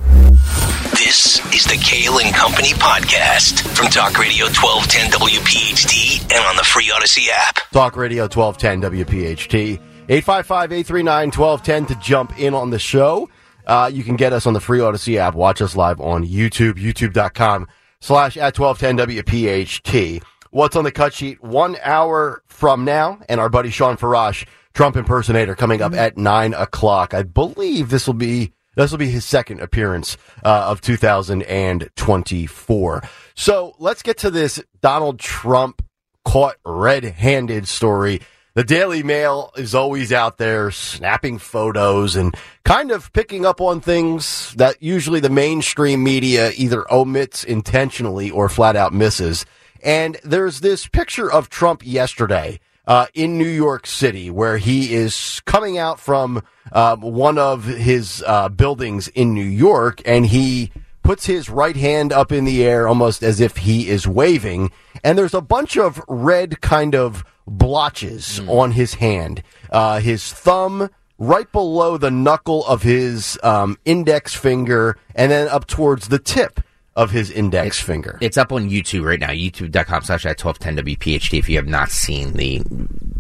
This 1.12 1.40
This 1.40 1.54
is 1.54 1.64
the 1.66 1.74
Kayal 1.74 2.24
and 2.24 2.34
Company 2.34 2.70
podcast 2.70 3.68
from 3.76 3.88
Talk 3.88 4.18
Radio 4.18 4.46
1210 4.46 5.10
WPHT 5.10 6.22
and 6.22 6.46
on 6.46 6.56
the 6.56 6.64
free 6.64 6.88
Audacy 6.88 7.28
app. 7.30 7.56
Talk 7.70 7.96
Radio 7.96 8.22
1210 8.22 9.04
WPHT. 9.04 9.78
855-839-1210 10.08 11.88
to 11.88 11.94
jump 11.96 12.40
in 12.40 12.54
on 12.54 12.70
the 12.70 12.78
show. 12.78 13.28
Uh, 13.66 13.90
you 13.92 14.02
can 14.04 14.16
get 14.16 14.32
us 14.32 14.46
on 14.46 14.54
the 14.54 14.60
free 14.60 14.78
Audacy 14.78 15.16
app. 15.16 15.34
Watch 15.34 15.60
us 15.60 15.76
live 15.76 16.00
on 16.00 16.26
YouTube, 16.26 16.76
youtube.com 16.78 17.68
slash 18.00 18.38
at 18.38 18.58
1210 18.58 19.18
WPHT. 19.18 20.22
What's 20.50 20.76
on 20.76 20.84
the 20.84 20.92
cut 20.92 21.12
sheet? 21.12 21.42
One 21.42 21.76
hour 21.82 22.42
from 22.46 22.86
now, 22.86 23.20
and 23.28 23.38
our 23.38 23.50
buddy 23.50 23.68
Shawn 23.68 23.98
Farash, 23.98 24.46
Trump 24.72 24.96
impersonator, 24.96 25.56
coming 25.56 25.82
up 25.82 25.92
at 25.92 26.16
nine 26.16 26.54
o'clock. 26.54 27.12
I 27.12 27.22
believe 27.22 27.90
this 27.90 28.06
will 28.06 28.14
be 28.14 28.54
this 28.74 28.90
will 28.90 28.98
be 28.98 29.10
his 29.10 29.24
second 29.24 29.60
appearance 29.60 30.16
uh, 30.44 30.66
of 30.68 30.80
2024. 30.80 33.02
So 33.34 33.74
let's 33.78 34.02
get 34.02 34.18
to 34.18 34.30
this 34.30 34.62
Donald 34.80 35.18
Trump 35.18 35.82
caught 36.24 36.56
red-handed 36.64 37.66
story. 37.68 38.20
The 38.54 38.64
Daily 38.64 39.02
Mail 39.02 39.50
is 39.56 39.74
always 39.74 40.12
out 40.12 40.36
there 40.36 40.70
snapping 40.70 41.38
photos 41.38 42.16
and 42.16 42.34
kind 42.64 42.90
of 42.90 43.10
picking 43.12 43.46
up 43.46 43.62
on 43.62 43.80
things 43.80 44.52
that 44.56 44.82
usually 44.82 45.20
the 45.20 45.30
mainstream 45.30 46.04
media 46.04 46.52
either 46.56 46.84
omits 46.92 47.44
intentionally 47.44 48.30
or 48.30 48.50
flat 48.50 48.76
out 48.76 48.92
misses. 48.92 49.46
And 49.82 50.18
there's 50.22 50.60
this 50.60 50.86
picture 50.86 51.32
of 51.32 51.48
Trump 51.48 51.80
yesterday 51.84 52.60
uh, 52.86 53.06
in 53.14 53.38
New 53.38 53.48
York 53.48 53.86
City 53.86 54.30
where 54.30 54.58
he 54.58 54.94
is 54.94 55.40
coming 55.44 55.78
out 55.78 56.00
from 56.00 56.42
uh, 56.72 56.96
one 56.96 57.38
of 57.38 57.64
his 57.64 58.22
uh, 58.26 58.48
buildings 58.48 59.08
in 59.08 59.34
New 59.34 59.44
York 59.44 60.02
and 60.04 60.26
he 60.26 60.72
puts 61.02 61.26
his 61.26 61.50
right 61.50 61.76
hand 61.76 62.12
up 62.12 62.32
in 62.32 62.44
the 62.44 62.64
air 62.64 62.86
almost 62.88 63.22
as 63.22 63.40
if 63.40 63.58
he 63.58 63.88
is 63.88 64.06
waving. 64.06 64.70
And 65.02 65.18
there's 65.18 65.34
a 65.34 65.40
bunch 65.40 65.76
of 65.76 66.00
red 66.08 66.60
kind 66.60 66.94
of 66.94 67.24
blotches 67.46 68.40
on 68.48 68.72
his 68.72 68.94
hand. 68.94 69.42
Uh, 69.70 70.00
his 70.00 70.32
thumb 70.32 70.90
right 71.18 71.50
below 71.52 71.96
the 71.96 72.10
knuckle 72.10 72.64
of 72.66 72.82
his 72.82 73.38
um, 73.42 73.78
index 73.84 74.34
finger 74.34 74.96
and 75.14 75.30
then 75.30 75.48
up 75.48 75.66
towards 75.66 76.08
the 76.08 76.18
tip 76.18 76.60
of 76.94 77.10
his 77.10 77.30
index 77.30 77.80
finger. 77.80 78.18
It's 78.20 78.36
up 78.36 78.52
on 78.52 78.68
YouTube 78.68 79.04
right 79.04 79.20
now, 79.20 79.30
youtube.com 79.30 80.02
slash 80.02 80.26
at 80.26 80.42
1210 80.42 80.96
WPHT 80.96 81.38
if 81.38 81.48
you 81.48 81.56
have 81.56 81.66
not 81.66 81.90
seen 81.90 82.34
the 82.34 82.62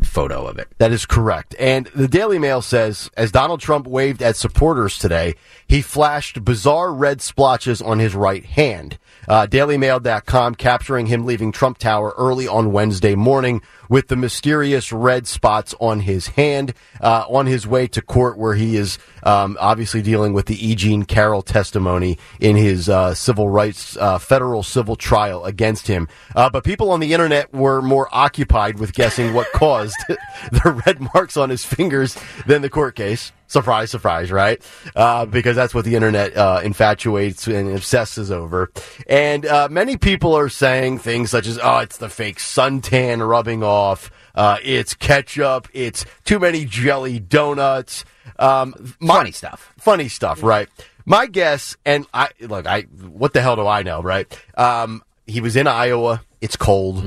photo 0.04 0.46
of 0.46 0.58
it. 0.58 0.68
That 0.78 0.92
is 0.92 1.06
correct. 1.06 1.54
And 1.58 1.86
the 1.94 2.08
Daily 2.08 2.38
Mail 2.38 2.60
says, 2.60 3.10
as 3.16 3.32
Donald 3.32 3.60
Trump 3.60 3.86
waved 3.86 4.22
at 4.22 4.36
supporters 4.36 4.98
today, 4.98 5.34
he 5.66 5.80
flashed 5.80 6.44
bizarre 6.44 6.92
red 6.92 7.22
splotches 7.22 7.80
on 7.80 7.98
his 7.98 8.14
right 8.14 8.44
hand. 8.44 8.98
Uh, 9.28 9.46
DailyMail.com 9.46 10.54
capturing 10.56 11.06
him 11.06 11.24
leaving 11.24 11.52
Trump 11.52 11.78
Tower 11.78 12.14
early 12.16 12.48
on 12.48 12.72
Wednesday 12.72 13.14
morning 13.14 13.62
with 13.88 14.08
the 14.08 14.16
mysterious 14.16 14.92
red 14.92 15.26
spots 15.26 15.74
on 15.80 16.00
his 16.00 16.28
hand 16.28 16.72
uh, 17.00 17.24
on 17.28 17.46
his 17.46 17.66
way 17.66 17.86
to 17.86 18.00
court 18.00 18.38
where 18.38 18.54
he 18.54 18.76
is 18.76 18.98
um, 19.22 19.56
obviously 19.60 20.02
dealing 20.02 20.32
with 20.32 20.46
the 20.46 20.66
E. 20.66 20.74
Jean 20.74 21.04
Carroll 21.04 21.42
testimony 21.42 22.18
in 22.40 22.56
his 22.56 22.88
uh, 22.88 23.14
civil 23.14 23.48
rights 23.48 23.96
uh, 23.98 24.18
federal 24.18 24.62
civil 24.62 24.96
trial 24.96 25.44
against 25.44 25.86
him. 25.86 26.08
Uh, 26.34 26.48
but 26.48 26.64
people 26.64 26.90
on 26.90 27.00
the 27.00 27.12
internet 27.12 27.52
were 27.52 27.82
more 27.82 28.08
occupied 28.12 28.78
with 28.78 28.92
guessing 28.92 29.34
what 29.34 29.46
caused 29.54 29.96
the 30.08 30.82
red 30.86 31.00
marks 31.14 31.36
on 31.36 31.50
his 31.50 31.64
fingers 31.64 32.16
than 32.46 32.62
the 32.62 32.70
court 32.70 32.96
case. 32.96 33.32
Surprise, 33.52 33.90
surprise, 33.90 34.32
right? 34.32 34.62
Uh, 34.96 35.26
because 35.26 35.56
that's 35.56 35.74
what 35.74 35.84
the 35.84 35.94
internet 35.94 36.34
uh, 36.34 36.60
infatuates 36.64 37.46
and 37.46 37.68
obsesses 37.68 38.30
over. 38.30 38.70
And 39.06 39.44
uh, 39.44 39.68
many 39.70 39.98
people 39.98 40.34
are 40.34 40.48
saying 40.48 41.00
things 41.00 41.30
such 41.30 41.46
as, 41.46 41.58
"Oh, 41.62 41.78
it's 41.80 41.98
the 41.98 42.08
fake 42.08 42.38
suntan 42.38 43.26
rubbing 43.28 43.62
off. 43.62 44.10
Uh, 44.34 44.56
it's 44.64 44.94
ketchup. 44.94 45.68
It's 45.74 46.06
too 46.24 46.38
many 46.38 46.64
jelly 46.64 47.18
donuts." 47.20 48.06
Um, 48.38 48.94
my- 49.00 49.16
Funny 49.16 49.32
stuff. 49.32 49.72
funny 49.78 50.08
stuff, 50.08 50.42
right? 50.42 50.68
My 51.04 51.26
guess, 51.26 51.76
and 51.84 52.06
I 52.14 52.30
look, 52.40 52.66
I 52.66 52.82
what 52.82 53.34
the 53.34 53.42
hell 53.42 53.56
do 53.56 53.66
I 53.66 53.82
know, 53.82 54.00
right? 54.02 54.26
Um, 54.56 55.02
he 55.26 55.42
was 55.42 55.56
in 55.56 55.66
Iowa. 55.66 56.22
It's 56.40 56.56
cold. 56.56 57.04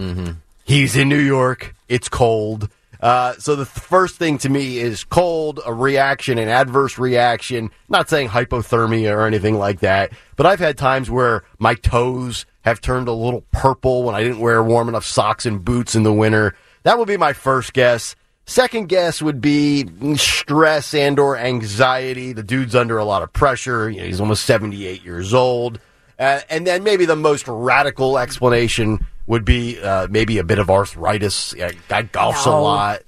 He's 0.63 0.95
in 0.95 1.09
New 1.09 1.17
York. 1.19 1.73
It's 1.89 2.07
cold. 2.07 2.69
Uh, 3.05 3.35
so 3.37 3.55
the 3.55 3.65
th- 3.65 3.85
first 3.85 4.15
thing 4.15 4.35
to 4.35 4.49
me 4.49 4.79
is 4.79 5.03
cold, 5.03 5.59
a 5.63 5.71
reaction, 5.71 6.39
an 6.39 6.49
adverse 6.49 6.97
reaction. 6.97 7.69
Not 7.87 8.09
saying 8.09 8.29
hypothermia 8.29 9.15
or 9.15 9.27
anything 9.27 9.59
like 9.59 9.81
that, 9.81 10.11
but 10.35 10.47
I've 10.47 10.57
had 10.57 10.75
times 10.75 11.11
where 11.11 11.43
my 11.59 11.75
toes 11.75 12.47
have 12.61 12.81
turned 12.81 13.07
a 13.07 13.13
little 13.13 13.41
purple 13.51 14.01
when 14.01 14.15
I 14.15 14.23
didn't 14.23 14.39
wear 14.39 14.63
warm 14.63 14.89
enough 14.89 15.05
socks 15.05 15.45
and 15.45 15.63
boots 15.63 15.93
in 15.93 16.01
the 16.01 16.11
winter. 16.11 16.55
That 16.81 16.97
would 16.97 17.07
be 17.07 17.15
my 17.15 17.33
first 17.33 17.73
guess. 17.73 18.15
Second 18.47 18.89
guess 18.89 19.21
would 19.21 19.39
be 19.39 19.85
stress 20.15 20.95
and 20.95 21.19
or 21.19 21.37
anxiety. 21.37 22.33
The 22.33 22.41
dude's 22.41 22.73
under 22.73 22.97
a 22.97 23.05
lot 23.05 23.21
of 23.21 23.31
pressure. 23.33 23.87
You 23.87 23.99
know, 23.99 24.05
he's 24.07 24.19
almost 24.19 24.45
78 24.45 25.03
years 25.03 25.31
old. 25.31 25.79
Uh, 26.17 26.39
and 26.49 26.65
then 26.65 26.83
maybe 26.83 27.05
the 27.05 27.15
most 27.15 27.47
radical 27.47 28.17
explanation 28.17 29.05
would 29.27 29.45
be 29.45 29.79
uh, 29.81 30.07
maybe 30.09 30.37
a 30.37 30.43
bit 30.43 30.59
of 30.59 30.69
arthritis. 30.69 31.53
Yeah, 31.57 31.71
guy 31.87 32.03
golfs 32.03 32.45
a 32.45 32.49
lot. 32.51 33.01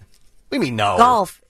We 0.50 0.60
mean 0.60 0.76
no 0.76 0.98
golf. 0.98 1.42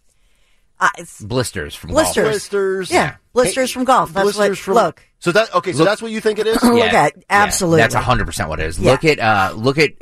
Uh, 0.80 0.90
it's 1.00 1.20
Blisters 1.22 1.74
from 1.74 1.90
Blisters. 1.92 2.24
golf. 2.24 2.32
blisters. 2.34 2.92
Yeah, 2.92 3.16
blisters 3.34 3.72
from 3.72 3.84
golf. 3.86 4.14
That's 4.14 4.24
blisters 4.24 4.50
what- 4.50 4.58
from 4.60 4.74
look. 4.76 5.04
So 5.20 5.32
that 5.32 5.52
okay. 5.56 5.72
So 5.72 5.80
Look- 5.80 5.88
that's 5.88 6.02
what 6.04 6.12
you 6.12 6.22
think 6.22 6.38
it 6.38 6.46
is. 6.46 6.62
Look 6.64 6.94
at- 6.94 7.16
absolutely. 7.28 7.82
That's 7.82 7.96
hundred 7.96 8.26
percent 8.26 8.50
what 8.50 8.60
it 8.60 8.68
is. 8.68 8.78
Yeah. 8.80 8.92
Look 8.92 9.04
at 9.04 9.18
uh, 9.20 9.54
look 9.56 9.80
at 9.80 9.94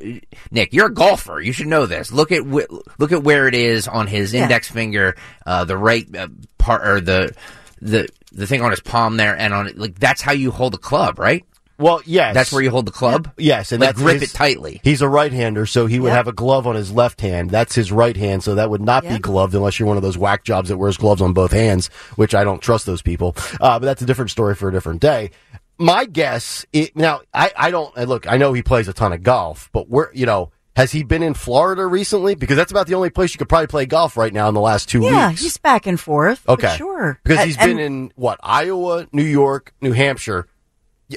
Nick. 0.51 0.73
You're 0.73 0.87
a 0.87 0.93
golfer. 0.93 1.39
You 1.39 1.53
should 1.53 1.67
know 1.67 1.85
this. 1.85 2.11
Look 2.11 2.33
at 2.33 2.43
wh- 2.43 2.69
look 2.99 3.13
at 3.13 3.23
where 3.23 3.47
it 3.47 3.55
is 3.55 3.87
on 3.87 4.07
his 4.07 4.33
Yeah. 4.33 4.43
index 4.43 4.69
finger, 4.69 5.15
uh, 5.45 5.63
the 5.63 5.77
right 5.77 6.05
uh, 6.13 6.27
part 6.57 6.85
or 6.85 6.99
the 6.99 7.33
the 7.81 8.09
the 8.33 8.45
thing 8.45 8.61
on 8.61 8.71
his 8.71 8.81
palm 8.81 9.15
there, 9.15 9.37
and 9.37 9.53
on 9.53 9.67
it. 9.67 9.77
Like 9.77 9.97
that's 9.97 10.21
how 10.21 10.33
you 10.33 10.51
hold 10.51 10.73
a 10.73 10.77
club, 10.77 11.17
right? 11.17 11.45
Well, 11.77 12.01
yes, 12.05 12.33
That's 12.33 12.51
where 12.53 12.61
you 12.61 12.69
hold 12.71 12.85
the 12.85 12.91
club. 12.91 13.31
Yes, 13.37 13.71
and 13.71 13.81
like 13.81 13.89
that's 13.89 13.99
grip 14.01 14.21
his- 14.21 14.31
it 14.31 14.35
tightly. 14.35 14.79
He's 14.83 15.01
a 15.01 15.09
right-hander, 15.09 15.65
so 15.65 15.87
he 15.87 15.99
would 15.99 16.07
Yep. 16.09 16.15
have 16.15 16.27
a 16.29 16.31
glove 16.31 16.65
on 16.67 16.75
his 16.75 16.91
left 16.91 17.19
hand. 17.21 17.49
That's 17.49 17.75
his 17.75 17.91
right 17.91 18.15
hand, 18.15 18.43
so 18.43 18.55
that 18.55 18.69
would 18.69 18.81
not 18.81 19.03
be 19.03 19.19
gloved 19.19 19.53
unless 19.53 19.77
you're 19.79 19.87
one 19.87 19.97
of 19.97 20.03
those 20.03 20.17
whack 20.17 20.43
jobs 20.45 20.69
that 20.69 20.77
wears 20.77 20.95
gloves 20.97 21.21
on 21.21 21.33
both 21.33 21.51
hands, 21.51 21.87
which 22.15 22.33
I 22.33 22.43
don't 22.45 22.61
trust 22.61 22.85
those 22.85 23.01
people. 23.01 23.35
Uh, 23.59 23.77
but 23.79 23.85
that's 23.85 24.01
a 24.01 24.05
different 24.05 24.31
story 24.31 24.55
for 24.55 24.69
a 24.69 24.71
different 24.71 25.01
day. 25.01 25.31
My 25.77 26.05
guess, 26.05 26.65
it, 26.71 26.95
now 26.95 27.19
I, 27.33 27.51
I 27.57 27.71
don't 27.71 27.93
look. 28.07 28.31
I 28.31 28.37
know 28.37 28.53
he 28.53 28.61
plays 28.63 28.87
a 28.87 28.93
ton 28.93 29.11
of 29.11 29.23
golf, 29.23 29.69
but 29.73 29.89
where 29.89 30.09
you 30.13 30.25
know 30.25 30.51
has 30.77 30.93
he 30.93 31.03
been 31.03 31.21
in 31.23 31.33
Florida 31.33 31.85
recently? 31.85 32.35
Because 32.35 32.55
that's 32.55 32.71
about 32.71 32.87
the 32.87 32.93
only 32.95 33.09
place 33.09 33.33
you 33.33 33.37
could 33.37 33.49
probably 33.49 33.67
play 33.67 33.85
golf 33.85 34.15
right 34.15 34.31
now 34.33 34.47
in 34.47 34.53
the 34.53 34.61
last 34.61 34.87
two 34.87 35.01
Yeah, 35.01 35.29
weeks. 35.29 35.41
Yeah, 35.41 35.45
he's 35.45 35.57
back 35.57 35.85
and 35.87 35.99
forth. 35.99 36.47
Okay. 36.47 36.73
sure. 36.77 37.19
Because 37.23 37.39
And- 37.39 37.47
he's 37.47 37.57
been 37.57 37.79
in 37.79 38.11
what 38.15 38.39
Iowa, 38.41 39.07
New 39.11 39.23
York, 39.23 39.73
New 39.81 39.91
Hampshire. 39.91 40.47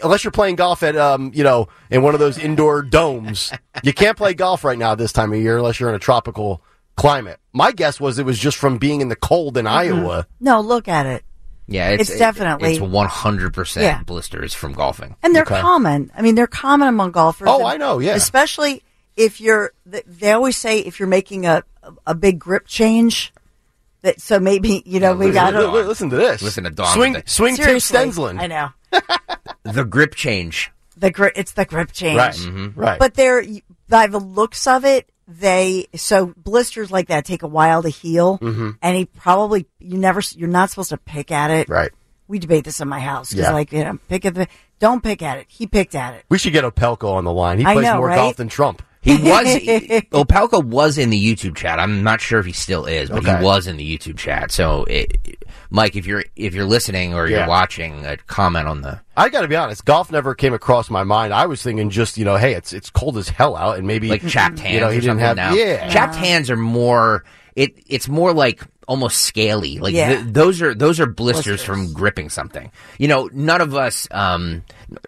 Unless 0.03 0.23
you're 0.25 0.31
playing 0.31 0.57
golf 0.57 0.83
at 0.83 0.97
um, 0.97 1.31
you 1.35 1.43
know, 1.45 1.69
in 1.91 2.03
one 2.03 2.15
of 2.15 2.21
those 2.21 2.39
indoor 2.39 2.83
domes, 2.83 3.53
you 3.83 3.93
can't 3.93 4.17
play 4.17 4.35
golf 4.35 4.65
right 4.65 4.77
now 4.79 4.95
this 4.95 5.13
time 5.13 5.33
of 5.33 5.39
year 5.41 5.57
unless 5.59 5.81
you're 5.81 5.89
in 5.89 5.95
a 5.95 5.99
tropical 6.01 6.63
climate. 6.97 7.39
My 7.53 7.73
guess 7.73 7.99
was 8.01 8.19
it 8.19 8.27
was 8.27 8.39
just 8.39 8.57
from 8.59 8.79
being 8.79 9.01
in 9.01 9.09
the 9.09 9.17
cold 9.17 9.57
in 9.57 9.67
Iowa. 9.67 10.27
No, 10.41 10.61
look 10.61 10.89
at 10.89 11.07
it. 11.07 11.25
Yeah, 11.71 11.91
it's, 11.91 12.09
It's 12.11 12.19
definitely- 12.19 12.73
it's 12.73 12.81
one 12.81 13.07
hundred 13.09 13.53
Yeah. 13.55 13.61
percent 13.61 14.07
blisters 14.07 14.55
from 14.55 14.73
golfing. 14.73 15.17
And 15.23 15.35
they're 15.35 15.43
Okay. 15.43 15.61
common. 15.61 16.11
I 16.17 16.23
mean, 16.23 16.35
they're 16.35 16.47
common 16.47 16.89
among 16.89 17.11
golfers. 17.13 17.49
Oh, 17.51 17.65
I 17.67 17.77
know, 17.77 17.99
yeah. 17.99 18.15
Especially 18.15 18.83
if 19.17 19.41
you're, 19.41 19.73
they 19.85 20.33
always 20.33 20.57
say 20.57 20.81
if 20.81 20.99
you're 20.99 21.09
making 21.09 21.45
a, 21.47 21.63
a 22.07 22.15
big 22.15 22.39
grip 22.39 22.67
change, 22.67 23.33
that 24.03 24.21
so 24.21 24.39
maybe, 24.39 24.83
you 24.87 25.01
know, 25.01 25.15
maybe 25.15 25.39
I 25.39 25.51
don't 25.51 25.73
Listen 25.87 26.11
to 26.11 26.17
this. 26.17 26.43
Listen 26.43 26.65
to 26.65 26.71
Dawn 26.71 26.95
Swing, 26.95 27.23
swing 27.27 27.57
Tim 27.57 27.65
Seriously. 27.65 27.97
Stensland. 27.99 28.41
I 28.41 28.47
know. 28.47 28.69
The 29.65 29.85
grip 29.85 30.15
change. 30.15 30.71
The 30.97 31.11
grip, 31.11 31.35
it's 31.37 31.53
the 31.53 31.65
grip 31.67 31.93
change. 31.93 32.17
Right, 32.19 32.35
Mm-hmm. 32.35 32.81
right. 32.81 32.99
But 32.99 33.15
they're, 33.15 33.45
by 33.89 34.07
the 34.07 34.19
looks 34.19 34.67
of 34.67 34.85
it, 34.85 35.11
they, 35.27 35.87
so 35.95 36.33
blisters 36.37 36.91
like 36.91 37.09
that 37.09 37.25
take 37.27 37.43
a 37.43 37.47
while 37.49 37.83
to 37.83 37.89
heal. 37.91 38.39
Mm-hmm. 38.39 38.71
And 38.81 38.97
he 38.97 39.05
probably, 39.05 39.67
you 39.79 39.99
never, 39.99 40.23
you're 40.35 40.49
not 40.49 40.71
supposed 40.71 40.89
to 40.91 40.97
pick 40.97 41.31
at 41.31 41.51
it. 41.51 41.69
right. 41.69 41.91
We 42.29 42.39
debate 42.39 42.65
this 42.65 42.81
in 42.81 42.89
my 42.89 43.01
house. 43.01 43.31
'cause 43.31 43.41
Yeah. 43.41 43.53
like, 43.53 43.73
you 43.73 43.85
know, 43.85 43.99
pick 44.09 44.25
at 44.27 44.35
the, 44.35 44.49
don't 44.81 45.03
pick 45.03 45.23
at 45.23 45.39
it. 45.39 45.47
He 45.49 45.67
picked 45.67 45.95
at 45.95 46.15
it. 46.15 46.25
We 46.31 46.39
should 46.39 46.53
get 46.53 46.65
Opelka 46.65 47.11
on 47.11 47.25
the 47.25 47.33
line. 47.33 47.59
He 47.59 47.65
I 47.67 47.75
plays 47.75 47.85
know, 47.87 47.97
more 47.99 48.07
right? 48.09 48.17
golf 48.17 48.37
than 48.37 48.49
Trump. 48.49 48.83
He 49.01 49.17
was 49.17 49.47
Opelka 50.13 50.63
was 50.65 50.99
in 50.99 51.11
the 51.11 51.35
YouTube 51.35 51.57
chat. 51.57 51.79
I'm 51.79 52.03
not 52.03 52.21
sure 52.21 52.41
if 52.41 52.47
he 52.47 52.53
still 52.53 52.85
is, 52.87 53.09
but 53.11 53.19
Okay. 53.21 53.39
he 53.39 53.45
was 53.45 53.67
in 53.67 53.77
the 53.77 53.99
YouTube 53.99 54.17
chat. 54.19 54.51
So, 54.51 54.85
it, 54.85 55.39
Mike, 55.71 55.95
if 55.97 56.05
you're 56.07 56.25
if 56.37 56.53
you're 56.55 56.65
listening 56.67 57.15
or 57.15 57.27
Yeah. 57.29 57.39
you're 57.41 57.49
watching, 57.49 58.05
uh, 58.05 58.17
comment 58.27 58.67
on 58.67 58.81
the 58.83 59.01
I 59.17 59.29
got 59.29 59.43
to 59.43 59.49
be 59.49 59.57
honest. 59.57 59.85
Golf 59.85 60.11
never 60.11 60.35
came 60.35 60.53
across 60.53 60.91
my 60.91 61.05
mind. 61.05 61.33
I 61.33 61.47
was 61.47 61.63
thinking 61.63 61.91
just 61.91 62.19
you 62.19 62.25
know, 62.25 62.37
hey, 62.37 62.55
it's 62.55 62.73
it's 62.73 62.91
cold 62.91 63.17
as 63.19 63.29
hell 63.29 63.57
out, 63.57 63.79
and 63.79 63.87
maybe 63.87 64.09
like 64.09 64.27
chapped 64.27 64.59
hands. 64.59 64.75
You 64.75 64.81
know, 64.81 64.89
he 64.91 64.99
or 64.99 65.01
didn't 65.01 65.21
something 65.21 65.25
have 65.27 65.37
now. 65.37 65.55
yeah. 65.55 65.89
chapped 65.91 66.15
hands 66.17 66.51
are 66.51 66.57
more. 66.57 67.25
It 67.55 67.79
it's 67.87 68.09
more 68.09 68.33
like 68.33 68.63
almost 68.89 69.21
scaly. 69.23 69.79
Like 69.79 69.95
Yeah. 69.95 70.09
th- 70.23 70.25
those 70.33 70.61
are 70.63 70.75
those 70.75 70.99
are 71.01 71.07
blisters, 71.07 71.45
Blisters. 71.63 71.65
from 71.65 71.93
gripping 71.93 72.31
something. 72.31 72.71
You 72.99 73.09
know, 73.09 73.29
none 73.33 73.61
of 73.61 73.75
us. 73.75 74.09
Um, 74.11 74.63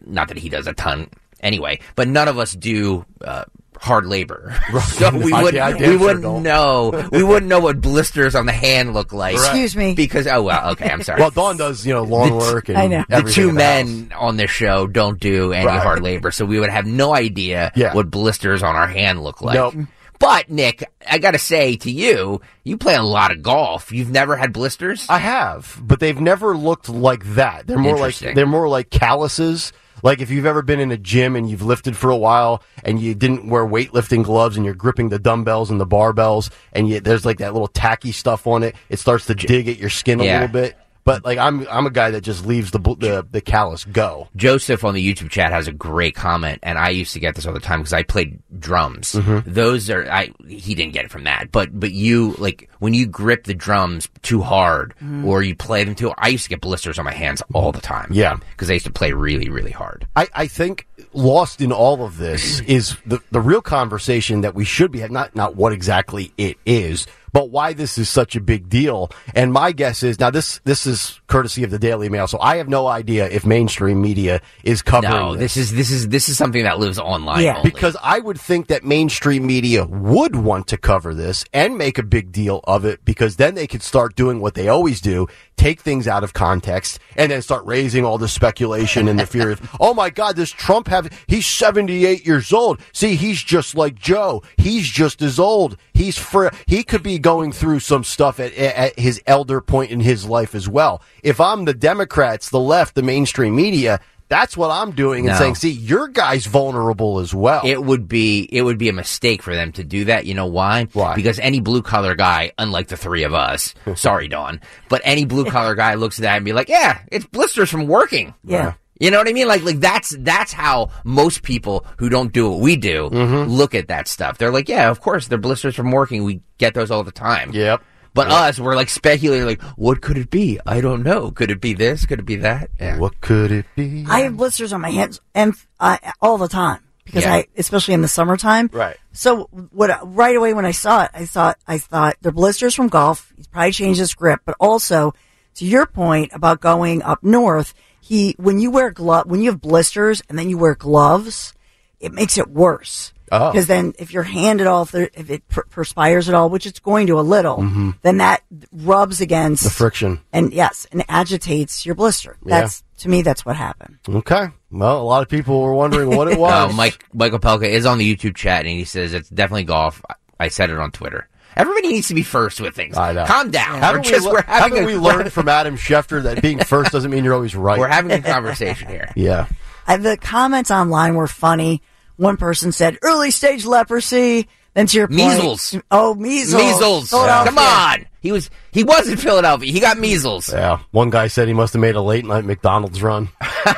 not 0.07 0.29
that 0.29 0.37
he 0.37 0.49
does 0.49 0.67
a 0.67 0.73
ton 0.75 1.09
anyway, 1.41 1.81
but 1.97 2.07
none 2.09 2.29
of 2.29 2.39
us 2.39 2.53
do. 2.53 3.05
Uh, 3.25 3.45
Hard 3.83 4.05
labor, 4.05 4.55
so 4.89 5.09
we 5.17 5.33
I- 5.33 5.43
wouldn't 5.43 5.63
I 5.63 5.73
damn 5.73 5.91
we 5.91 5.97
wouldn't 5.97 6.23
don't. 6.23 6.43
know 6.43 7.09
we 7.11 7.23
wouldn't 7.23 7.49
know 7.49 7.61
what 7.61 7.81
blisters 7.81 8.35
on 8.35 8.45
the 8.45 8.53
hand 8.53 8.93
look 8.93 9.11
like. 9.13 9.35
Excuse 9.37 9.75
me. 9.75 9.95
because 9.95 10.27
oh 10.27 10.43
well, 10.43 10.73
okay, 10.73 10.91
I'm 10.91 11.03
sorry. 11.03 11.19
Well, 11.21 11.31
Dawn 11.31 11.57
does, 11.57 11.87
you 11.87 11.95
know, 11.95 12.03
lawn 12.03 12.37
work 12.37 12.69
and 12.69 12.77
I 12.77 12.87
know. 12.89 13.05
the 13.09 13.23
two 13.23 13.49
in 13.49 13.55
the 13.55 13.65
house. 13.65 13.87
men 13.89 14.13
on 14.15 14.37
this 14.37 14.51
show 14.51 14.87
don't 14.87 15.19
do 15.19 15.55
any 15.55 15.65
Right. 15.65 15.81
hard 15.81 16.03
labor, 16.03 16.31
so 16.31 16.45
we 16.45 16.61
would 16.61 16.69
have 16.69 16.85
no 16.85 17.15
idea 17.15 17.73
Yeah. 17.75 17.95
what 17.95 18.11
blisters 18.11 18.63
on 18.63 18.77
our 18.77 18.87
hand 18.87 19.23
look 19.23 19.41
like. 19.41 19.55
Nope. 19.55 19.75
But 20.19 20.51
Nick, 20.51 20.85
I 21.11 21.17
got 21.17 21.31
to 21.31 21.39
say 21.39 21.77
to 21.77 21.91
you, 21.91 22.43
you 22.63 22.77
play 22.77 22.95
a 22.97 23.03
lot 23.03 23.31
of 23.33 23.41
golf. 23.43 23.91
You've 23.91 24.11
never 24.11 24.37
had 24.37 24.53
blisters. 24.53 25.07
I 25.09 25.17
have, 25.17 25.81
but 25.83 25.99
they've 26.01 26.21
never 26.21 26.55
looked 26.55 26.91
like 26.91 27.25
that. 27.37 27.67
They're 27.67 27.79
more 27.79 27.97
like 27.97 28.19
they're 28.19 28.45
more 28.45 28.69
like 28.69 28.91
calluses. 28.91 29.73
Like 30.03 30.21
if 30.21 30.31
you've 30.31 30.47
ever 30.47 30.63
been 30.63 30.81
in 30.81 30.91
a 30.91 30.97
gym 30.97 31.37
and 31.37 31.49
you've 31.51 31.63
lifted 31.63 31.97
for 31.97 32.11
a 32.11 32.17
while 32.17 32.63
and 32.85 33.01
you 33.01 33.15
didn't 33.15 33.49
wear 33.49 33.65
weightlifting 33.67 34.25
gloves 34.25 34.57
and 34.57 34.65
you're 34.65 34.75
gripping 34.75 35.09
the 35.09 35.19
dumbbells 35.19 35.71
and 35.71 35.81
the 35.81 35.87
barbells 35.87 36.51
and 36.73 36.89
you, 36.89 37.01
there's 37.01 37.25
like 37.25 37.39
that 37.39 37.53
little 37.53 37.69
tacky 37.69 38.13
stuff 38.13 38.47
on 38.47 38.63
it, 38.63 38.75
it 38.89 38.99
starts 38.99 39.27
to 39.27 39.35
dig 39.35 39.69
at 39.69 39.79
your 39.79 39.91
skin 39.91 40.21
a 40.21 40.25
Yeah. 40.25 40.41
little 40.41 40.53
bit. 40.53 40.77
But 41.05 41.25
like 41.25 41.39
I'm 41.39 41.67
I'm 41.69 41.87
a 41.87 41.91
guy 41.91 42.11
that 42.13 42.23
just 42.23 42.47
leaves 42.47 42.71
the 42.71 42.79
the, 42.79 43.27
the 43.31 43.41
callus 43.41 43.85
go. 43.85 44.29
Joseph 44.37 44.85
on 44.85 44.95
the 44.95 45.15
YouTube 45.15 45.31
chat 45.31 45.53
has 45.53 45.69
a 45.69 45.73
great 45.73 46.15
comment, 46.15 46.61
and 46.63 46.79
I 46.79 46.91
used 46.91 47.13
to 47.15 47.21
get 47.21 47.35
this 47.35 47.47
all 47.47 47.55
the 47.55 47.61
time 47.61 47.81
because 47.81 47.93
I 47.93 48.03
played 48.03 48.41
drums. 48.59 49.13
Mm-hmm. 49.13 49.53
Those 49.53 49.91
are 49.91 50.11
I 50.11 50.31
he 50.47 50.75
didn't 50.75 50.93
get 50.93 51.05
it 51.05 51.11
from 51.11 51.25
that, 51.25 51.51
but 51.53 51.79
but 51.79 51.93
you 51.93 52.35
like 52.39 52.71
when 52.79 52.95
you 52.95 53.07
grip 53.07 53.45
the 53.45 53.55
drums 53.55 54.09
too 54.23 54.41
hard 54.43 54.95
or 55.25 55.43
you 55.43 55.55
play 55.55 55.85
them 55.85 55.95
too. 55.95 56.13
I 56.17 56.29
used 56.29 56.45
to 56.45 56.51
get 56.51 56.61
blisters 56.61 56.99
on 56.99 57.05
my 57.05 57.13
hands 57.13 57.43
all 57.55 57.73
the 57.73 57.81
time. 57.81 58.09
Yeah. 58.13 58.37
because 58.51 58.71
I 58.71 58.75
used 58.75 58.87
to 58.87 58.93
play 58.93 59.13
really 59.13 59.49
really 59.49 59.71
hard. 59.71 60.07
I, 60.17 60.29
I 60.35 60.47
think 60.47 60.87
lost 61.13 61.61
in 61.61 61.73
all 61.73 62.05
of 62.05 62.17
this 62.19 62.61
is 62.61 62.97
the, 63.07 63.21
the 63.31 63.41
real 63.41 63.63
conversation 63.63 64.43
that 64.43 64.55
we 64.55 64.65
should 64.65 64.91
be 64.93 65.01
having, 65.01 65.15
not, 65.15 65.35
not 65.35 65.57
what 65.57 65.73
exactly 65.73 66.33
it 66.39 66.57
is, 66.65 67.07
but 67.33 67.51
why 67.51 67.73
this 67.73 67.99
is 67.99 68.09
such 68.09 68.37
a 68.37 68.41
big 68.41 68.69
deal. 68.69 69.11
And 69.35 69.53
my 69.53 69.73
guess 69.73 70.03
is, 70.03 70.19
now 70.19 70.31
this, 70.31 70.61
this 70.65 70.87
is 70.87 71.21
courtesy 71.27 71.65
of 71.65 71.71
the 71.71 71.79
Daily 71.79 72.09
Mail, 72.09 72.27
so 72.27 72.39
I 72.41 72.57
have 72.57 72.69
no 72.69 72.87
idea 72.87 73.29
if 73.29 73.47
mainstream 73.47 74.01
media 74.01 74.41
is 74.65 74.83
covering 74.83 75.13
No, 75.13 75.37
this 75.37 75.57
is 75.57 75.73
this 75.73 75.91
is 75.91 76.09
this 76.09 76.29
is 76.29 76.37
something 76.37 76.65
that 76.65 76.79
lives 76.79 76.99
online. 76.99 77.45
Yeah. 77.45 77.59
only. 77.59 77.71
because 77.71 77.97
I 78.03 78.19
would 78.19 78.41
think 78.41 78.69
that 78.69 78.85
mainstream 78.85 79.47
media 79.47 79.85
would 79.85 80.37
want 80.37 80.67
to 80.69 80.77
cover 80.77 81.15
this 81.15 81.45
and 81.53 81.79
make 81.79 81.99
a 81.99 82.03
big 82.03 82.33
deal 82.33 82.61
of 82.65 82.85
it 82.85 83.05
because 83.05 83.37
then 83.37 83.55
they 83.55 83.67
could 83.67 83.83
start 83.83 84.17
doing 84.17 84.41
what 84.41 84.55
they 84.55 84.69
always 84.69 85.01
do, 85.01 85.27
take 85.61 85.81
things 85.81 86.09
out 86.09 86.25
of 86.25 86.33
context 86.33 86.99
and 87.17 87.31
then 87.31 87.43
start 87.43 87.65
raising 87.67 88.05
all 88.05 88.17
the 88.17 88.29
speculation 88.29 89.09
and 89.09 89.19
the 89.21 89.27
fear 89.27 89.51
of, 89.51 89.77
oh 89.81 89.93
my 89.93 90.09
God, 90.09 90.37
does 90.37 90.51
Trump 90.51 90.89
have, 90.89 91.11
he's 91.27 91.47
78 91.47 92.27
years 92.27 92.53
old. 92.53 92.81
See, 92.93 93.15
he's 93.15 93.43
just 93.43 93.75
like 93.75 93.95
Joe. 93.95 94.43
He's 94.57 94.89
just 94.89 95.21
as 95.21 95.39
old. 95.39 95.77
He's 95.93 96.17
for, 96.17 96.51
he 96.67 96.83
could 96.83 97.03
be 97.03 97.19
going 97.21 97.53
through 97.53 97.81
some 97.81 98.05
stuff 98.05 98.41
at, 98.41 98.53
at 98.55 98.99
his 98.99 99.21
elder 99.27 99.61
point 99.61 99.91
in 99.91 100.01
his 100.01 100.25
life 100.25 100.55
as 100.55 100.69
well. 100.69 101.03
If 101.23 101.41
I'm 101.41 101.65
the 101.65 101.75
Democrats, 101.75 102.51
the 102.51 102.61
left, 102.61 102.95
the 102.95 103.03
mainstream 103.03 103.55
media, 103.57 104.01
that's 104.29 104.57
what 104.57 104.71
I'm 104.71 104.93
doing 104.93 105.27
and 105.29 105.35
No. 105.35 105.39
saying, 105.39 105.55
see, 105.57 105.71
your 105.73 106.07
guy's 106.07 106.47
vulnerable 106.47 107.19
as 107.19 107.35
well. 107.35 107.63
it 107.65 107.83
would 107.83 108.07
be 108.07 108.49
it 108.53 108.63
would 108.63 108.79
be 108.79 108.89
a 108.89 108.93
mistake 108.93 109.43
for 109.43 109.55
them 109.55 109.73
to 109.73 109.83
do 109.83 110.05
that. 110.05 110.25
You 110.25 110.35
know 110.35 110.47
why? 110.47 110.87
Why? 110.93 111.17
Because 111.17 111.39
any 111.41 111.59
blue 111.61 111.83
collar 111.83 112.15
guy, 112.15 112.53
unlike 112.57 112.87
the 112.89 112.97
three 112.97 113.25
of 113.25 113.35
us, 113.35 113.75
sorry, 113.97 114.29
Dawn, 114.29 114.61
but 114.89 115.01
any 115.05 115.25
blue 115.25 115.47
collar 115.47 115.75
guy 115.75 115.95
looks 115.95 116.19
at 116.21 116.23
that 116.23 116.37
and 116.37 116.45
be 116.45 116.53
like, 116.53 116.69
"Yeah, 116.69 117.01
it's 117.11 117.27
blisters 117.27 117.71
from 117.71 117.89
working." 117.89 118.33
Yeah. 118.45 118.75
You 119.01 119.11
know 119.11 119.19
what 119.19 119.29
I 119.29 119.33
mean? 119.33 119.49
Like, 119.49 119.65
like 119.65 119.81
that's 119.81 120.15
that's 120.21 120.53
how 120.53 120.91
most 121.05 121.43
people 121.43 121.85
who 121.97 122.09
don't 122.11 122.33
do 122.33 122.51
what 122.51 122.61
we 122.61 122.77
do 122.77 123.09
Mm-hmm. 123.11 123.51
look 123.51 123.75
at 123.75 123.89
that 123.89 124.07
stuff. 124.07 124.39
They're 124.39 124.53
like, 124.53 124.69
"Yeah, 124.69 124.91
of 124.91 125.01
course, 125.01 125.27
they're 125.27 125.39
blisters 125.39 125.75
from 125.75 125.91
working. 125.91 126.23
We 126.25 126.43
get 126.59 126.75
those 126.75 126.91
all 126.91 127.03
the 127.03 127.11
time." 127.13 127.51
Yep. 127.53 127.83
But 128.13 128.29
us, 128.31 128.59
we're 128.59 128.75
like 128.75 128.89
speculating, 128.89 129.47
like, 129.47 129.63
what 129.79 130.01
could 130.03 130.19
it 130.19 130.31
be? 130.31 130.59
I 130.67 130.81
don't 130.81 131.03
know. 131.05 131.31
Could 131.31 131.51
it 131.51 131.61
be 131.61 131.75
this? 131.75 132.07
Could 132.07 132.19
it 132.19 132.27
be 132.27 132.37
that? 132.37 132.69
Yeah. 132.81 132.99
What 132.99 133.21
could 133.21 133.53
it 133.53 133.67
be? 133.77 134.05
I 134.09 134.21
have 134.23 134.37
blisters 134.37 134.73
on 134.73 134.81
my 134.81 134.91
hands 134.91 135.21
and 135.33 135.55
uh, 135.79 135.97
all 136.21 136.37
the 136.37 136.49
time 136.49 136.81
because 137.05 137.23
Yeah. 137.25 137.35
I, 137.35 137.47
especially 137.57 137.95
in 137.95 138.03
the 138.03 138.09
summertime. 138.09 138.69
Right. 138.73 138.97
So 139.13 139.45
what? 139.71 139.91
Right 140.03 140.35
away 140.37 140.55
when 140.55 140.67
I 140.67 140.73
saw 140.73 141.05
it, 141.05 141.11
I 141.15 141.25
thought 141.25 141.57
I 141.69 141.79
thought 141.79 142.17
they're 142.21 142.33
blisters 142.33 142.75
from 142.75 142.89
golf. 142.89 143.33
He's 143.37 143.47
probably 143.47 143.73
changed 143.73 144.01
his 144.01 144.13
grip, 144.13 144.41
but 144.45 144.57
also 144.61 145.15
to 145.55 145.65
your 145.65 145.87
point 145.87 146.33
about 146.35 146.61
going 146.61 147.03
up 147.03 147.23
north, 147.23 147.75
he 148.11 148.35
when 148.39 148.59
you 148.59 148.71
wear 148.73 148.91
glove 148.91 149.27
when 149.27 149.41
you 149.41 149.51
have 149.51 149.61
blisters 149.61 150.21
and 150.29 150.37
then 150.39 150.51
you 150.51 150.59
wear 150.59 150.75
gloves, 150.75 151.55
it 152.01 152.13
makes 152.13 152.37
it 152.37 152.49
worse. 152.51 153.13
Oh. 153.33 153.53
Because 153.53 153.69
then, 153.69 153.93
if 154.01 154.13
your 154.13 154.25
hand 154.25 154.61
at 154.61 154.67
all, 154.67 154.83
if, 154.93 155.31
it 155.31 155.47
perspires 155.49 156.29
at 156.29 156.35
all, 156.35 156.51
which 156.51 156.67
it's 156.67 156.81
going 156.81 157.07
to 157.07 157.21
a 157.21 157.23
little, 157.23 157.59
then 158.03 158.17
that 158.17 158.43
rubs 158.73 159.21
against 159.21 159.63
Mm-hmm. 159.63 159.69
the 159.69 159.75
friction. 159.75 160.21
and 160.33 160.53
yes, 160.53 160.85
and 160.91 161.05
agitates 161.09 161.87
your 161.87 161.95
blister. 161.95 162.37
That's 162.45 162.83
to 162.99 163.09
me, 163.09 163.23
that's 163.23 163.47
what 163.47 163.55
happened. 163.55 163.99
Okay. 164.09 164.49
Well, 164.73 165.01
a 165.01 165.05
lot 165.05 165.23
of 165.23 165.29
people 165.29 165.63
were 165.63 165.75
wondering 165.75 166.11
what 166.17 166.27
it 166.27 166.39
was. 166.47 166.73
Uh, 166.73 166.77
Mike 166.77 167.05
Michael 167.15 167.39
Pelka 167.39 167.69
is 167.69 167.87
on 167.87 167.99
the 167.99 168.17
YouTube 168.17 168.35
chat 168.35 168.67
and 168.67 168.71
he 168.75 168.83
says 168.85 169.15
it's 169.15 169.29
definitely 169.31 169.65
golf. 169.65 170.03
I- 170.11 170.15
I 170.43 170.49
said 170.49 170.71
it 170.71 170.79
on 170.79 170.91
Twitter. 170.91 171.29
Everybody 171.57 171.89
needs 171.89 172.09
to 172.09 172.15
be 172.15 172.23
first 172.23 172.61
with 172.61 172.75
things. 172.75 172.97
I 172.97 173.13
know. 173.13 173.25
Calm 173.25 173.51
down. 173.51 173.81
Haven't, 173.81 174.05
we're 174.05 174.11
just 174.11 174.27
we, 174.27 174.33
we're 174.33 174.43
having 174.43 174.77
haven't 174.77 174.85
a, 174.85 174.87
we 174.87 174.97
learned 174.97 175.33
from 175.33 175.49
Adam 175.49 175.77
Schefter 175.77 176.23
that 176.23 176.43
being 176.43 176.59
first 176.65 176.93
doesn't 176.93 177.11
mean 177.11 177.25
you're 177.25 177.35
always 177.35 177.55
right? 177.55 177.79
we're 177.79 177.89
having 177.89 178.13
a 178.13 178.23
conversation 178.23 178.89
here. 178.89 179.13
yeah. 179.17 179.47
Uh, 179.87 179.97
the 179.97 180.17
comments 180.17 180.71
online 180.71 181.15
were 181.15 181.27
funny. 181.27 181.83
One 182.17 182.37
person 182.37 182.73
said 182.73 182.99
early 183.03 183.31
stage 183.31 183.65
leprosy. 183.65 184.49
Then 184.75 184.87
to 184.87 184.97
your 184.99 185.09
point, 185.09 185.19
Measles. 185.19 185.83
Oh, 185.91 186.15
measles. 186.15 186.63
Measles. 186.63 187.11
Philadelphia. 187.11 187.51
Come 187.51 187.59
on. 187.59 188.07
He 188.21 188.31
was 188.31 188.51
he 188.71 188.85
was 188.85 189.09
in 189.09 189.17
Philadelphia. 189.17 189.73
He 189.73 189.81
got 189.81 189.99
measles. 189.99 190.53
Yeah. 190.53 190.81
One 190.93 191.11
guy 191.11 191.27
said 191.27 191.49
he 191.49 191.55
must 191.55 191.73
have 191.73 191.81
made 191.81 191.97
a 191.97 192.03
late 192.03 192.25
night 192.25 192.45
McDonald's 192.45 193.03
run. 193.03 193.31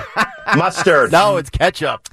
Mustard. 0.56 1.12
no, 1.12 1.36
it's 1.38 1.48
ketchup. 1.48 2.08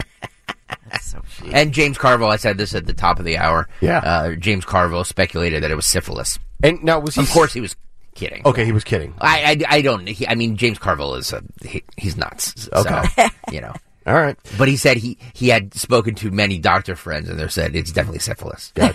So 1.02 1.22
cheap. 1.38 1.54
And 1.54 1.74
James 1.74 1.98
Carville, 1.98 2.30
I 2.30 2.38
said 2.38 2.58
this 2.58 2.76
at 2.76 2.86
the 2.86 2.94
top 2.94 3.20
of 3.20 3.26
the 3.26 3.38
hour. 3.38 3.68
Yeah. 3.82 4.00
Uh, 4.00 4.36
James 4.36 4.66
Carville 4.66 5.04
speculated 5.04 5.64
that 5.64 5.72
it 5.72 5.76
was 5.76 5.86
syphilis. 5.86 6.40
And 6.64 6.84
now 6.84 7.00
was 7.00 7.16
he? 7.16 7.22
Of 7.22 7.30
course, 7.30 7.54
he 7.54 7.62
was 7.62 7.76
kidding. 8.16 8.42
Okay, 8.46 8.66
he 8.66 8.72
was 8.72 8.84
kidding. 8.84 9.14
I, 9.20 9.58
I, 9.70 9.78
I 9.78 9.82
don't. 9.82 10.08
He, 10.08 10.28
I 10.28 10.36
mean, 10.36 10.58
James 10.58 10.78
Carville 10.78 11.16
is 11.16 11.32
a, 11.34 11.42
he, 11.64 11.84
he's 11.98 12.18
nuts. 12.18 12.70
Okay. 12.74 13.30
You 13.52 13.62
know. 13.62 13.74
All 14.10 14.16
right. 14.16 14.36
But 14.58 14.68
he 14.68 14.76
said 14.76 14.98
he, 14.98 15.18
he 15.34 15.50
had 15.50 15.72
spoken 15.76 16.16
to 16.16 16.32
many 16.32 16.58
doctor 16.58 16.96
friends, 16.96 17.30
and 17.30 17.40
they 17.40 17.48
said 17.48 17.76
it's 17.76 17.92
definitely 17.92 18.20
syphilis. 18.20 18.74
All 18.82 18.90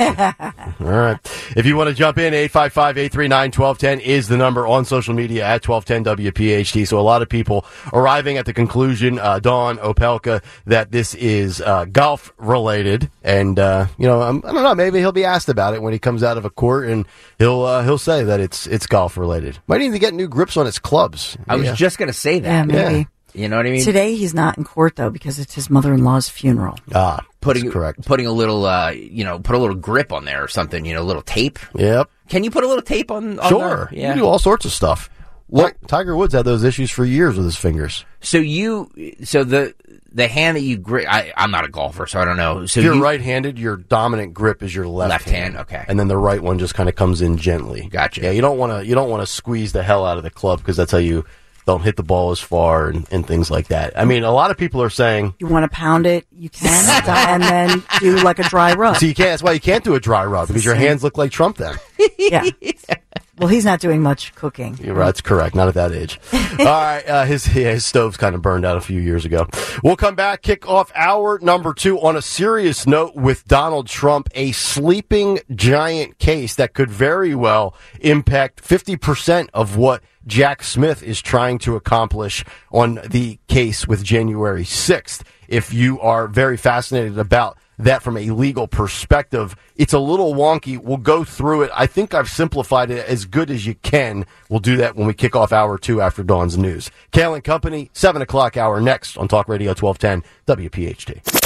right. 0.80 1.18
If 1.56 1.66
you 1.66 1.76
want 1.76 1.88
to 1.88 1.94
jump 1.94 2.18
in, 2.18 2.34
855-839-1210 2.34 4.00
is 4.00 4.26
the 4.28 4.36
number 4.36 4.66
on 4.66 4.84
social 4.84 5.14
media 5.14 5.44
at 5.44 5.66
1210 5.66 6.32
WPHT. 6.32 6.88
So 6.88 6.98
a 6.98 7.00
lot 7.02 7.22
of 7.22 7.28
people 7.28 7.64
arriving 7.92 8.38
at 8.38 8.46
the 8.46 8.52
conclusion, 8.52 9.18
uh, 9.20 9.38
Dawn 9.38 9.78
Opelka, 9.78 10.42
that 10.66 10.90
this 10.90 11.14
is 11.14 11.60
uh, 11.60 11.84
golf 11.86 12.32
related. 12.38 13.08
And, 13.22 13.58
uh, 13.58 13.86
you 13.98 14.06
know, 14.06 14.20
I'm, 14.20 14.38
I 14.44 14.52
don't 14.52 14.62
know, 14.64 14.74
maybe 14.74 14.98
he'll 14.98 15.12
be 15.12 15.24
asked 15.24 15.48
about 15.48 15.74
it 15.74 15.82
when 15.82 15.92
he 15.92 15.98
comes 16.00 16.22
out 16.22 16.36
of 16.38 16.44
a 16.44 16.50
court 16.50 16.88
and 16.88 17.06
he'll, 17.38 17.62
uh, 17.62 17.84
he'll 17.84 17.98
say 17.98 18.24
that 18.24 18.40
it's, 18.40 18.66
it's 18.66 18.86
golf 18.88 19.16
related. 19.16 19.58
Might 19.68 19.78
need 19.78 19.92
to 19.92 19.98
get 20.00 20.12
new 20.12 20.26
grips 20.28 20.56
on 20.56 20.66
his 20.66 20.78
clubs. 20.80 21.36
I 21.48 21.54
was 21.56 21.72
just 21.78 21.98
gonna 21.98 22.12
say 22.12 22.34
Yeah, 22.36 22.64
that. 22.64 22.66
maybe. 22.66 22.98
Yeah. 22.98 23.04
You 23.35 23.49
know 23.49 23.57
what 23.57 23.66
I 23.66 23.70
mean? 23.70 23.82
Today 23.85 24.14
he's 24.14 24.32
not 24.35 24.57
in 24.59 24.64
court 24.64 24.97
though 24.97 25.11
because 25.11 25.39
it's 25.39 25.55
his 25.55 25.68
mother-in-law's 25.68 26.28
funeral. 26.28 26.78
Ah, 26.95 27.20
putting 27.41 27.64
that's 27.64 27.72
correct. 27.74 28.05
putting 28.07 28.26
a 28.26 28.32
little, 28.32 28.64
uh, 28.64 28.91
you 28.91 29.24
know, 29.24 29.39
put 29.41 29.57
a 29.57 29.59
little 29.59 29.74
grip 29.76 30.12
on 30.12 30.24
there 30.24 30.43
or 30.45 30.49
something. 30.49 30.85
You 30.85 30.95
know, 30.95 31.03
a 31.03 31.05
little 31.05 31.22
tape. 31.22 31.59
Yep. 31.74 32.09
Can 32.28 32.45
you 32.45 32.51
put 32.51 32.62
a 32.64 32.68
little 32.68 32.82
tape 32.82 33.11
on? 33.11 33.39
on 33.41 33.49
Sure. 33.49 33.68
there? 33.68 33.89
You 33.93 34.01
Yeah. 34.03 34.09
can 34.11 34.18
do 34.18 34.26
all 34.26 34.39
sorts 34.39 34.64
of 34.64 34.72
stuff. 34.72 35.11
Ti- 35.55 35.72
Tiger 35.87 36.16
Woods 36.16 36.32
had 36.35 36.45
those 36.45 36.64
issues 36.64 36.91
for 36.91 37.05
years 37.05 37.37
with 37.37 37.45
his 37.45 37.55
fingers. 37.57 38.05
So 38.20 38.39
you, 38.39 38.91
so 39.24 39.45
the 39.45 39.74
the 40.12 40.26
hand 40.28 40.57
that 40.57 40.62
you 40.62 40.76
grip. 40.78 41.07
I, 41.09 41.32
I'm 41.37 41.51
not 41.51 41.64
a 41.64 41.68
golfer, 41.68 42.07
so 42.07 42.20
I 42.20 42.24
don't 42.24 42.37
know. 42.37 42.66
So 42.66 42.78
If 42.80 42.85
you're 42.85 42.95
you, 42.95 43.03
right-handed, 43.03 43.59
your 43.59 43.76
dominant 43.76 44.32
grip 44.32 44.62
is 44.62 44.72
your 44.74 44.87
left, 44.87 45.11
Left 45.11 45.28
hand, 45.28 45.57
okay. 45.57 45.85
and 45.89 45.99
then 45.99 46.07
the 46.09 46.16
right 46.16 46.41
one 46.41 46.59
just 46.61 46.74
kind 46.74 46.89
of 46.89 46.95
comes 46.95 47.20
in 47.20 47.37
gently. 47.37 47.89
Gotcha. 47.91 48.22
Yeah, 48.22 48.30
you 48.30 48.41
don't 48.41 48.57
want 48.59 48.72
to 48.72 48.87
you 48.87 48.95
don't 48.95 49.11
want 49.11 49.22
to 49.22 49.26
squeeze 49.26 49.72
the 49.72 49.82
hell 49.82 50.07
out 50.07 50.16
of 50.16 50.22
the 50.22 50.30
club 50.30 50.61
because 50.61 50.76
that's 50.76 50.93
how 50.93 50.99
you 50.99 51.24
don't 51.66 51.82
hit 51.82 51.96
the 51.96 52.02
ball 52.02 52.30
as 52.30 52.40
far 52.40 52.88
and, 52.88 53.06
and 53.10 53.26
things 53.26 53.50
like 53.50 53.68
that. 53.68 53.98
I 53.98 54.04
mean, 54.04 54.22
a 54.22 54.30
lot 54.30 54.50
of 54.50 54.58
people 54.58 54.82
are 54.82 54.90
saying, 54.90 55.34
You 55.38 55.46
want 55.46 55.64
to 55.70 55.74
pound 55.74 56.06
it, 56.06 56.26
you 56.30 56.50
can, 56.50 57.04
uh, 57.08 57.26
and 57.28 57.42
then 57.42 57.82
do 58.00 58.16
like 58.22 58.38
a 58.38 58.44
dry 58.44 58.74
rub. 58.74 58.96
so 58.96 59.06
you 59.06 59.14
can't. 59.14 59.30
That's 59.30 59.42
why 59.42 59.52
you 59.52 59.60
can't 59.60 59.84
do 59.84 59.94
a 59.94 60.00
dry 60.00 60.24
rub 60.24 60.48
because 60.48 60.64
your 60.64 60.74
hands 60.74 61.02
look 61.02 61.16
like 61.18 61.30
Trump 61.30 61.56
then. 61.56 61.74
Yeah. 62.18 62.44
Well, 63.39 63.49
he's 63.49 63.64
not 63.64 63.80
doing 63.80 64.01
much 64.01 64.32
cooking. 64.37 64.78
You're 64.80 64.95
right, 64.95 65.07
that's 65.07 65.20
correct. 65.20 65.57
Not 65.57 65.66
at 65.66 65.74
that 65.74 65.91
age. 65.93 66.20
All 66.32 66.64
right, 66.66 67.03
uh, 67.09 67.24
his 67.24 67.47
yeah, 67.49 67.72
his 67.72 67.85
stove's 67.85 68.16
kind 68.16 68.35
of 68.35 68.43
burned 68.43 68.64
out 68.64 68.76
a 68.76 68.80
few 68.80 69.01
years 69.01 69.24
ago. 69.24 69.49
We'll 69.82 69.97
come 69.97 70.14
back, 70.14 70.43
kick 70.43 70.68
off 70.68 70.93
hour 70.95 71.41
number 71.41 71.74
two 71.74 72.01
on 72.01 72.14
a 72.14 72.22
serious 72.22 72.87
note 72.87 73.16
with 73.16 73.45
Donald 73.47 73.89
Trump, 73.89 74.28
a 74.37 74.53
sleeping 74.53 75.41
giant 75.53 76.18
case 76.18 76.55
that 76.55 76.74
could 76.74 76.91
very 76.91 77.35
well 77.35 77.74
impact 78.01 78.62
50% 78.62 79.49
of 79.53 79.76
what 79.76 80.03
Jack 80.26 80.62
Smith 80.62 81.03
is 81.03 81.20
trying 81.20 81.59
to 81.59 81.74
accomplish 81.74 82.45
on 82.70 83.01
the 83.09 83.39
case 83.49 83.89
with 83.89 84.05
January 84.05 84.64
6th. 84.64 85.22
If 85.49 85.74
you 85.74 86.01
are 86.01 86.28
very 86.28 86.57
fascinated 86.57 87.18
about 87.18 87.59
that 87.79 88.03
from 88.03 88.16
a 88.16 88.31
legal 88.31 88.66
perspective. 88.66 89.57
It's 89.77 89.93
a 89.93 89.99
little 89.99 90.35
wonky. 90.35 90.79
We'll 90.79 90.97
go 90.97 91.25
through 91.25 91.62
it. 91.62 91.70
I 91.75 91.87
think 91.87 92.14
I've 92.14 92.29
simplified 92.29 92.91
it 92.91 93.07
as 93.07 93.25
good 93.25 93.51
as 93.51 93.66
you 93.66 93.75
can. 93.77 94.27
We'll 94.49 94.61
do 94.61 94.77
that 94.77 94.97
when 94.97 95.07
we 95.07 95.14
kick 95.14 95.37
off 95.37 95.53
hour 95.53 95.79
two 95.79 96.01
after 96.01 96.22
Dawn's 96.22 96.57
news. 96.57 96.91
Kayal 97.12 97.35
and 97.35 97.45
Company, 97.45 97.91
7 97.93 98.22
o'clock 98.22 98.57
hour 98.57 98.81
next 98.81 99.16
on 99.16 99.29
Talk 99.29 99.49
Radio 99.49 99.75
1210 99.75 100.22
WPHT. 100.47 101.45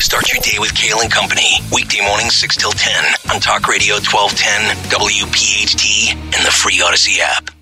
Start 0.00 0.32
your 0.32 0.40
day 0.42 0.58
with 0.58 0.72
Kayal 0.72 1.02
and 1.02 1.12
Company. 1.12 1.60
Weekday 1.72 2.00
mornings 2.00 2.34
6 2.34 2.56
till 2.56 2.72
10 2.72 3.04
on 3.34 3.40
Talk 3.40 3.68
Radio 3.68 3.96
1210 3.96 4.76
WPHT 4.90 6.14
and 6.14 6.46
the 6.46 6.50
free 6.50 6.78
Audacy 6.78 7.18
app. 7.20 7.59